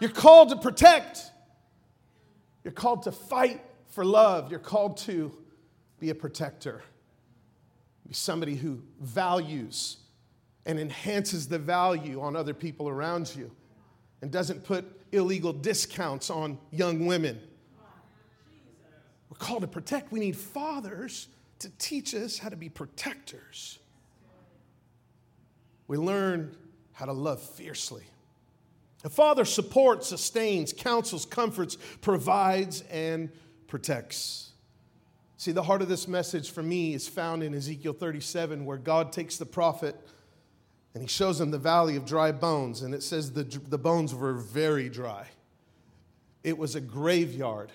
You're 0.03 0.11
called 0.11 0.49
to 0.49 0.57
protect. 0.57 1.31
You're 2.65 2.73
called 2.73 3.05
to 3.05 3.13
fight 3.13 3.63
for 3.91 4.05
love. 4.05 4.51
You're 4.51 4.59
called 4.59 4.97
to 4.97 5.31
be 6.01 6.11
a 6.11 6.15
protector. 6.17 6.83
Be 8.09 8.13
somebody 8.13 8.57
who 8.57 8.83
values 9.01 9.99
and 10.67 10.81
enhances 10.81 11.47
the 11.47 11.61
value 11.61 12.21
on 12.21 12.35
other 12.35 12.53
people 12.53 12.89
around 12.89 13.33
you 13.37 13.53
and 14.23 14.33
doesn't 14.33 14.65
put 14.65 14.85
illegal 15.13 15.53
discounts 15.53 16.31
on 16.31 16.59
young 16.73 17.07
women. 17.07 17.41
We're 19.31 19.39
called 19.39 19.61
to 19.61 19.69
protect. 19.69 20.11
We 20.11 20.19
need 20.19 20.37
fathers 20.37 21.29
to 21.61 21.71
teach 21.79 22.13
us 22.13 22.39
how 22.39 22.49
to 22.49 22.57
be 22.57 22.69
protectors. 22.69 23.79
We 25.87 25.97
learn 25.97 26.57
how 26.91 27.05
to 27.05 27.13
love 27.13 27.41
fiercely. 27.41 28.03
A 29.05 29.11
father 29.11 29.45
supports, 29.45 30.09
sustains, 30.09 30.73
counsels, 30.73 31.27
comforts, 31.27 31.77
provides, 32.01 32.85
and 32.91 33.31
protects. 33.67 34.53
See, 35.37 35.51
the 35.51 35.65
heart 35.65 35.83
of 35.83 35.89
this 35.89 36.07
message 36.07 36.51
for 36.53 36.63
me 36.63 36.95
is 36.95 37.09
found 37.09 37.43
in 37.43 37.53
Ezekiel 37.53 37.95
37, 37.95 38.65
where 38.65 38.77
God 38.77 39.13
takes 39.13 39.39
the 39.39 39.47
prophet 39.47 39.97
and 40.95 41.03
he 41.03 41.09
shows 41.09 41.41
him 41.41 41.51
the 41.51 41.59
valley 41.59 41.97
of 41.97 42.05
dry 42.05 42.33
bones. 42.33 42.83
And 42.83 42.95
it 42.95 43.03
says 43.03 43.33
the, 43.33 43.45
the 43.45 43.79
bones 43.79 44.15
were 44.15 44.35
very 44.35 44.89
dry. 44.89 45.27
It 46.45 46.59
was 46.59 46.75
a 46.75 46.81
graveyard. 46.81 47.73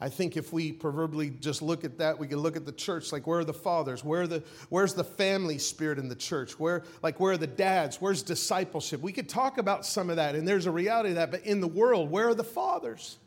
I 0.00 0.08
think 0.08 0.36
if 0.36 0.52
we 0.52 0.70
proverbially 0.70 1.30
just 1.30 1.60
look 1.60 1.82
at 1.84 1.98
that, 1.98 2.20
we 2.20 2.28
can 2.28 2.38
look 2.38 2.56
at 2.56 2.64
the 2.64 2.72
church. 2.72 3.10
Like, 3.10 3.26
where 3.26 3.40
are 3.40 3.44
the 3.44 3.52
fathers? 3.52 4.04
Where 4.04 4.22
are 4.22 4.26
the, 4.28 4.44
where's 4.68 4.94
the 4.94 5.02
family 5.02 5.58
spirit 5.58 5.98
in 5.98 6.08
the 6.08 6.14
church? 6.14 6.58
Where, 6.58 6.84
like, 7.02 7.18
where 7.18 7.32
are 7.32 7.36
the 7.36 7.48
dads? 7.48 8.00
Where's 8.00 8.22
discipleship? 8.22 9.00
We 9.00 9.12
could 9.12 9.28
talk 9.28 9.58
about 9.58 9.84
some 9.84 10.08
of 10.08 10.16
that, 10.16 10.36
and 10.36 10.46
there's 10.46 10.66
a 10.66 10.70
reality 10.70 11.10
of 11.10 11.16
that. 11.16 11.32
But 11.32 11.44
in 11.44 11.60
the 11.60 11.66
world, 11.66 12.12
where 12.12 12.28
are 12.28 12.34
the 12.34 12.44
fathers? 12.44 13.18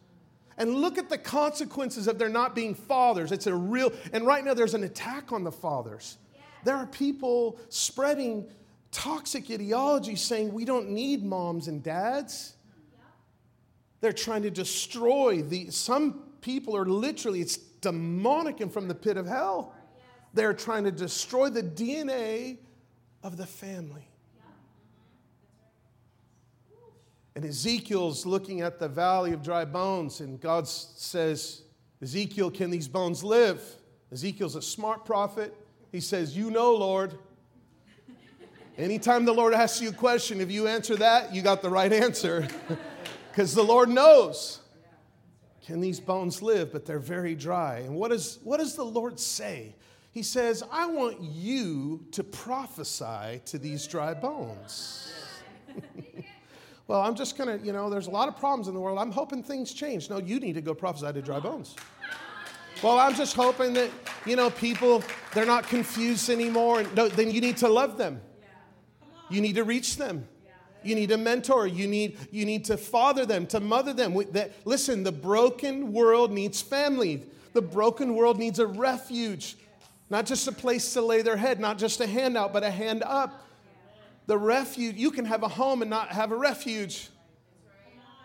And 0.58 0.76
look 0.76 0.98
at 0.98 1.10
the 1.10 1.18
consequences 1.18 2.08
of 2.08 2.18
there 2.18 2.30
not 2.30 2.56
being 2.56 2.74
fathers. 2.74 3.34
It's 3.34 3.48
a 3.48 3.56
real, 3.56 3.92
and 4.14 4.26
right 4.26 4.44
now 4.44 4.54
there's 4.54 4.74
an 4.74 4.84
attack 4.84 5.34
on 5.34 5.44
the 5.44 5.52
fathers. 5.52 6.18
There 6.64 6.76
are 6.76 6.86
people 6.86 7.60
spreading 7.68 8.48
toxic 8.92 9.50
ideology 9.52 10.16
saying 10.16 10.54
we 10.54 10.64
don't 10.64 10.90
need 10.90 11.24
moms 11.24 11.68
and 11.68 11.84
dads. 11.84 12.56
They're 14.00 14.14
trying 14.14 14.44
to 14.44 14.52
destroy 14.52 15.42
the, 15.42 15.70
some 15.72 16.31
people 16.42 16.76
are 16.76 16.86
literally, 16.86 17.42
it's 17.42 17.58
demonic 17.58 18.60
and 18.60 18.72
from 18.72 18.88
the 18.88 18.96
pit 18.96 19.18
of 19.18 19.26
hell. 19.26 19.74
They're 20.34 20.54
trying 20.54 20.84
to 20.86 20.92
destroy 20.92 21.50
the 21.50 21.64
DNA 21.64 22.58
of 23.24 23.38
the 23.38 23.46
family. 23.46 24.08
And 27.36 27.46
Ezekiel's 27.46 28.26
looking 28.26 28.62
at 28.62 28.80
the 28.80 28.90
valley 28.90 29.32
of 29.32 29.42
dry 29.42 29.64
bones, 29.64 30.20
and 30.20 30.40
God 30.40 30.68
says, 30.68 31.62
Ezekiel, 32.02 32.52
can 32.52 32.72
these 32.72 32.88
bones 32.88 33.24
live? 33.24 33.62
Ezekiel's 34.12 34.56
a 34.56 34.62
smart 34.62 35.06
prophet. 35.06 35.56
He 35.92 36.02
says, 36.02 36.36
You 36.36 36.52
know, 36.52 36.74
Lord. 36.74 37.18
Anytime 38.78 39.26
the 39.26 39.34
Lord 39.34 39.54
asks 39.54 39.82
you 39.82 39.90
a 39.90 39.94
question, 39.94 40.42
if 40.42 40.50
you 40.50 40.68
answer 40.68 40.96
that, 40.96 41.36
you 41.36 41.42
got 41.42 41.62
the 41.62 41.70
right 41.70 41.92
answer. 41.92 42.48
Because 43.32 43.56
the 43.56 43.64
Lord 43.64 43.88
knows. 43.88 44.61
Can 45.72 45.80
these 45.80 46.02
bones 46.02 46.42
live? 46.42 46.74
But 46.74 46.86
they're 46.86 47.00
very 47.00 47.34
dry. 47.34 47.78
And 47.78 47.96
what, 47.96 48.12
is, 48.12 48.40
what 48.44 48.58
does 48.58 48.76
the 48.76 48.84
Lord 48.84 49.18
say? 49.18 49.74
He 50.12 50.22
says, 50.22 50.66
I 50.70 50.86
want 50.86 51.22
you 51.22 52.06
to 52.12 52.26
prophesy 52.26 53.42
to 53.46 53.58
these 53.58 53.88
dry 53.88 54.14
bones. 54.14 55.14
well, 56.88 57.00
I'm 57.00 57.16
just 57.16 57.38
going 57.38 57.58
to, 57.58 57.66
you 57.66 57.72
know, 57.72 57.90
there's 57.90 58.08
a 58.08 58.12
lot 58.12 58.28
of 58.28 58.36
problems 58.36 58.68
in 58.68 58.74
the 58.74 58.82
world. 58.82 59.00
I'm 59.00 59.14
hoping 59.14 59.44
things 59.44 59.74
change. 59.74 60.10
No, 60.10 60.18
you 60.18 60.42
need 60.42 60.56
to 60.56 60.62
go 60.62 60.74
prophesy 60.74 61.14
to 61.14 61.22
dry 61.22 61.40
bones. 61.40 61.78
Well, 62.84 63.00
I'm 63.00 63.16
just 63.16 63.34
hoping 63.34 63.72
that, 63.76 63.92
you 64.26 64.36
know, 64.36 64.50
people, 64.50 65.02
they're 65.34 65.46
not 65.46 65.70
confused 65.70 66.30
anymore. 66.30 66.84
No, 66.98 67.08
then 67.08 67.32
you 67.32 67.40
need 67.40 67.56
to 67.58 67.70
love 67.70 67.98
them. 67.98 68.20
You 69.30 69.40
need 69.40 69.56
to 69.56 69.64
reach 69.64 69.96
them. 69.96 70.28
You 70.84 70.96
need 70.96 71.12
a 71.12 71.18
mentor. 71.18 71.68
You 71.68 71.88
need, 71.88 72.18
you 72.32 72.46
need 72.46 72.66
to 72.66 72.78
father 72.78 73.26
them, 73.26 73.46
to 73.48 73.60
mother 73.60 73.94
them. 73.94 74.16
That, 74.32 74.52
listen, 74.66 75.04
the 75.04 75.12
broken 75.12 75.94
world 75.94 76.32
needs 76.32 76.62
family. 76.62 77.24
The 77.54 77.62
broken 77.62 78.16
world 78.16 78.40
needs 78.40 78.60
a 78.60 78.68
refuge, 78.68 79.58
not 80.10 80.26
just 80.26 80.48
a 80.48 80.52
place 80.52 80.94
to 80.94 81.02
lay 81.02 81.22
their 81.22 81.38
head, 81.38 81.60
not 81.60 81.78
just 81.78 82.00
a 82.00 82.08
handout, 82.08 82.54
but 82.54 82.64
a 82.64 82.72
hand 82.72 83.04
up. 83.04 83.48
The 84.28 84.38
refuge, 84.38 84.96
you 84.96 85.12
can 85.12 85.26
have 85.26 85.44
a 85.44 85.48
home 85.48 85.82
and 85.82 85.90
not 85.90 86.10
have 86.10 86.32
a 86.32 86.36
refuge. 86.36 87.10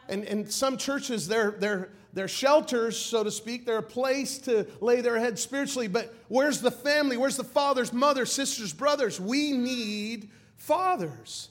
And, 0.08 0.24
and 0.24 0.50
some 0.50 0.76
churches, 0.76 1.26
they're, 1.26 1.56
they're, 1.58 1.90
they're 2.12 2.28
shelters, 2.28 2.96
so 2.96 3.24
to 3.24 3.30
speak. 3.30 3.66
They're 3.66 3.78
a 3.78 3.82
place 3.82 4.38
to 4.40 4.66
lay 4.80 5.00
their 5.00 5.18
head 5.18 5.38
spiritually. 5.38 5.88
But 5.88 6.14
where's 6.28 6.60
the 6.60 6.70
family? 6.70 7.16
Where's 7.16 7.36
the 7.36 7.44
fathers, 7.44 7.92
mothers, 7.92 8.32
sisters, 8.32 8.72
brothers? 8.72 9.20
We 9.20 9.52
need 9.52 10.30
fathers. 10.56 11.48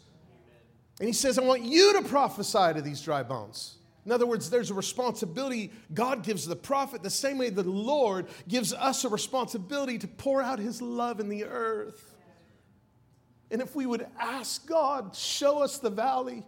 And 0.99 1.07
he 1.07 1.13
says, 1.13 1.37
I 1.37 1.43
want 1.43 1.63
you 1.63 1.93
to 1.93 2.07
prophesy 2.07 2.73
to 2.73 2.81
these 2.81 3.01
dry 3.01 3.23
bones. 3.23 3.75
In 4.05 4.11
other 4.11 4.25
words, 4.27 4.49
there's 4.49 4.69
a 4.69 4.75
responsibility 4.75 5.71
God 5.93 6.23
gives 6.23 6.45
the 6.45 6.55
prophet 6.55 7.01
the 7.01 7.09
same 7.09 7.37
way 7.37 7.49
the 7.49 7.63
Lord 7.63 8.27
gives 8.47 8.71
us 8.71 9.03
a 9.03 9.09
responsibility 9.09 9.97
to 9.97 10.07
pour 10.07 10.41
out 10.41 10.59
his 10.59 10.81
love 10.81 11.19
in 11.19 11.27
the 11.27 11.43
earth. 11.45 12.15
And 13.51 13.61
if 13.61 13.75
we 13.75 13.85
would 13.85 14.05
ask 14.19 14.67
God, 14.67 15.15
show 15.15 15.61
us 15.61 15.79
the 15.79 15.89
valley 15.89 16.45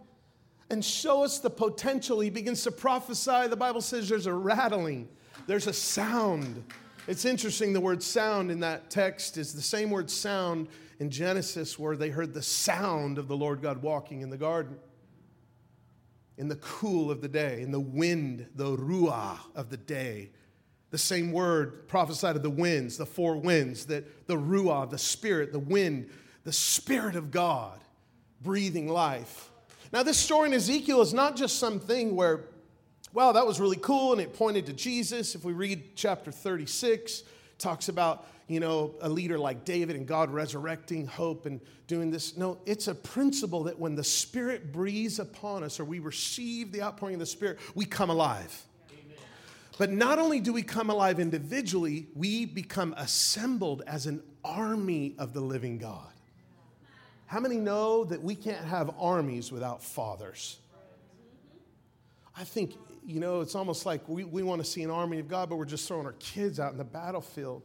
and 0.70 0.84
show 0.84 1.24
us 1.24 1.38
the 1.38 1.50
potential, 1.50 2.20
he 2.20 2.30
begins 2.30 2.62
to 2.62 2.70
prophesy. 2.70 3.48
The 3.48 3.56
Bible 3.56 3.80
says 3.80 4.08
there's 4.08 4.26
a 4.26 4.32
rattling, 4.32 5.08
there's 5.46 5.66
a 5.66 5.72
sound. 5.72 6.62
It's 7.06 7.24
interesting, 7.24 7.72
the 7.72 7.80
word 7.80 8.02
sound 8.02 8.50
in 8.50 8.60
that 8.60 8.90
text 8.90 9.38
is 9.38 9.54
the 9.54 9.62
same 9.62 9.90
word 9.90 10.10
sound 10.10 10.68
in 10.98 11.10
Genesis 11.10 11.78
where 11.78 11.96
they 11.96 12.10
heard 12.10 12.34
the 12.34 12.42
sound 12.42 13.18
of 13.18 13.28
the 13.28 13.36
Lord 13.36 13.62
God 13.62 13.82
walking 13.82 14.20
in 14.20 14.30
the 14.30 14.36
garden. 14.36 14.76
In 16.36 16.48
the 16.48 16.56
cool 16.56 17.10
of 17.10 17.20
the 17.20 17.28
day, 17.28 17.62
in 17.62 17.72
the 17.72 17.80
wind, 17.80 18.46
the 18.54 18.76
ruah 18.76 19.38
of 19.54 19.70
the 19.70 19.76
day. 19.76 20.30
The 20.90 20.98
same 20.98 21.32
word 21.32 21.88
prophesied 21.88 22.36
of 22.36 22.42
the 22.42 22.50
winds, 22.50 22.96
the 22.96 23.06
four 23.06 23.36
winds, 23.36 23.86
that 23.86 24.26
the 24.26 24.36
ruah, 24.36 24.88
the 24.88 24.98
spirit, 24.98 25.52
the 25.52 25.58
wind, 25.58 26.10
the 26.44 26.52
spirit 26.52 27.16
of 27.16 27.30
God 27.30 27.80
breathing 28.40 28.88
life. 28.88 29.50
Now, 29.92 30.02
this 30.02 30.18
story 30.18 30.48
in 30.48 30.54
Ezekiel 30.54 31.00
is 31.00 31.12
not 31.12 31.36
just 31.36 31.58
something 31.58 32.14
where, 32.14 32.44
wow, 33.12 33.32
that 33.32 33.46
was 33.46 33.60
really 33.60 33.76
cool 33.76 34.12
and 34.12 34.20
it 34.20 34.34
pointed 34.34 34.66
to 34.66 34.72
Jesus. 34.72 35.34
If 35.34 35.44
we 35.44 35.52
read 35.52 35.96
chapter 35.96 36.30
36, 36.30 37.24
talks 37.58 37.88
about 37.88 38.26
you 38.48 38.60
know, 38.60 38.94
a 39.02 39.08
leader 39.08 39.38
like 39.38 39.64
David 39.64 39.94
and 39.94 40.06
God 40.06 40.30
resurrecting 40.30 41.06
hope 41.06 41.44
and 41.44 41.60
doing 41.86 42.10
this. 42.10 42.36
No, 42.36 42.58
it's 42.64 42.88
a 42.88 42.94
principle 42.94 43.64
that 43.64 43.78
when 43.78 43.94
the 43.94 44.02
Spirit 44.02 44.72
breathes 44.72 45.18
upon 45.18 45.62
us 45.62 45.78
or 45.78 45.84
we 45.84 45.98
receive 45.98 46.72
the 46.72 46.82
outpouring 46.82 47.16
of 47.16 47.20
the 47.20 47.26
Spirit, 47.26 47.58
we 47.74 47.84
come 47.84 48.08
alive. 48.08 48.64
But 49.76 49.92
not 49.92 50.18
only 50.18 50.40
do 50.40 50.52
we 50.52 50.62
come 50.62 50.90
alive 50.90 51.20
individually, 51.20 52.08
we 52.16 52.46
become 52.46 52.94
assembled 52.96 53.82
as 53.86 54.06
an 54.06 54.22
army 54.44 55.14
of 55.18 55.34
the 55.34 55.40
living 55.40 55.78
God. 55.78 56.10
How 57.26 57.38
many 57.38 57.58
know 57.58 58.04
that 58.04 58.22
we 58.22 58.34
can't 58.34 58.64
have 58.64 58.90
armies 58.98 59.52
without 59.52 59.82
fathers? 59.82 60.58
I 62.36 62.44
think, 62.44 62.74
you 63.08 63.20
know, 63.20 63.40
it's 63.40 63.54
almost 63.54 63.86
like 63.86 64.06
we, 64.06 64.24
we 64.24 64.42
want 64.42 64.62
to 64.62 64.70
see 64.70 64.82
an 64.82 64.90
army 64.90 65.18
of 65.18 65.28
God, 65.28 65.48
but 65.48 65.56
we're 65.56 65.64
just 65.64 65.88
throwing 65.88 66.04
our 66.04 66.12
kids 66.18 66.60
out 66.60 66.72
in 66.72 66.78
the 66.78 66.84
battlefield 66.84 67.62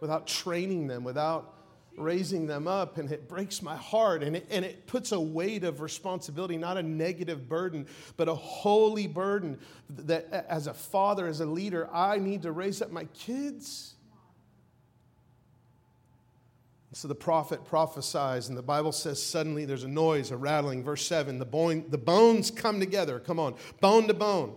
without 0.00 0.26
training 0.26 0.86
them, 0.86 1.04
without 1.04 1.56
raising 1.94 2.46
them 2.46 2.66
up. 2.66 2.96
And 2.96 3.12
it 3.12 3.28
breaks 3.28 3.60
my 3.60 3.76
heart. 3.76 4.22
And 4.22 4.34
it, 4.34 4.46
and 4.48 4.64
it 4.64 4.86
puts 4.86 5.12
a 5.12 5.20
weight 5.20 5.62
of 5.62 5.82
responsibility, 5.82 6.56
not 6.56 6.78
a 6.78 6.82
negative 6.82 7.50
burden, 7.50 7.86
but 8.16 8.30
a 8.30 8.34
holy 8.34 9.06
burden 9.06 9.58
that 9.90 10.46
as 10.48 10.66
a 10.68 10.74
father, 10.74 11.26
as 11.26 11.40
a 11.40 11.46
leader, 11.46 11.86
I 11.92 12.16
need 12.16 12.40
to 12.42 12.52
raise 12.52 12.80
up 12.80 12.90
my 12.90 13.04
kids. 13.12 13.94
So 16.94 17.08
the 17.08 17.14
prophet 17.14 17.66
prophesies, 17.66 18.48
and 18.48 18.56
the 18.56 18.62
Bible 18.62 18.92
says 18.92 19.22
suddenly 19.22 19.66
there's 19.66 19.84
a 19.84 19.88
noise, 19.88 20.30
a 20.30 20.36
rattling. 20.38 20.82
Verse 20.82 21.06
7 21.06 21.38
the, 21.38 21.44
bone, 21.44 21.84
the 21.90 21.98
bones 21.98 22.50
come 22.50 22.80
together. 22.80 23.20
Come 23.20 23.38
on, 23.38 23.54
bone 23.82 24.08
to 24.08 24.14
bone. 24.14 24.54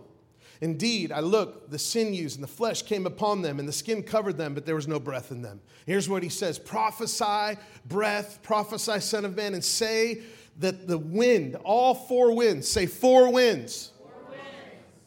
Indeed, 0.62 1.10
I 1.10 1.18
looked, 1.18 1.72
the 1.72 1.78
sinews 1.78 2.36
and 2.36 2.42
the 2.42 2.48
flesh 2.48 2.82
came 2.82 3.04
upon 3.04 3.42
them, 3.42 3.58
and 3.58 3.68
the 3.68 3.72
skin 3.72 4.00
covered 4.00 4.38
them, 4.38 4.54
but 4.54 4.64
there 4.64 4.76
was 4.76 4.86
no 4.86 5.00
breath 5.00 5.32
in 5.32 5.42
them. 5.42 5.60
Here's 5.86 6.08
what 6.08 6.22
he 6.22 6.28
says 6.28 6.56
Prophesy, 6.56 7.58
breath, 7.86 8.38
prophesy, 8.44 9.00
Son 9.00 9.24
of 9.24 9.34
Man, 9.34 9.54
and 9.54 9.64
say 9.64 10.22
that 10.60 10.86
the 10.86 10.98
wind, 10.98 11.56
all 11.64 11.96
four 11.96 12.32
winds, 12.32 12.68
say 12.68 12.86
four 12.86 13.32
winds. 13.32 13.90
Four 13.98 14.30
winds. 14.30 14.44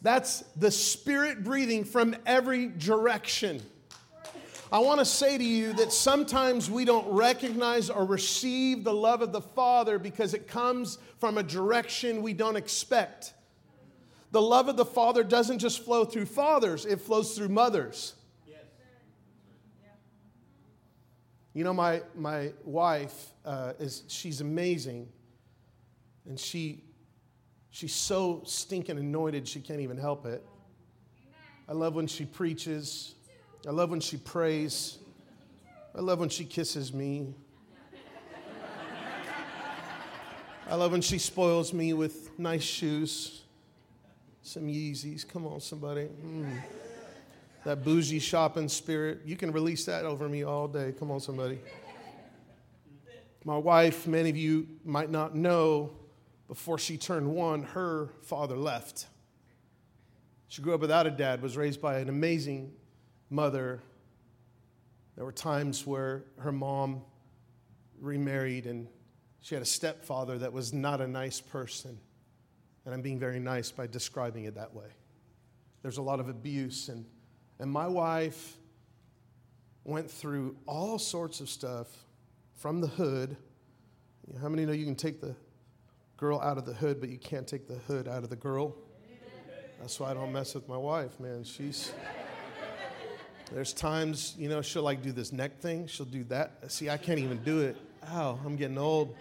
That's 0.02 0.40
the 0.56 0.70
spirit 0.70 1.42
breathing 1.42 1.84
from 1.84 2.14
every 2.26 2.66
direction. 2.66 3.62
I 4.70 4.80
want 4.80 4.98
to 4.98 5.06
say 5.06 5.38
to 5.38 5.44
you 5.44 5.72
that 5.74 5.90
sometimes 5.90 6.70
we 6.70 6.84
don't 6.84 7.08
recognize 7.08 7.88
or 7.88 8.04
receive 8.04 8.84
the 8.84 8.92
love 8.92 9.22
of 9.22 9.32
the 9.32 9.40
Father 9.40 9.98
because 9.98 10.34
it 10.34 10.48
comes 10.48 10.98
from 11.18 11.38
a 11.38 11.42
direction 11.42 12.20
we 12.20 12.34
don't 12.34 12.56
expect. 12.56 13.32
The 14.36 14.42
love 14.42 14.68
of 14.68 14.76
the 14.76 14.84
Father 14.84 15.24
doesn't 15.24 15.60
just 15.60 15.82
flow 15.82 16.04
through 16.04 16.26
fathers, 16.26 16.84
it 16.84 17.00
flows 17.00 17.34
through 17.34 17.48
mothers. 17.48 18.12
You 21.54 21.64
know, 21.64 21.72
my, 21.72 22.02
my 22.14 22.52
wife 22.62 23.32
uh, 23.46 23.72
is 23.78 24.02
she's 24.08 24.42
amazing, 24.42 25.08
and 26.26 26.38
she 26.38 26.84
she's 27.70 27.94
so 27.94 28.42
stinking 28.44 28.98
anointed 28.98 29.48
she 29.48 29.60
can't 29.60 29.80
even 29.80 29.96
help 29.96 30.26
it. 30.26 30.44
I 31.66 31.72
love 31.72 31.94
when 31.94 32.06
she 32.06 32.26
preaches. 32.26 33.14
I 33.66 33.70
love 33.70 33.88
when 33.88 34.00
she 34.00 34.18
prays. 34.18 34.98
I 35.94 36.02
love 36.02 36.20
when 36.20 36.28
she 36.28 36.44
kisses 36.44 36.92
me. 36.92 37.32
I 40.68 40.74
love 40.74 40.92
when 40.92 41.00
she 41.00 41.16
spoils 41.16 41.72
me 41.72 41.94
with 41.94 42.38
nice 42.38 42.64
shoes. 42.64 43.44
Some 44.46 44.68
Yeezys. 44.68 45.26
Come 45.26 45.44
on, 45.44 45.60
somebody. 45.60 46.02
Mm. 46.24 46.62
That 47.64 47.82
bougie 47.82 48.20
shopping 48.20 48.68
spirit. 48.68 49.22
You 49.24 49.34
can 49.34 49.50
release 49.50 49.84
that 49.86 50.04
over 50.04 50.28
me 50.28 50.44
all 50.44 50.68
day. 50.68 50.94
Come 50.96 51.10
on, 51.10 51.18
somebody. 51.18 51.58
My 53.44 53.58
wife, 53.58 54.06
many 54.06 54.30
of 54.30 54.36
you 54.36 54.68
might 54.84 55.10
not 55.10 55.34
know, 55.34 55.90
before 56.46 56.78
she 56.78 56.96
turned 56.96 57.28
one, 57.28 57.64
her 57.64 58.10
father 58.22 58.56
left. 58.56 59.08
She 60.46 60.62
grew 60.62 60.74
up 60.74 60.80
without 60.80 61.08
a 61.08 61.10
dad, 61.10 61.42
was 61.42 61.56
raised 61.56 61.80
by 61.80 61.98
an 61.98 62.08
amazing 62.08 62.72
mother. 63.30 63.82
There 65.16 65.24
were 65.24 65.32
times 65.32 65.84
where 65.84 66.22
her 66.38 66.52
mom 66.52 67.02
remarried 68.00 68.66
and 68.66 68.86
she 69.40 69.56
had 69.56 69.62
a 69.62 69.66
stepfather 69.66 70.38
that 70.38 70.52
was 70.52 70.72
not 70.72 71.00
a 71.00 71.08
nice 71.08 71.40
person. 71.40 71.98
And 72.86 72.94
I'm 72.94 73.02
being 73.02 73.18
very 73.18 73.40
nice 73.40 73.70
by 73.70 73.86
describing 73.88 74.44
it 74.44 74.54
that 74.54 74.72
way. 74.72 74.86
There's 75.82 75.98
a 75.98 76.02
lot 76.02 76.20
of 76.20 76.28
abuse. 76.28 76.88
And, 76.88 77.04
and 77.58 77.70
my 77.70 77.88
wife 77.88 78.56
went 79.84 80.10
through 80.10 80.56
all 80.66 80.98
sorts 80.98 81.40
of 81.40 81.48
stuff 81.48 81.88
from 82.54 82.80
the 82.80 82.86
hood. 82.86 83.36
How 84.40 84.48
many 84.48 84.64
know 84.64 84.72
you 84.72 84.84
can 84.84 84.94
take 84.94 85.20
the 85.20 85.34
girl 86.16 86.40
out 86.40 86.58
of 86.58 86.64
the 86.64 86.72
hood, 86.72 87.00
but 87.00 87.08
you 87.08 87.18
can't 87.18 87.46
take 87.46 87.68
the 87.68 87.74
hood 87.74 88.08
out 88.08 88.22
of 88.22 88.30
the 88.30 88.36
girl? 88.36 88.74
That's 89.80 90.00
why 90.00 90.12
I 90.12 90.14
don't 90.14 90.32
mess 90.32 90.54
with 90.54 90.68
my 90.68 90.76
wife, 90.76 91.18
man. 91.20 91.44
She's. 91.44 91.92
There's 93.52 93.72
times, 93.72 94.34
you 94.38 94.48
know, 94.48 94.62
she'll 94.62 94.82
like 94.82 95.02
do 95.02 95.12
this 95.12 95.32
neck 95.32 95.60
thing. 95.60 95.86
She'll 95.86 96.06
do 96.06 96.24
that. 96.24 96.72
See, 96.72 96.90
I 96.90 96.96
can't 96.96 97.18
even 97.18 97.38
do 97.44 97.60
it. 97.60 97.76
Ow, 98.10 98.40
I'm 98.44 98.56
getting 98.56 98.78
old. 98.78 99.14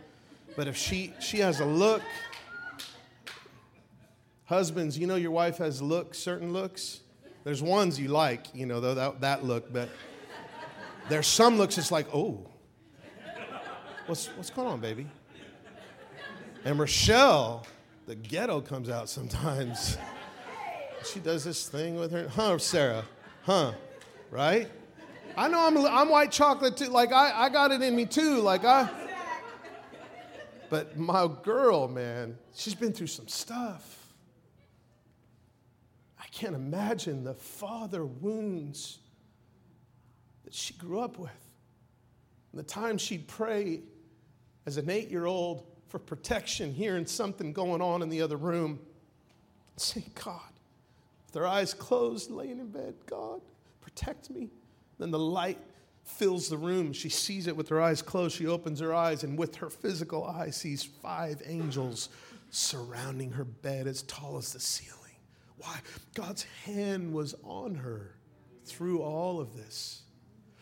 But 0.56 0.68
if 0.68 0.76
she 0.78 1.14
she 1.20 1.40
has 1.40 1.60
a 1.60 1.66
look, 1.66 2.02
husbands, 4.46 4.98
you 4.98 5.08
know 5.08 5.16
your 5.16 5.32
wife 5.32 5.58
has 5.58 5.82
looks, 5.82 6.18
certain 6.18 6.54
looks. 6.54 7.02
There's 7.44 7.62
ones 7.62 8.00
you 8.00 8.08
like, 8.08 8.48
you 8.54 8.66
know, 8.66 8.80
though 8.80 8.96
that, 8.96 9.22
that 9.22 9.44
look, 9.44 9.72
but 9.72 9.90
there's 11.10 11.28
some 11.28 11.58
looks 11.58 11.78
it's 11.78 11.92
like, 11.92 12.08
oh, 12.14 12.48
what's 14.08 14.28
what's 14.30 14.50
going 14.50 14.68
on, 14.68 14.80
baby? 14.80 15.08
And 16.64 16.80
Rochelle, 16.80 17.68
the 18.08 18.16
ghetto 18.16 18.62
comes 18.62 18.90
out 18.90 19.10
sometimes. 19.10 19.98
She 21.04 21.20
does 21.20 21.44
this 21.44 21.68
thing 21.68 21.96
with 21.96 22.12
her, 22.12 22.28
huh, 22.28 22.58
Sarah? 22.58 23.06
Huh? 23.44 23.74
Right? 24.32 24.68
I 25.38 25.48
know 25.48 25.60
I'm, 25.60 25.78
I'm 25.78 26.10
white 26.10 26.32
chocolate 26.32 26.78
too. 26.78 26.86
Like, 26.86 27.12
I, 27.12 27.44
I 27.46 27.50
got 27.50 27.72
it 27.72 27.82
in 27.84 27.96
me 27.96 28.06
too. 28.06 28.40
Like, 28.42 28.66
I. 28.66 28.90
But 30.70 30.98
my 30.98 31.30
girl, 31.44 31.88
man, 31.88 32.38
she's 32.56 32.74
been 32.74 32.92
through 32.92 33.08
some 33.08 33.28
stuff. 33.28 34.05
Can't 36.36 36.54
imagine 36.54 37.24
the 37.24 37.34
father 37.34 38.06
wounds 38.06 39.00
that 40.44 40.54
she 40.54 40.74
grew 40.74 41.00
up 41.00 41.18
with. 41.18 41.32
And 42.52 42.60
the 42.60 42.68
time 42.68 42.98
she'd 42.98 43.26
pray 43.26 43.80
as 44.66 44.76
an 44.76 44.90
eight 44.90 45.10
year 45.10 45.26
old 45.26 45.66
for 45.88 45.98
protection, 45.98 46.74
hearing 46.74 47.06
something 47.06 47.54
going 47.54 47.82
on 47.82 48.02
in 48.02 48.10
the 48.10 48.22
other 48.22 48.36
room, 48.36 48.80
say, 49.78 50.04
God, 50.26 50.42
with 51.26 51.32
their 51.32 51.48
eyes 51.48 51.74
closed, 51.74 52.30
laying 52.30 52.60
in 52.60 52.68
bed. 52.68 52.96
God, 53.06 53.40
protect 53.80 54.30
me. 54.30 54.50
Then 55.00 55.12
the 55.12 55.20
light 55.20 55.60
fills 56.04 56.50
the 56.50 56.58
room. 56.58 56.92
She 56.92 57.08
sees 57.08 57.48
it 57.48 57.56
with 57.56 57.70
her 57.70 57.82
eyes 57.82 58.02
closed. 58.02 58.36
She 58.36 58.46
opens 58.46 58.82
her 58.82 58.94
eyes, 58.94 59.24
and 59.24 59.40
with 59.40 59.56
her 59.56 59.70
physical 59.70 60.26
eye, 60.26 60.50
sees 60.50 60.84
five 60.84 61.42
angels 61.46 62.10
surrounding 62.52 63.32
her 63.32 63.46
bed 63.46 63.88
as 63.88 64.02
tall 64.04 64.38
as 64.38 64.52
the 64.52 64.60
ceiling. 64.60 65.05
Why? 65.58 65.80
God's 66.14 66.44
hand 66.66 67.14
was 67.14 67.36
on 67.44 67.76
her 67.76 68.16
through 68.66 69.02
all 69.02 69.40
of 69.40 69.56
this. 69.56 70.02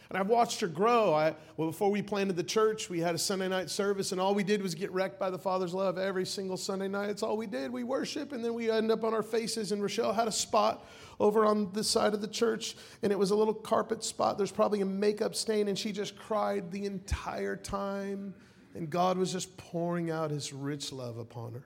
And 0.09 0.19
I've 0.19 0.27
watched 0.27 0.59
her 0.59 0.67
grow. 0.67 1.11
I, 1.11 1.33
well, 1.57 1.69
before 1.69 1.89
we 1.89 2.03
planted 2.03 2.35
the 2.35 2.43
church, 2.43 2.87
we 2.87 2.99
had 2.99 3.15
a 3.15 3.17
Sunday 3.17 3.47
night 3.47 3.71
service, 3.71 4.11
and 4.11 4.21
all 4.21 4.35
we 4.35 4.43
did 4.43 4.61
was 4.61 4.75
get 4.75 4.91
wrecked 4.91 5.19
by 5.19 5.31
the 5.31 5.39
Father's 5.39 5.73
love 5.73 5.97
every 5.97 6.25
single 6.25 6.55
Sunday 6.55 6.87
night. 6.87 7.09
It's 7.09 7.23
all 7.23 7.35
we 7.35 7.47
did. 7.47 7.71
We 7.71 7.83
worship, 7.83 8.31
and 8.31 8.45
then 8.45 8.53
we 8.53 8.69
end 8.69 8.91
up 8.91 9.03
on 9.03 9.15
our 9.15 9.23
faces. 9.23 9.71
And 9.71 9.81
Rochelle 9.81 10.13
had 10.13 10.27
a 10.27 10.31
spot 10.31 10.85
over 11.19 11.45
on 11.45 11.71
this 11.73 11.89
side 11.89 12.13
of 12.13 12.21
the 12.21 12.27
church, 12.27 12.75
and 13.01 13.11
it 13.11 13.17
was 13.17 13.31
a 13.31 13.35
little 13.35 13.55
carpet 13.55 14.03
spot. 14.03 14.37
There's 14.37 14.51
probably 14.51 14.81
a 14.81 14.85
makeup 14.85 15.33
stain, 15.33 15.67
and 15.67 15.79
she 15.79 15.91
just 15.91 16.15
cried 16.15 16.71
the 16.71 16.85
entire 16.85 17.55
time. 17.55 18.35
And 18.75 18.91
God 18.91 19.17
was 19.17 19.31
just 19.31 19.57
pouring 19.57 20.11
out 20.11 20.29
his 20.29 20.53
rich 20.53 20.91
love 20.91 21.17
upon 21.17 21.53
her. 21.53 21.65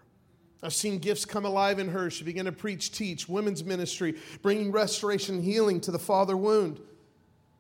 I've 0.68 0.74
seen 0.74 1.00
gifts 1.00 1.24
come 1.24 1.46
alive 1.46 1.80
in 1.80 1.88
her. 1.88 2.10
She 2.10 2.26
began 2.26 2.44
to 2.44 2.52
preach, 2.52 2.92
teach, 2.92 3.30
women's 3.30 3.64
ministry, 3.64 4.16
bringing 4.42 4.70
restoration 4.70 5.36
and 5.36 5.44
healing 5.46 5.80
to 5.80 5.92
the 5.92 5.98
father 5.98 6.36
wound. 6.36 6.82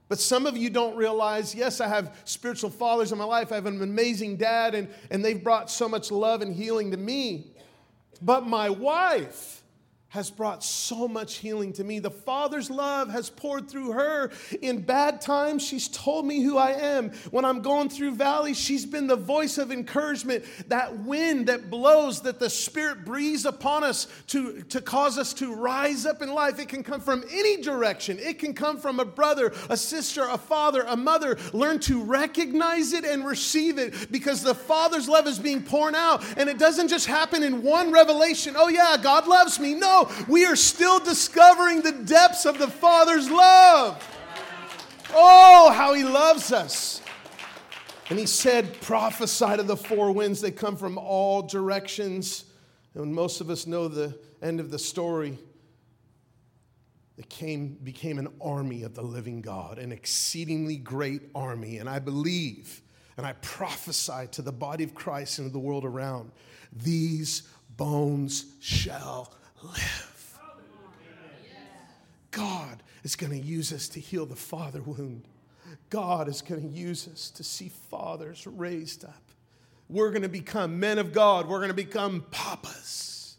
But 0.10 0.20
some 0.20 0.46
of 0.46 0.58
you 0.58 0.70
don't 0.70 0.94
realize, 0.98 1.56
yes, 1.56 1.80
I 1.80 1.88
have 1.88 2.18
spiritual 2.26 2.70
fathers 2.70 3.14
in 3.14 3.18
my 3.18 3.24
life. 3.24 3.54
I 3.54 3.56
have 3.56 3.66
an 3.66 3.82
amazing 3.82 4.36
dad, 4.36 4.76
and, 4.76 4.90
and 5.10 5.24
they've 5.24 5.42
brought 5.42 5.72
so 5.72 5.88
much 5.88 6.12
love 6.12 6.42
and 6.42 6.54
healing 6.54 6.92
to 6.92 6.98
me. 6.98 7.54
But 8.22 8.46
my 8.46 8.70
wife, 8.70 9.64
has 10.10 10.32
brought 10.32 10.64
so 10.64 11.08
much 11.08 11.36
healing 11.36 11.74
to 11.74 11.84
me. 11.84 12.00
The 12.00 12.10
Father's 12.10 12.70
love 12.70 13.10
has 13.12 13.30
poured 13.30 13.70
through 13.70 13.92
her. 13.92 14.32
In 14.62 14.82
bad 14.82 15.20
times, 15.20 15.66
she's 15.66 15.90
told 15.90 16.26
me 16.26 16.42
who 16.42 16.58
I 16.58 16.72
am. 16.72 17.10
When 17.32 17.44
I'm 17.44 17.62
going 17.62 17.90
through 17.90 18.16
valleys, 18.16 18.58
she's 18.58 18.86
been 18.86 19.08
the 19.08 19.18
voice 19.18 19.58
of 19.58 19.72
encouragement, 19.72 20.46
that 20.68 20.98
wind 21.00 21.48
that 21.48 21.70
blows, 21.70 22.22
that 22.22 22.40
the 22.40 22.50
Spirit 22.50 23.04
breathes 23.04 23.46
upon 23.46 23.84
us 23.84 24.08
to, 24.28 24.62
to 24.64 24.82
cause 24.82 25.18
us 25.18 25.34
to 25.36 25.54
rise 25.54 26.06
up 26.06 26.22
in 26.22 26.32
life. 26.32 26.58
It 26.58 26.70
can 26.70 26.84
come 26.84 27.02
from 27.02 27.26
any 27.30 27.62
direction, 27.62 28.18
it 28.18 28.40
can 28.40 28.54
come 28.54 28.78
from 28.78 29.02
a 29.02 29.06
brother, 29.06 29.54
a 29.70 29.76
sister, 29.76 30.26
a 30.30 30.38
father, 30.38 30.84
a 30.88 30.96
mother. 30.96 31.38
Learn 31.52 31.80
to 31.82 32.02
recognize 32.02 32.94
it 32.94 33.04
and 33.04 33.26
receive 33.26 33.78
it 33.78 34.10
because 34.12 34.42
the 34.42 34.56
Father's 34.56 35.10
love 35.10 35.28
is 35.28 35.38
being 35.38 35.64
poured 35.64 35.96
out. 35.96 36.24
And 36.38 36.50
it 36.50 36.58
doesn't 36.58 36.88
just 36.88 37.08
happen 37.08 37.44
in 37.44 37.62
one 37.62 37.92
revelation. 37.92 38.56
Oh, 38.58 38.70
yeah, 38.70 38.96
God 39.02 39.28
loves 39.28 39.60
me. 39.60 39.74
No, 39.74 39.97
we 40.28 40.46
are 40.46 40.56
still 40.56 41.00
discovering 41.00 41.82
the 41.82 41.92
depths 41.92 42.46
of 42.46 42.58
the 42.58 42.68
Father's 42.68 43.30
love. 43.30 44.04
Oh, 45.14 45.72
how 45.72 45.94
He 45.94 46.04
loves 46.04 46.52
us. 46.52 47.02
And 48.10 48.18
He 48.18 48.26
said, 48.26 48.80
prophesy 48.82 49.58
to 49.58 49.64
the 49.64 49.78
four 49.78 50.12
winds. 50.12 50.42
They 50.42 50.52
come 50.52 50.76
from 50.76 50.98
all 50.98 51.42
directions. 51.42 52.46
And 52.94 53.14
most 53.14 53.42
of 53.42 53.50
us 53.50 53.68
know 53.68 53.88
the 53.88 54.18
end 54.42 54.60
of 54.60 54.72
the 54.72 54.80
story. 54.80 55.38
It 57.18 57.30
came, 57.30 57.78
became 57.84 58.20
an 58.20 58.28
army 58.40 58.84
of 58.84 58.94
the 58.94 59.02
living 59.02 59.42
God, 59.42 59.80
an 59.80 59.92
exceedingly 59.92 60.78
great 60.78 61.24
army. 61.34 61.78
And 61.78 61.90
I 61.90 62.00
believe 62.00 62.82
and 63.18 63.26
I 63.26 63.34
prophesy 63.34 64.28
to 64.32 64.42
the 64.42 64.52
body 64.52 64.84
of 64.84 64.94
Christ 64.94 65.40
and 65.40 65.50
to 65.50 65.52
the 65.52 65.60
world 65.60 65.84
around 65.84 66.32
these 66.72 67.44
bones 67.76 68.46
shall 68.60 69.34
live. 69.68 70.40
God 72.32 72.84
is 73.04 73.16
going 73.16 73.32
to 73.32 73.40
use 73.40 73.74
us 73.74 73.88
to 73.90 74.00
heal 74.00 74.26
the 74.26 74.36
father 74.36 74.82
wound. 74.82 75.24
God 75.90 76.28
is 76.28 76.42
going 76.42 76.62
to 76.62 76.68
use 76.68 77.08
us 77.08 77.30
to 77.32 77.44
see 77.44 77.70
fathers 77.90 78.46
raised 78.46 79.06
up. 79.06 79.24
We're 79.90 80.10
going 80.10 80.24
to 80.24 80.30
become 80.30 80.80
men 80.80 81.00
of 81.00 81.14
God. 81.14 81.48
We're 81.48 81.60
going 81.60 81.70
to 81.70 81.74
become 81.74 82.26
papas 82.32 83.38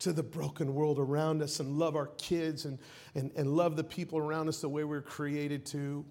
to 0.00 0.12
the 0.12 0.22
broken 0.22 0.74
world 0.74 0.98
around 0.98 1.42
us 1.42 1.60
and 1.60 1.78
love 1.78 1.94
our 1.94 2.06
kids 2.18 2.64
and, 2.64 2.78
and, 3.14 3.30
and 3.36 3.54
love 3.54 3.76
the 3.76 3.84
people 3.84 4.18
around 4.18 4.48
us 4.48 4.60
the 4.60 4.68
way 4.68 4.82
we're 4.84 5.02
created 5.02 5.66
to. 5.66 6.04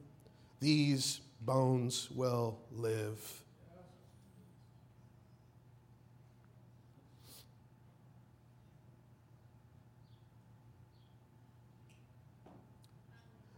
These 0.59 1.21
bones 1.41 2.09
will 2.11 2.59
live. 2.71 3.43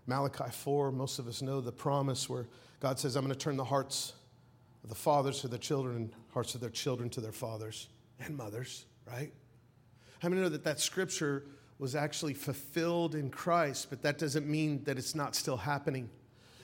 Malachi 0.08 0.52
4, 0.52 0.92
most 0.92 1.20
of 1.20 1.28
us 1.28 1.42
know 1.42 1.62
the 1.62 1.72
promise 1.72 2.30
where 2.30 2.48
God 2.80 3.00
says, 3.00 3.16
I'm 3.16 3.24
going 3.24 3.34
to 3.34 3.40
turn 3.40 3.58
the 3.58 3.64
hearts 3.64 4.14
of 4.84 4.90
the 4.90 4.96
fathers 4.96 5.42
to 5.42 5.48
their 5.48 5.60
children 5.60 6.14
hearts 6.34 6.56
of 6.56 6.62
their 6.62 6.70
children 6.70 7.10
to 7.10 7.22
their 7.22 7.32
fathers 7.32 7.88
and 8.20 8.36
mothers, 8.36 8.86
right? 9.08 9.32
How 10.20 10.30
many 10.30 10.42
know 10.42 10.50
that 10.50 10.64
that 10.64 10.80
scripture 10.80 11.44
was 11.80 11.96
actually 11.96 12.34
fulfilled 12.34 13.16
in 13.16 13.30
Christ, 13.30 13.88
but 13.90 14.02
that 14.04 14.18
doesn't 14.18 14.48
mean 14.48 14.84
that 14.84 14.98
it's 14.98 15.16
not 15.16 15.36
still 15.36 15.58
happening 15.58 16.10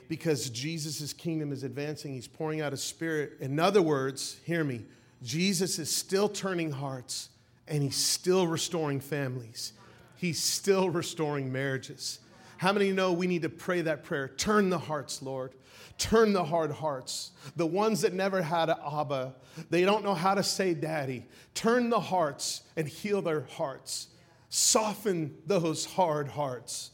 because 0.08 0.50
Jesus' 0.50 1.12
kingdom 1.12 1.52
is 1.52 1.64
advancing. 1.64 2.14
He's 2.14 2.28
pouring 2.28 2.62
out 2.62 2.72
his 2.72 2.84
spirit. 2.84 3.34
In 3.40 3.60
other 3.60 3.82
words, 3.82 4.38
hear 4.46 4.64
me, 4.64 4.86
Jesus 5.24 5.80
is 5.80 5.94
still 5.94 6.30
turning 6.30 6.72
hearts 6.72 7.30
and 7.68 7.84
he's 7.84 7.98
still 7.98 8.48
restoring 8.48 9.00
families, 9.00 9.74
he's 10.16 10.42
still 10.42 10.90
restoring 10.90 11.52
marriages. 11.52 12.20
How 12.58 12.74
many 12.74 12.92
know 12.92 13.14
we 13.14 13.28
need 13.28 13.44
to 13.44 13.50
pray 13.50 13.82
that 13.82 14.04
prayer? 14.04 14.28
Turn 14.28 14.70
the 14.70 14.80
hearts, 14.80 15.22
Lord. 15.22 15.54
Turn 15.98 16.34
the 16.34 16.44
hard 16.44 16.72
hearts. 16.72 17.32
The 17.56 17.66
ones 17.66 18.02
that 18.02 18.14
never 18.14 18.42
had 18.42 18.70
an 18.70 18.78
Abba, 18.86 19.36
they 19.70 19.84
don't 19.84 20.04
know 20.04 20.14
how 20.14 20.36
to 20.36 20.44
say 20.44 20.74
daddy. 20.74 21.26
Turn 21.54 21.90
the 21.90 22.00
hearts 22.00 22.64
and 22.76 22.88
heal 22.88 23.22
their 23.22 23.42
hearts. 23.42 24.08
Soften 24.50 25.36
those 25.46 25.86
hard 25.86 26.28
hearts. 26.28 26.92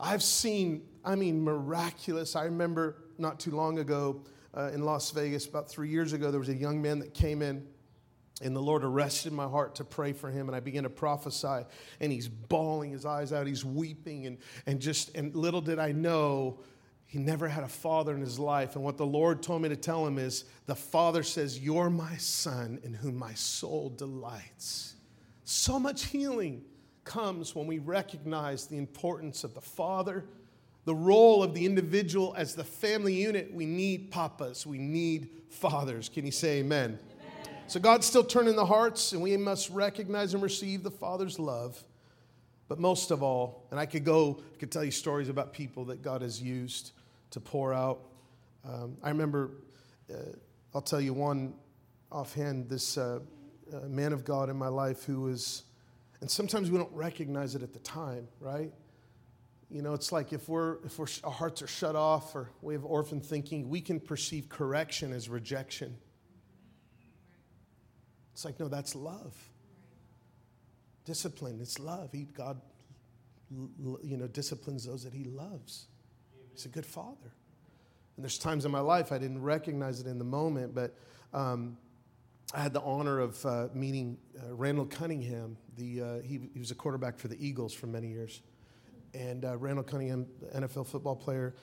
I've 0.00 0.22
seen, 0.22 0.82
I 1.04 1.14
mean, 1.14 1.42
miraculous. 1.42 2.34
I 2.34 2.44
remember 2.44 2.96
not 3.18 3.38
too 3.38 3.52
long 3.52 3.78
ago 3.78 4.22
uh, 4.56 4.70
in 4.72 4.84
Las 4.84 5.10
Vegas, 5.10 5.46
about 5.46 5.68
three 5.68 5.88
years 5.88 6.12
ago, 6.12 6.30
there 6.30 6.40
was 6.40 6.48
a 6.48 6.54
young 6.54 6.80
man 6.80 6.98
that 7.00 7.14
came 7.14 7.42
in 7.42 7.66
And 8.44 8.54
the 8.54 8.60
Lord 8.60 8.84
arrested 8.84 9.32
my 9.32 9.48
heart 9.48 9.74
to 9.76 9.84
pray 9.84 10.12
for 10.12 10.30
him, 10.30 10.48
and 10.48 10.54
I 10.54 10.60
began 10.60 10.82
to 10.82 10.90
prophesy. 10.90 11.64
And 12.00 12.12
he's 12.12 12.28
bawling 12.28 12.90
his 12.90 13.06
eyes 13.06 13.32
out, 13.32 13.46
he's 13.46 13.64
weeping, 13.64 14.26
and, 14.26 14.38
and 14.66 14.80
just, 14.80 15.16
and 15.16 15.34
little 15.34 15.62
did 15.62 15.78
I 15.78 15.92
know, 15.92 16.60
he 17.06 17.18
never 17.18 17.48
had 17.48 17.64
a 17.64 17.68
father 17.68 18.14
in 18.14 18.20
his 18.20 18.38
life. 18.38 18.76
And 18.76 18.84
what 18.84 18.96
the 18.96 19.06
Lord 19.06 19.42
told 19.42 19.62
me 19.62 19.68
to 19.68 19.76
tell 19.76 20.06
him 20.06 20.18
is 20.18 20.44
the 20.66 20.74
father 20.74 21.22
says, 21.22 21.58
You're 21.58 21.88
my 21.88 22.16
son 22.16 22.80
in 22.82 22.92
whom 22.92 23.16
my 23.16 23.34
soul 23.34 23.90
delights. 23.90 24.96
So 25.44 25.78
much 25.78 26.06
healing 26.06 26.64
comes 27.04 27.54
when 27.54 27.66
we 27.66 27.78
recognize 27.78 28.66
the 28.66 28.78
importance 28.78 29.44
of 29.44 29.54
the 29.54 29.60
father, 29.60 30.24
the 30.86 30.94
role 30.94 31.42
of 31.42 31.54
the 31.54 31.64
individual 31.64 32.34
as 32.36 32.54
the 32.54 32.64
family 32.64 33.14
unit. 33.14 33.52
We 33.54 33.66
need 33.66 34.10
papas, 34.10 34.66
we 34.66 34.78
need 34.78 35.30
fathers. 35.50 36.08
Can 36.08 36.26
you 36.26 36.32
say 36.32 36.58
amen? 36.58 36.98
So 37.66 37.80
God's 37.80 38.06
still 38.06 38.24
turning 38.24 38.56
the 38.56 38.66
hearts, 38.66 39.12
and 39.12 39.22
we 39.22 39.36
must 39.38 39.70
recognize 39.70 40.34
and 40.34 40.42
receive 40.42 40.82
the 40.82 40.90
Father's 40.90 41.38
love. 41.38 41.82
But 42.68 42.78
most 42.78 43.10
of 43.10 43.22
all, 43.22 43.66
and 43.70 43.80
I 43.80 43.86
could 43.86 44.04
go, 44.04 44.40
I 44.54 44.58
could 44.58 44.70
tell 44.70 44.84
you 44.84 44.90
stories 44.90 45.30
about 45.30 45.52
people 45.52 45.86
that 45.86 46.02
God 46.02 46.20
has 46.22 46.40
used 46.40 46.92
to 47.30 47.40
pour 47.40 47.72
out. 47.72 48.00
Um, 48.64 48.96
I 49.02 49.08
remember, 49.08 49.50
uh, 50.10 50.36
I'll 50.74 50.82
tell 50.82 51.00
you 51.00 51.14
one 51.14 51.54
offhand, 52.12 52.68
this 52.68 52.98
uh, 52.98 53.20
uh, 53.72 53.80
man 53.88 54.12
of 54.12 54.24
God 54.24 54.50
in 54.50 54.56
my 54.56 54.68
life 54.68 55.04
who 55.04 55.22
was, 55.22 55.64
and 56.20 56.30
sometimes 56.30 56.70
we 56.70 56.76
don't 56.76 56.92
recognize 56.92 57.54
it 57.54 57.62
at 57.62 57.72
the 57.72 57.80
time, 57.80 58.28
right? 58.40 58.72
You 59.70 59.82
know, 59.82 59.94
it's 59.94 60.12
like 60.12 60.32
if 60.32 60.48
we're 60.48 60.76
if 60.84 60.98
we're, 60.98 61.06
our 61.24 61.32
hearts 61.32 61.62
are 61.62 61.66
shut 61.66 61.96
off 61.96 62.34
or 62.34 62.50
we 62.60 62.74
have 62.74 62.84
orphan 62.84 63.20
thinking, 63.20 63.68
we 63.68 63.80
can 63.80 64.00
perceive 64.00 64.48
correction 64.48 65.12
as 65.12 65.28
rejection. 65.28 65.96
It's 68.34 68.44
like, 68.44 68.58
no, 68.58 68.66
that's 68.66 68.96
love. 68.96 69.32
Discipline, 71.04 71.60
it's 71.60 71.78
love. 71.78 72.10
He, 72.12 72.24
God, 72.24 72.60
you 73.50 74.16
know, 74.16 74.26
disciplines 74.26 74.84
those 74.84 75.04
that 75.04 75.12
He 75.12 75.24
loves. 75.24 75.86
He's 76.52 76.66
a 76.66 76.68
good 76.68 76.84
Father. 76.84 77.32
And 78.16 78.24
there's 78.24 78.38
times 78.38 78.64
in 78.64 78.72
my 78.72 78.80
life 78.80 79.12
I 79.12 79.18
didn't 79.18 79.40
recognize 79.40 80.00
it 80.00 80.08
in 80.08 80.18
the 80.18 80.24
moment, 80.24 80.74
but 80.74 80.96
um, 81.32 81.76
I 82.52 82.60
had 82.60 82.72
the 82.72 82.80
honor 82.80 83.20
of 83.20 83.44
uh, 83.46 83.68
meeting 83.72 84.18
uh, 84.36 84.52
Randall 84.54 84.86
Cunningham. 84.86 85.56
The, 85.76 86.02
uh, 86.02 86.20
he, 86.22 86.40
he, 86.52 86.58
was 86.58 86.72
a 86.72 86.74
quarterback 86.74 87.18
for 87.18 87.28
the 87.28 87.36
Eagles 87.44 87.72
for 87.72 87.86
many 87.86 88.08
years. 88.08 88.42
And 89.12 89.44
uh, 89.44 89.56
Randall 89.56 89.84
Cunningham, 89.84 90.26
NFL 90.54 90.88
football 90.88 91.16
player. 91.16 91.54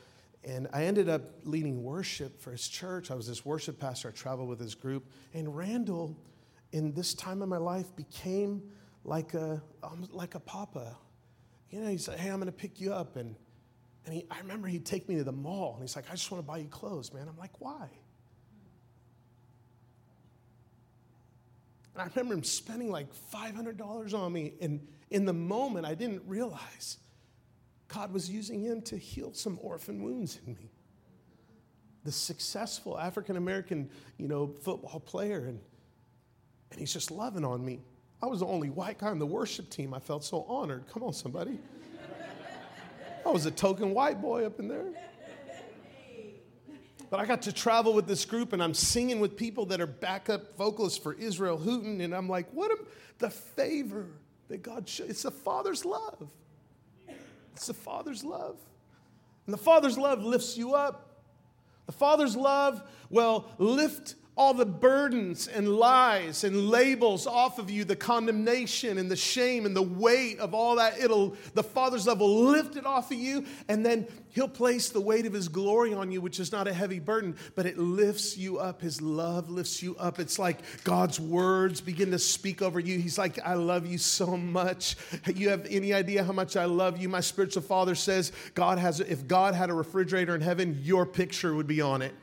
And 0.43 0.67
I 0.73 0.85
ended 0.85 1.09
up 1.09 1.21
leading 1.43 1.83
worship 1.83 2.41
for 2.41 2.51
his 2.51 2.67
church. 2.67 3.11
I 3.11 3.15
was 3.15 3.27
this 3.27 3.45
worship 3.45 3.79
pastor. 3.79 4.07
I 4.07 4.11
traveled 4.11 4.49
with 4.49 4.59
his 4.59 4.75
group. 4.75 5.05
And 5.33 5.55
Randall 5.55 6.17
in 6.71 6.93
this 6.93 7.13
time 7.13 7.41
of 7.41 7.49
my 7.49 7.57
life 7.57 7.95
became 7.95 8.61
like 9.03 9.33
a, 9.33 9.61
um, 9.83 10.07
like 10.11 10.35
a 10.35 10.39
papa. 10.39 10.95
You 11.69 11.81
know, 11.81 11.89
he 11.89 11.97
said, 11.97 12.19
hey, 12.19 12.29
I'm 12.29 12.37
going 12.37 12.45
to 12.47 12.51
pick 12.51 12.79
you 12.79 12.93
up. 12.93 13.15
And, 13.15 13.35
and 14.05 14.15
he, 14.15 14.25
I 14.29 14.39
remember 14.39 14.67
he'd 14.67 14.85
take 14.85 15.07
me 15.09 15.15
to 15.15 15.23
the 15.23 15.31
mall. 15.31 15.73
And 15.73 15.83
he's 15.83 15.95
like, 15.95 16.05
I 16.09 16.11
just 16.11 16.29
want 16.31 16.43
to 16.43 16.47
buy 16.47 16.57
you 16.57 16.67
clothes, 16.67 17.13
man. 17.13 17.27
I'm 17.27 17.37
like, 17.37 17.59
why? 17.59 17.89
And 21.93 22.01
I 22.01 22.05
remember 22.15 22.35
him 22.35 22.43
spending 22.43 22.89
like 22.89 23.07
$500 23.33 24.13
on 24.13 24.33
me. 24.33 24.53
And 24.61 24.87
in 25.09 25.25
the 25.25 25.33
moment, 25.33 25.85
I 25.85 25.93
didn't 25.93 26.23
realize 26.25 26.97
God 27.87 28.13
was 28.13 28.29
using 28.29 28.61
him 28.61 28.81
to 28.83 28.97
heal 28.97 29.33
some 29.33 29.59
orphan 29.61 30.01
wounds 30.01 30.39
in 30.45 30.53
me. 30.53 30.71
The 32.03 32.11
successful 32.11 32.97
African 32.97 33.35
American, 33.35 33.89
you 34.17 34.27
know, 34.27 34.47
football 34.47 34.99
player. 35.01 35.45
And 35.45 35.59
and 36.71 36.79
he's 36.79 36.93
just 36.93 37.11
loving 37.11 37.45
on 37.45 37.63
me. 37.63 37.81
I 38.21 38.27
was 38.27 38.39
the 38.39 38.45
only 38.45 38.69
white 38.69 38.99
guy 38.99 39.07
on 39.07 39.19
the 39.19 39.25
worship 39.25 39.69
team. 39.69 39.93
I 39.93 39.99
felt 39.99 40.23
so 40.23 40.45
honored. 40.47 40.85
Come 40.91 41.03
on, 41.03 41.13
somebody. 41.13 41.59
I 43.25 43.29
was 43.29 43.45
a 43.45 43.51
token 43.51 43.93
white 43.93 44.21
boy 44.21 44.45
up 44.45 44.59
in 44.59 44.67
there. 44.67 44.85
But 47.09 47.19
I 47.19 47.25
got 47.25 47.41
to 47.43 47.51
travel 47.51 47.93
with 47.93 48.07
this 48.07 48.23
group 48.23 48.53
and 48.53 48.63
I'm 48.63 48.73
singing 48.73 49.19
with 49.19 49.35
people 49.35 49.65
that 49.67 49.81
are 49.81 49.87
backup 49.87 50.55
vocalists 50.55 50.97
for 50.97 51.13
Israel 51.13 51.57
Houghton. 51.57 51.99
And 51.99 52.15
I'm 52.15 52.29
like, 52.29 52.49
what 52.51 52.71
a, 52.71 52.77
the 53.17 53.29
favor 53.29 54.07
that 54.47 54.63
God 54.63 54.87
showed. 54.87 55.09
It's 55.09 55.23
the 55.23 55.31
Father's 55.31 55.83
love. 55.83 56.29
It's 57.53 57.67
the 57.67 57.73
Father's 57.73 58.23
love. 58.23 58.57
And 59.45 59.53
the 59.53 59.57
Father's 59.57 59.97
love 59.97 60.23
lifts 60.23 60.57
you 60.57 60.73
up. 60.73 61.23
The 61.85 61.91
Father's 61.91 62.35
love 62.35 62.81
will 63.09 63.45
lift 63.57 64.15
all 64.37 64.53
the 64.53 64.65
burdens 64.65 65.47
and 65.47 65.67
lies 65.67 66.45
and 66.45 66.69
labels 66.69 67.27
off 67.27 67.59
of 67.59 67.69
you, 67.69 67.83
the 67.83 67.97
condemnation 67.97 68.97
and 68.97 69.11
the 69.11 69.15
shame 69.15 69.65
and 69.65 69.75
the 69.75 69.81
weight 69.81 70.39
of 70.39 70.53
all 70.53 70.77
that. 70.77 70.97
It'll, 70.99 71.35
the 71.53 71.63
Father's 71.63 72.07
love 72.07 72.21
will 72.21 72.45
lift 72.45 72.77
it 72.77 72.85
off 72.85 73.11
of 73.11 73.17
you, 73.17 73.45
and 73.67 73.85
then 73.85 74.07
He'll 74.29 74.47
place 74.47 74.89
the 74.89 75.01
weight 75.01 75.25
of 75.25 75.33
His 75.33 75.49
glory 75.49 75.93
on 75.93 76.13
you, 76.13 76.21
which 76.21 76.39
is 76.39 76.53
not 76.53 76.65
a 76.65 76.73
heavy 76.73 76.99
burden, 76.99 77.35
but 77.55 77.65
it 77.65 77.77
lifts 77.77 78.37
you 78.37 78.57
up. 78.57 78.81
His 78.81 79.01
love 79.01 79.49
lifts 79.49 79.83
you 79.83 79.97
up. 79.97 80.17
It's 80.17 80.39
like 80.39 80.59
God's 80.85 81.19
words 81.19 81.81
begin 81.81 82.11
to 82.11 82.19
speak 82.19 82.61
over 82.61 82.79
you. 82.79 82.99
He's 82.99 83.17
like, 83.17 83.37
I 83.45 83.55
love 83.55 83.85
you 83.85 83.97
so 83.97 84.37
much. 84.37 84.95
You 85.35 85.49
have 85.49 85.67
any 85.69 85.93
idea 85.93 86.23
how 86.23 86.31
much 86.31 86.55
I 86.55 86.65
love 86.65 87.01
you? 87.01 87.09
My 87.09 87.19
spiritual 87.19 87.63
father 87.63 87.95
says, 87.95 88.31
God 88.53 88.77
has, 88.77 89.01
if 89.01 89.27
God 89.27 89.55
had 89.55 89.69
a 89.69 89.73
refrigerator 89.73 90.33
in 90.33 90.41
heaven, 90.41 90.79
your 90.81 91.05
picture 91.05 91.53
would 91.53 91.67
be 91.67 91.81
on 91.81 92.01
it. 92.01 92.15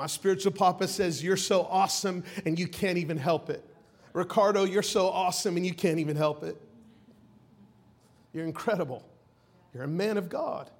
My 0.00 0.06
spiritual 0.06 0.52
papa 0.52 0.88
says, 0.88 1.22
You're 1.22 1.36
so 1.36 1.64
awesome 1.64 2.24
and 2.46 2.58
you 2.58 2.66
can't 2.66 2.96
even 2.96 3.18
help 3.18 3.50
it. 3.50 3.62
Ricardo, 4.14 4.64
you're 4.64 4.82
so 4.82 5.08
awesome 5.08 5.58
and 5.58 5.66
you 5.66 5.74
can't 5.74 5.98
even 5.98 6.16
help 6.16 6.42
it. 6.42 6.56
You're 8.32 8.46
incredible. 8.46 9.06
You're 9.74 9.82
a 9.82 9.88
man 9.88 10.16
of 10.16 10.30
God. 10.30 10.70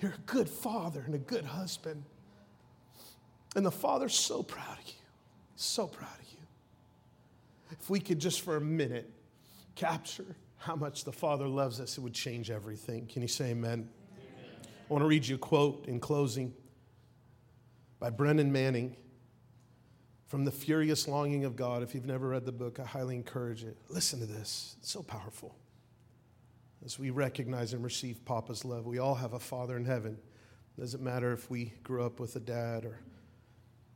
You're 0.00 0.12
a 0.12 0.20
good 0.26 0.50
father 0.50 1.02
and 1.06 1.14
a 1.14 1.18
good 1.18 1.46
husband. 1.46 2.04
And 3.56 3.64
the 3.64 3.70
Father's 3.70 4.14
so 4.14 4.42
proud 4.42 4.80
of 4.80 4.86
you. 4.86 4.92
So 5.54 5.86
proud 5.86 6.18
of 6.20 6.30
you. 6.30 6.44
If 7.70 7.88
we 7.88 8.00
could 8.00 8.18
just 8.18 8.42
for 8.42 8.58
a 8.58 8.60
minute 8.60 9.10
capture 9.76 10.36
how 10.58 10.76
much 10.76 11.04
the 11.04 11.12
Father 11.12 11.48
loves 11.48 11.80
us, 11.80 11.96
it 11.96 12.02
would 12.02 12.12
change 12.12 12.50
everything. 12.50 13.06
Can 13.06 13.22
you 13.22 13.28
say 13.28 13.52
amen? 13.52 13.88
amen. 14.12 14.50
I 14.62 14.92
want 14.92 15.00
to 15.00 15.08
read 15.08 15.26
you 15.26 15.36
a 15.36 15.38
quote 15.38 15.86
in 15.88 16.00
closing 16.00 16.52
by 17.98 18.10
Brennan 18.10 18.52
Manning 18.52 18.96
from 20.26 20.44
The 20.44 20.50
Furious 20.50 21.08
Longing 21.08 21.44
of 21.44 21.56
God. 21.56 21.82
If 21.82 21.94
you've 21.94 22.06
never 22.06 22.28
read 22.28 22.44
the 22.44 22.52
book, 22.52 22.78
I 22.80 22.84
highly 22.84 23.14
encourage 23.14 23.64
it. 23.64 23.76
Listen 23.88 24.20
to 24.20 24.26
this, 24.26 24.76
it's 24.80 24.90
so 24.90 25.02
powerful. 25.02 25.56
As 26.84 26.98
we 26.98 27.10
recognize 27.10 27.72
and 27.72 27.82
receive 27.82 28.24
Papa's 28.24 28.64
love, 28.64 28.86
we 28.86 28.98
all 28.98 29.14
have 29.14 29.32
a 29.32 29.40
Father 29.40 29.76
in 29.76 29.84
heaven. 29.84 30.18
It 30.76 30.80
doesn't 30.80 31.02
matter 31.02 31.32
if 31.32 31.50
we 31.50 31.72
grew 31.82 32.04
up 32.04 32.20
with 32.20 32.36
a 32.36 32.40
dad 32.40 32.84
or 32.84 33.00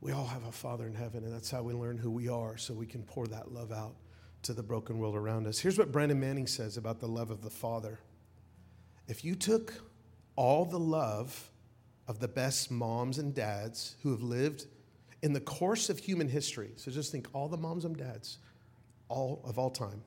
we 0.01 0.11
all 0.11 0.25
have 0.25 0.45
a 0.45 0.51
Father 0.51 0.87
in 0.87 0.95
heaven, 0.95 1.23
and 1.23 1.31
that's 1.31 1.51
how 1.51 1.61
we 1.61 1.73
learn 1.73 1.97
who 1.97 2.09
we 2.09 2.27
are 2.27 2.57
so 2.57 2.73
we 2.73 2.87
can 2.87 3.03
pour 3.03 3.27
that 3.27 3.51
love 3.51 3.71
out 3.71 3.95
to 4.41 4.53
the 4.53 4.63
broken 4.63 4.97
world 4.97 5.15
around 5.15 5.45
us. 5.45 5.59
Here's 5.59 5.77
what 5.77 5.91
Brennan 5.91 6.19
Manning 6.19 6.47
says 6.47 6.75
about 6.75 6.99
the 6.99 7.07
love 7.07 7.29
of 7.29 7.43
the 7.43 7.51
Father. 7.51 7.99
If 9.07 9.23
you 9.23 9.35
took 9.35 9.75
all 10.35 10.65
the 10.65 10.79
love 10.79 11.50
of 12.11 12.19
the 12.19 12.27
best 12.27 12.69
moms 12.69 13.19
and 13.19 13.33
dads 13.33 13.95
who 14.03 14.11
have 14.11 14.21
lived 14.21 14.65
in 15.21 15.31
the 15.31 15.39
course 15.39 15.89
of 15.89 15.97
human 15.97 16.27
history. 16.27 16.71
So 16.75 16.91
just 16.91 17.09
think 17.09 17.29
all 17.31 17.47
the 17.47 17.55
moms 17.55 17.85
and 17.85 17.95
dads, 17.95 18.39
all 19.07 19.41
of 19.45 19.57
all 19.57 19.69
time. 19.69 20.01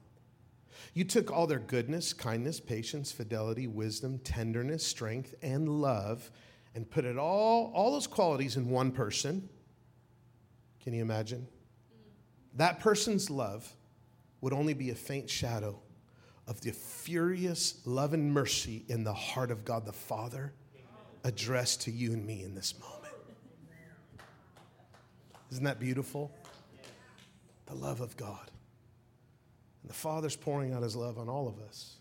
You 0.93 1.05
took 1.05 1.33
all 1.33 1.47
their 1.47 1.61
goodness, 1.61 2.13
kindness, 2.13 2.61
patience, 2.61 3.11
fidelity, 3.11 3.67
wisdom, 3.67 4.19
tenderness, 4.19 4.87
strength, 4.87 5.35
and 5.41 5.67
love, 5.67 6.31
and 6.75 6.91
put 6.91 7.07
it 7.07 7.17
all, 7.17 7.73
all 7.75 7.93
those 7.93 8.07
qualities 8.07 8.59
in 8.59 8.69
one 8.69 8.93
person. 8.93 9.49
Can 10.83 10.93
you 10.93 11.01
imagine? 11.01 11.47
That 12.57 12.81
person's 12.81 13.31
love 13.31 13.75
would 14.43 14.53
only 14.53 14.75
be 14.75 14.91
a 14.91 14.95
faint 14.95 15.31
shadow 15.31 15.81
of 16.47 16.61
the 16.61 16.73
furious 16.73 17.81
love 17.87 18.13
and 18.13 18.31
mercy 18.31 18.85
in 18.91 19.05
the 19.05 19.15
heart 19.15 19.51
of 19.51 19.65
God 19.65 19.87
the 19.87 19.93
Father 19.95 20.53
addressed 21.25 21.83
to 21.83 21.91
you 21.91 22.13
and 22.13 22.25
me 22.25 22.43
in 22.43 22.55
this 22.55 22.79
moment. 22.79 22.95
Isn't 25.51 25.65
that 25.65 25.81
beautiful? 25.81 26.31
The 27.67 27.75
love 27.75 28.01
of 28.01 28.17
God. 28.17 28.51
And 29.83 29.91
the 29.91 29.95
Father's 29.95 30.37
pouring 30.37 30.73
out 30.73 30.83
His 30.83 30.97
love 30.97 31.19
on 31.19 31.29
all 31.29 31.49
of 31.49 31.59
us. 31.61 31.97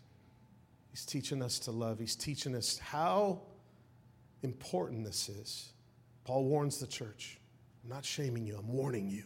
He's 0.90 1.04
teaching 1.04 1.42
us 1.42 1.58
to 1.60 1.70
love, 1.70 1.98
He's 1.98 2.16
teaching 2.16 2.54
us 2.54 2.78
how 2.78 3.40
important 4.42 5.04
this 5.04 5.28
is. 5.28 5.72
Paul 6.24 6.44
warns 6.44 6.78
the 6.78 6.86
church 6.86 7.38
I'm 7.82 7.90
not 7.90 8.04
shaming 8.04 8.46
you, 8.46 8.56
I'm 8.58 8.72
warning 8.72 9.08
you. 9.08 9.24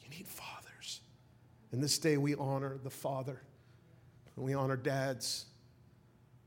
You 0.00 0.10
need 0.10 0.26
fathers. 0.26 1.00
In 1.72 1.80
this 1.80 1.98
day, 1.98 2.16
we 2.16 2.34
honor 2.34 2.78
the 2.82 2.90
Father, 2.90 3.42
and 4.36 4.44
we 4.44 4.54
honor 4.54 4.76
dads, 4.76 5.46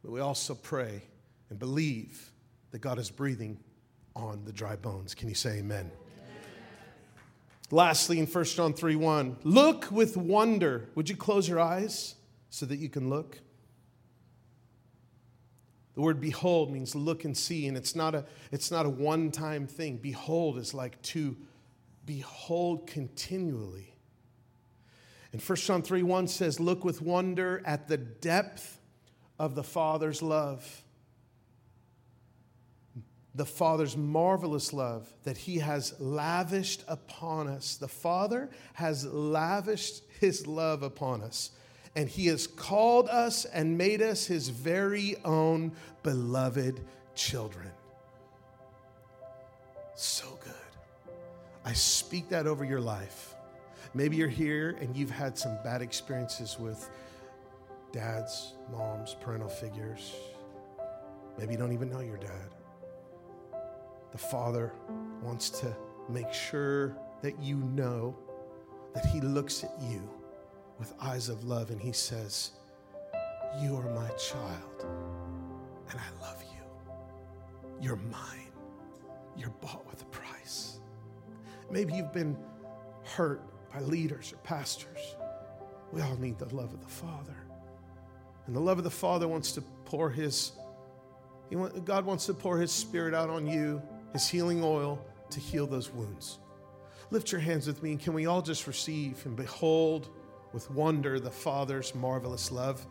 but 0.03 0.11
we 0.11 0.19
also 0.19 0.53
pray 0.55 1.01
and 1.49 1.59
believe 1.59 2.31
that 2.75 2.81
God 2.81 2.99
is 2.99 3.09
breathing 3.09 3.57
on 4.17 4.43
the 4.43 4.51
dry 4.51 4.75
bones. 4.75 5.15
Can 5.15 5.29
you 5.29 5.33
say 5.33 5.59
amen? 5.59 5.79
amen? 5.79 5.91
Lastly, 7.71 8.19
in 8.19 8.25
1 8.25 8.43
John 8.43 8.73
3 8.73 8.97
1, 8.97 9.37
look 9.45 9.89
with 9.91 10.17
wonder. 10.17 10.89
Would 10.93 11.07
you 11.07 11.15
close 11.15 11.47
your 11.47 11.61
eyes 11.61 12.15
so 12.49 12.65
that 12.65 12.75
you 12.75 12.89
can 12.89 13.09
look? 13.09 13.39
The 15.93 16.01
word 16.01 16.19
behold 16.19 16.69
means 16.69 16.95
look 16.95 17.23
and 17.23 17.37
see, 17.37 17.65
and 17.65 17.77
it's 17.77 17.95
not 17.95 18.13
a, 18.13 18.25
it's 18.51 18.71
not 18.71 18.85
a 18.85 18.89
one 18.89 19.31
time 19.31 19.67
thing. 19.67 19.95
Behold 19.95 20.57
is 20.57 20.73
like 20.73 21.01
to 21.03 21.37
behold 22.05 22.87
continually. 22.87 23.95
And 25.31 25.41
1 25.41 25.55
John 25.59 25.81
3 25.81 26.03
1 26.03 26.27
says, 26.27 26.59
Look 26.59 26.83
with 26.83 27.01
wonder 27.01 27.63
at 27.65 27.87
the 27.87 27.95
depth 27.95 28.81
of 29.39 29.55
the 29.55 29.63
Father's 29.63 30.21
love. 30.21 30.81
The 33.35 33.45
Father's 33.45 33.97
marvelous 33.97 34.73
love 34.73 35.07
that 35.23 35.37
He 35.37 35.59
has 35.59 35.93
lavished 35.99 36.83
upon 36.87 37.47
us. 37.47 37.75
The 37.75 37.87
Father 37.87 38.49
has 38.73 39.05
lavished 39.05 40.03
His 40.19 40.47
love 40.47 40.83
upon 40.83 41.21
us 41.21 41.51
and 41.95 42.09
he 42.09 42.27
has 42.27 42.45
called 42.45 43.07
us 43.09 43.45
and 43.45 43.77
made 43.77 44.01
us 44.01 44.25
his 44.25 44.49
very 44.49 45.15
own 45.23 45.71
beloved 46.03 46.81
children. 47.15 47.71
So 49.95 50.25
good. 50.43 50.53
I 51.63 51.71
speak 51.71 52.27
that 52.29 52.47
over 52.47 52.65
your 52.65 52.81
life. 52.81 53.33
Maybe 53.93 54.17
you're 54.17 54.27
here 54.27 54.75
and 54.81 54.95
you've 54.95 55.09
had 55.09 55.37
some 55.37 55.57
bad 55.63 55.81
experiences 55.81 56.57
with 56.59 56.89
dads, 57.93 58.53
moms, 58.69 59.15
parental 59.21 59.47
figures. 59.47 60.13
Maybe 61.39 61.53
you 61.53 61.57
don't 61.57 61.71
even 61.71 61.89
know 61.89 62.01
your 62.01 62.17
dad. 62.17 62.54
The 64.15 64.21
Father 64.21 64.71
wants 65.21 65.49
to 65.59 65.75
make 66.07 66.31
sure 66.31 66.95
that 67.21 67.37
you 67.41 67.57
know 67.57 68.15
that 68.93 69.05
He 69.05 69.19
looks 69.19 69.65
at 69.65 69.73
you 69.81 70.09
with 70.79 70.93
eyes 71.01 71.27
of 71.27 71.43
love 71.43 71.69
and 71.69 71.81
he 71.81 71.91
says, 71.91 72.51
You 73.61 73.75
are 73.75 73.93
my 73.93 74.07
child 74.11 74.85
and 75.89 75.99
I 75.99 76.21
love 76.25 76.41
you. 76.43 76.93
You're 77.81 77.97
mine. 77.97 78.53
You're 79.35 79.53
bought 79.59 79.85
with 79.85 80.01
a 80.03 80.05
price. 80.05 80.79
Maybe 81.69 81.91
you've 81.91 82.13
been 82.13 82.37
hurt 83.03 83.41
by 83.73 83.81
leaders 83.81 84.31
or 84.31 84.37
pastors. 84.37 85.17
We 85.91 85.99
all 85.99 86.15
need 86.15 86.39
the 86.39 86.55
love 86.55 86.73
of 86.73 86.79
the 86.79 86.87
Father. 86.87 87.35
And 88.47 88.55
the 88.55 88.61
love 88.61 88.77
of 88.77 88.85
the 88.85 88.89
Father 88.89 89.27
wants 89.27 89.51
to 89.51 89.61
pour 89.83 90.09
his, 90.09 90.53
God 91.83 92.05
wants 92.05 92.27
to 92.27 92.33
pour 92.33 92.57
his 92.57 92.71
spirit 92.71 93.13
out 93.13 93.29
on 93.29 93.45
you, 93.45 93.81
his 94.15 94.29
healing 94.29 94.63
oil 94.63 94.97
to 95.29 95.39
heal 95.39 95.67
those 95.67 95.91
wounds. 95.91 96.39
Lift 97.11 97.31
your 97.31 97.41
hands 97.41 97.67
with 97.67 97.83
me 97.83 97.91
and 97.91 97.99
can 97.99 98.13
we 98.13 98.25
all 98.25 98.41
just 98.41 98.65
receive 98.65 99.25
and 99.25 99.35
behold 99.35 100.09
with 100.53 100.71
wonder 100.71 101.19
the 101.19 101.29
Father's 101.29 101.93
marvelous 101.93 102.49
love 102.49 102.85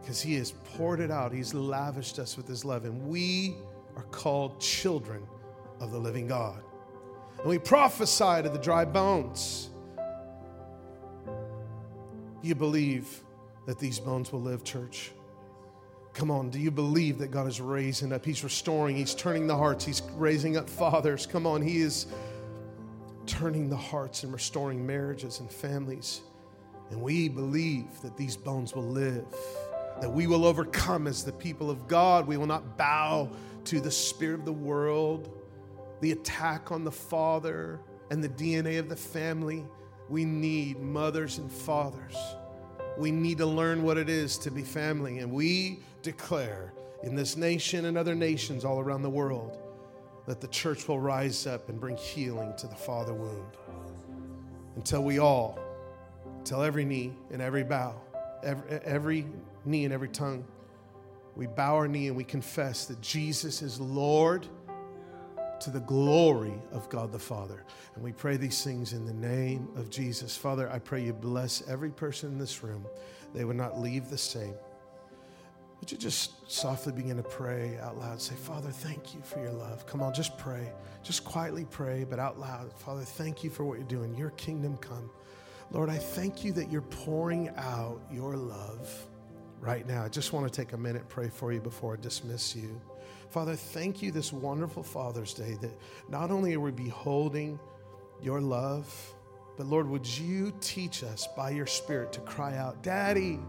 because 0.00 0.20
He 0.20 0.34
has 0.34 0.52
poured 0.76 1.00
it 1.00 1.10
out. 1.10 1.32
He's 1.32 1.54
lavished 1.54 2.18
us 2.18 2.36
with 2.36 2.48
His 2.48 2.64
love, 2.64 2.84
and 2.84 3.08
we 3.08 3.56
are 3.96 4.02
called 4.04 4.60
children 4.60 5.22
of 5.80 5.90
the 5.92 5.98
living 5.98 6.26
God. 6.26 6.62
And 7.38 7.48
we 7.48 7.58
prophesy 7.58 8.42
to 8.42 8.48
the 8.48 8.58
dry 8.58 8.84
bones. 8.84 9.70
You 12.42 12.54
believe 12.54 13.22
that 13.66 13.78
these 13.78 13.98
bones 13.98 14.32
will 14.32 14.42
live, 14.42 14.62
church? 14.62 15.12
Come 16.16 16.30
on, 16.30 16.48
do 16.48 16.58
you 16.58 16.70
believe 16.70 17.18
that 17.18 17.30
God 17.30 17.46
is 17.46 17.60
raising 17.60 18.10
up? 18.10 18.24
He's 18.24 18.42
restoring, 18.42 18.96
He's 18.96 19.14
turning 19.14 19.46
the 19.46 19.54
hearts, 19.54 19.84
He's 19.84 20.00
raising 20.14 20.56
up 20.56 20.66
fathers. 20.66 21.26
Come 21.26 21.46
on, 21.46 21.60
He 21.60 21.82
is 21.82 22.06
turning 23.26 23.68
the 23.68 23.76
hearts 23.76 24.22
and 24.22 24.32
restoring 24.32 24.86
marriages 24.86 25.40
and 25.40 25.52
families. 25.52 26.22
And 26.88 27.02
we 27.02 27.28
believe 27.28 28.00
that 28.00 28.16
these 28.16 28.34
bones 28.34 28.74
will 28.74 28.88
live, 28.88 29.26
that 30.00 30.10
we 30.10 30.26
will 30.26 30.46
overcome 30.46 31.06
as 31.06 31.22
the 31.22 31.32
people 31.32 31.68
of 31.68 31.86
God. 31.86 32.26
We 32.26 32.38
will 32.38 32.46
not 32.46 32.78
bow 32.78 33.28
to 33.64 33.78
the 33.78 33.90
spirit 33.90 34.40
of 34.40 34.46
the 34.46 34.52
world, 34.54 35.28
the 36.00 36.12
attack 36.12 36.72
on 36.72 36.82
the 36.82 36.92
father, 36.92 37.78
and 38.10 38.24
the 38.24 38.30
DNA 38.30 38.78
of 38.78 38.88
the 38.88 38.96
family. 38.96 39.66
We 40.08 40.24
need 40.24 40.80
mothers 40.80 41.36
and 41.36 41.52
fathers. 41.52 42.16
We 42.96 43.10
need 43.10 43.38
to 43.38 43.46
learn 43.46 43.82
what 43.82 43.98
it 43.98 44.08
is 44.08 44.38
to 44.38 44.50
be 44.50 44.62
family. 44.62 45.18
And 45.18 45.32
we 45.32 45.80
declare 46.02 46.72
in 47.02 47.14
this 47.14 47.36
nation 47.36 47.84
and 47.86 47.98
other 47.98 48.14
nations 48.14 48.64
all 48.64 48.80
around 48.80 49.02
the 49.02 49.10
world 49.10 49.58
that 50.26 50.40
the 50.40 50.48
church 50.48 50.88
will 50.88 50.98
rise 50.98 51.46
up 51.46 51.68
and 51.68 51.78
bring 51.78 51.96
healing 51.96 52.54
to 52.58 52.66
the 52.66 52.74
father 52.74 53.14
wound 53.14 53.56
until 54.76 55.02
we 55.02 55.18
all, 55.18 55.58
until 56.38 56.62
every 56.62 56.84
knee 56.84 57.12
and 57.30 57.40
every 57.40 57.64
bow, 57.64 57.94
every, 58.42 58.70
every 58.84 59.26
knee 59.64 59.84
and 59.84 59.92
every 59.92 60.08
tongue, 60.08 60.44
we 61.36 61.46
bow 61.46 61.74
our 61.74 61.88
knee 61.88 62.08
and 62.08 62.16
we 62.16 62.24
confess 62.24 62.86
that 62.86 63.00
Jesus 63.00 63.62
is 63.62 63.80
Lord 63.80 64.46
to 65.60 65.70
the 65.70 65.80
glory 65.80 66.60
of 66.72 66.88
God 66.88 67.12
the 67.12 67.18
Father. 67.18 67.64
And 67.94 68.04
we 68.04 68.12
pray 68.12 68.36
these 68.36 68.62
things 68.62 68.92
in 68.92 69.06
the 69.06 69.14
name 69.14 69.68
of 69.76 69.90
Jesus. 69.90 70.36
Father, 70.36 70.70
I 70.70 70.78
pray 70.78 71.02
you 71.04 71.12
bless 71.12 71.66
every 71.68 71.90
person 71.90 72.32
in 72.32 72.38
this 72.38 72.62
room. 72.62 72.86
They 73.34 73.44
would 73.44 73.56
not 73.56 73.78
leave 73.78 74.10
the 74.10 74.18
same. 74.18 74.54
Would 75.80 75.92
you 75.92 75.98
just 75.98 76.50
softly 76.50 76.92
begin 76.92 77.16
to 77.16 77.22
pray 77.22 77.78
out 77.82 77.98
loud? 77.98 78.20
Say, 78.20 78.34
Father, 78.34 78.70
thank 78.70 79.14
you 79.14 79.20
for 79.22 79.40
your 79.40 79.52
love. 79.52 79.86
Come 79.86 80.02
on, 80.02 80.14
just 80.14 80.36
pray. 80.38 80.72
Just 81.02 81.24
quietly 81.24 81.66
pray, 81.70 82.04
but 82.04 82.18
out 82.18 82.40
loud. 82.40 82.72
Father, 82.72 83.02
thank 83.02 83.44
you 83.44 83.50
for 83.50 83.64
what 83.64 83.78
you're 83.78 83.86
doing. 83.86 84.14
Your 84.14 84.30
kingdom 84.30 84.76
come. 84.78 85.10
Lord, 85.70 85.90
I 85.90 85.98
thank 85.98 86.44
you 86.44 86.52
that 86.52 86.70
you're 86.70 86.80
pouring 86.82 87.50
out 87.56 88.00
your 88.10 88.36
love 88.36 89.06
right 89.60 89.86
now. 89.86 90.04
I 90.04 90.08
just 90.08 90.32
want 90.32 90.50
to 90.50 90.52
take 90.52 90.72
a 90.72 90.78
minute, 90.78 91.08
pray 91.08 91.28
for 91.28 91.52
you 91.52 91.60
before 91.60 91.94
I 91.94 92.00
dismiss 92.00 92.56
you. 92.56 92.80
Father, 93.30 93.54
thank 93.54 94.02
you 94.02 94.10
this 94.10 94.32
wonderful 94.32 94.82
Father's 94.82 95.34
Day 95.34 95.56
that 95.60 95.78
not 96.08 96.30
only 96.30 96.54
are 96.54 96.60
we 96.60 96.70
beholding 96.70 97.58
your 98.22 98.40
love, 98.40 99.14
but 99.56 99.66
Lord, 99.66 99.88
would 99.88 100.06
you 100.06 100.52
teach 100.60 101.02
us 101.02 101.28
by 101.36 101.50
your 101.50 101.66
Spirit 101.66 102.12
to 102.14 102.20
cry 102.20 102.56
out, 102.56 102.82
Daddy, 102.82 103.40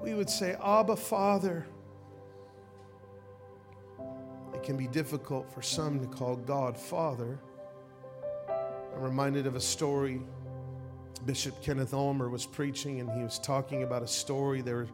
we 0.00 0.14
would 0.14 0.30
say, 0.30 0.56
Abba, 0.62 0.96
Father. 0.96 1.66
It 4.54 4.62
can 4.62 4.76
be 4.76 4.88
difficult 4.88 5.52
for 5.52 5.62
some 5.62 6.00
to 6.00 6.06
call 6.06 6.36
God 6.36 6.76
Father. 6.76 7.38
I'm 8.48 9.02
reminded 9.02 9.46
of 9.46 9.54
a 9.54 9.60
story. 9.60 10.20
Bishop 11.24 11.62
Kenneth 11.62 11.94
Ulmer 11.94 12.28
was 12.28 12.44
preaching, 12.44 13.00
and 13.00 13.10
he 13.10 13.22
was 13.22 13.38
talking 13.38 13.84
about 13.84 14.02
a 14.02 14.08
story. 14.08 14.60
There 14.60 14.76
were 14.76 14.88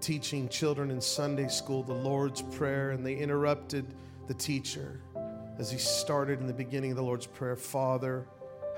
teaching 0.00 0.48
children 0.48 0.90
in 0.90 1.00
Sunday 1.00 1.48
school 1.48 1.82
the 1.82 1.94
Lord's 1.94 2.42
Prayer, 2.42 2.90
and 2.90 3.04
they 3.04 3.16
interrupted 3.16 3.94
the 4.26 4.34
teacher 4.34 5.00
as 5.58 5.70
he 5.70 5.78
started 5.78 6.40
in 6.40 6.46
the 6.46 6.54
beginning 6.54 6.92
of 6.92 6.96
the 6.96 7.02
Lord's 7.02 7.26
Prayer 7.26 7.56
Father, 7.56 8.26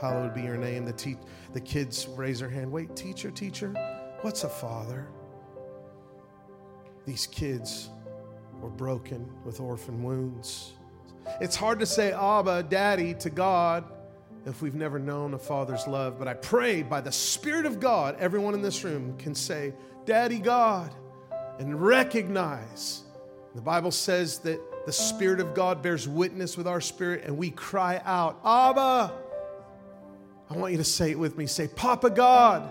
hallowed 0.01 0.35
be 0.35 0.43
your 0.43 0.57
name. 0.57 0.85
The, 0.85 0.93
te- 0.93 1.19
the 1.53 1.61
kids 1.61 2.09
raise 2.17 2.41
their 2.41 2.49
hand. 2.49 2.71
Wait, 2.71 2.97
teacher, 2.97 3.31
teacher, 3.31 3.73
what's 4.23 4.45
a 4.45 4.49
father? 4.49 5.07
These 7.07 7.27
kids 7.29 7.91
were 8.61 8.71
broken 8.71 9.29
with 9.45 9.61
orphan 9.61 10.03
wounds. 10.03 10.73
It's 11.41 11.57
hard 11.57 11.79
to 11.81 11.87
say 11.87 12.13
Abba, 12.13 12.65
Daddy 12.65 13.15
to 13.15 13.31
God 13.31 13.85
if 14.45 14.61
we've 14.61 14.75
never 14.75 14.99
known 14.99 15.35
a 15.35 15.39
father's 15.39 15.87
love, 15.87 16.19
but 16.19 16.27
I 16.27 16.35
pray 16.35 16.83
by 16.83 17.01
the 17.01 17.13
Spirit 17.13 17.65
of 17.65 17.79
God, 17.79 18.17
everyone 18.19 18.55
in 18.55 18.63
this 18.63 18.83
room 18.83 19.17
can 19.17 19.35
say, 19.35 19.73
Daddy 20.05 20.39
God, 20.39 20.93
and 21.59 21.81
recognize. 21.81 23.03
The 23.55 23.61
Bible 23.61 23.91
says 23.91 24.39
that 24.41 24.61
the 24.87 24.93
Spirit 24.93 25.41
of 25.41 25.55
God 25.55 25.83
bears 25.83 26.09
witness 26.09 26.57
with 26.57 26.67
our 26.67 26.81
spirit, 26.81 27.25
and 27.25 27.37
we 27.37 27.51
cry 27.51 28.01
out, 28.05 28.41
Abba. 28.45 29.13
I 30.51 30.57
want 30.57 30.73
you 30.73 30.79
to 30.79 30.85
say 30.85 31.11
it 31.11 31.19
with 31.19 31.39
me. 31.39 31.47
Say, 31.47 31.69
Papa 31.69 32.11
God, 32.11 32.69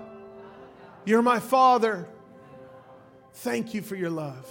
you're 1.06 1.22
my 1.22 1.40
Father. 1.40 2.08
Thank 3.34 3.74
you 3.74 3.82
for 3.82 3.96
your 3.96 4.10
love. 4.10 4.48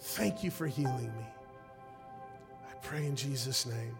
Thank 0.00 0.42
you 0.42 0.50
for 0.50 0.66
healing 0.66 1.12
me. 1.16 1.24
I 2.68 2.74
pray 2.82 3.06
in 3.06 3.14
Jesus' 3.14 3.66
name. 3.66 3.96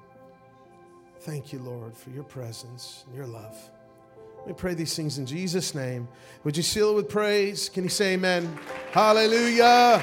Thank 1.20 1.52
you, 1.52 1.60
Lord, 1.60 1.96
for 1.96 2.10
your 2.10 2.24
presence 2.24 3.04
and 3.06 3.14
your 3.14 3.26
love. 3.26 3.56
We 4.46 4.52
pray 4.52 4.74
these 4.74 4.94
things 4.96 5.18
in 5.18 5.26
Jesus' 5.26 5.74
name. 5.74 6.08
Would 6.44 6.56
you 6.56 6.62
seal 6.62 6.90
it 6.90 6.94
with 6.94 7.08
praise? 7.08 7.68
Can 7.68 7.84
you 7.84 7.90
say 7.90 8.14
amen? 8.14 8.58
Hallelujah. 8.90 10.02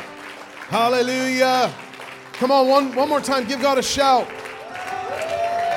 Hallelujah. 0.70 1.74
Come 2.34 2.52
on, 2.52 2.68
one, 2.68 2.96
one 2.96 3.10
more 3.10 3.20
time. 3.20 3.46
Give 3.48 3.62
God 3.62 3.78
a 3.78 3.84
shout. 3.84 4.28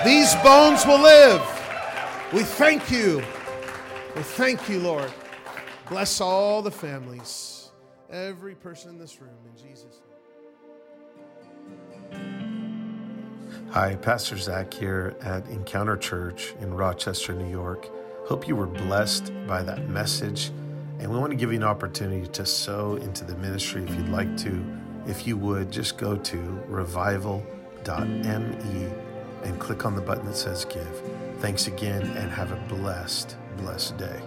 These 0.05 0.35
bones 0.37 0.87
will 0.87 1.01
live. 1.01 1.43
We 2.33 2.45
thank 2.45 2.91
you. 2.91 3.23
We 4.15 4.23
thank 4.23 4.69
you, 4.69 4.79
Lord. 4.79 5.13
Bless 5.89 6.21
all 6.21 6.63
the 6.63 6.71
families, 6.71 7.71
every 8.11 8.55
person 8.55 8.91
in 8.91 8.99
this 8.99 9.21
room, 9.21 9.35
in 9.45 9.57
Jesus' 9.61 10.01
name. 12.13 13.69
Hi, 13.71 13.97
Pastor 13.97 14.37
Zach 14.37 14.73
here 14.73 15.17
at 15.21 15.47
Encounter 15.49 15.97
Church 15.97 16.55
in 16.61 16.73
Rochester, 16.75 17.35
New 17.35 17.51
York. 17.51 17.91
Hope 18.33 18.49
you 18.49 18.57
were 18.57 18.67
blessed 18.67 19.31
by 19.47 19.63
that 19.63 19.91
message. 19.91 20.53
And 21.01 21.13
we 21.13 21.19
want 21.19 21.33
to 21.33 21.37
give 21.37 21.51
you 21.53 21.59
an 21.59 21.65
opportunity 21.65 22.27
to 22.29 22.47
sow 22.47 22.97
into 22.97 23.25
the 23.27 23.35
ministry 23.37 23.85
if 23.85 23.91
you'd 23.91 24.09
like 24.09 24.39
to. 24.39 24.65
If 25.07 25.27
you 25.27 25.37
would, 25.37 25.71
just 25.71 25.99
go 25.99 26.17
to 26.17 26.39
revival.me 26.67 27.45
and 29.45 29.61
click 29.61 29.85
on 29.85 29.95
the 29.95 30.01
button 30.01 30.25
that 30.25 30.37
says 30.37 30.65
give. 30.65 31.03
Thanks 31.41 31.67
again 31.67 32.05
and 32.17 32.31
have 32.31 32.53
a 32.53 32.75
blessed, 32.75 33.37
blessed 33.59 33.99
day. 33.99 34.23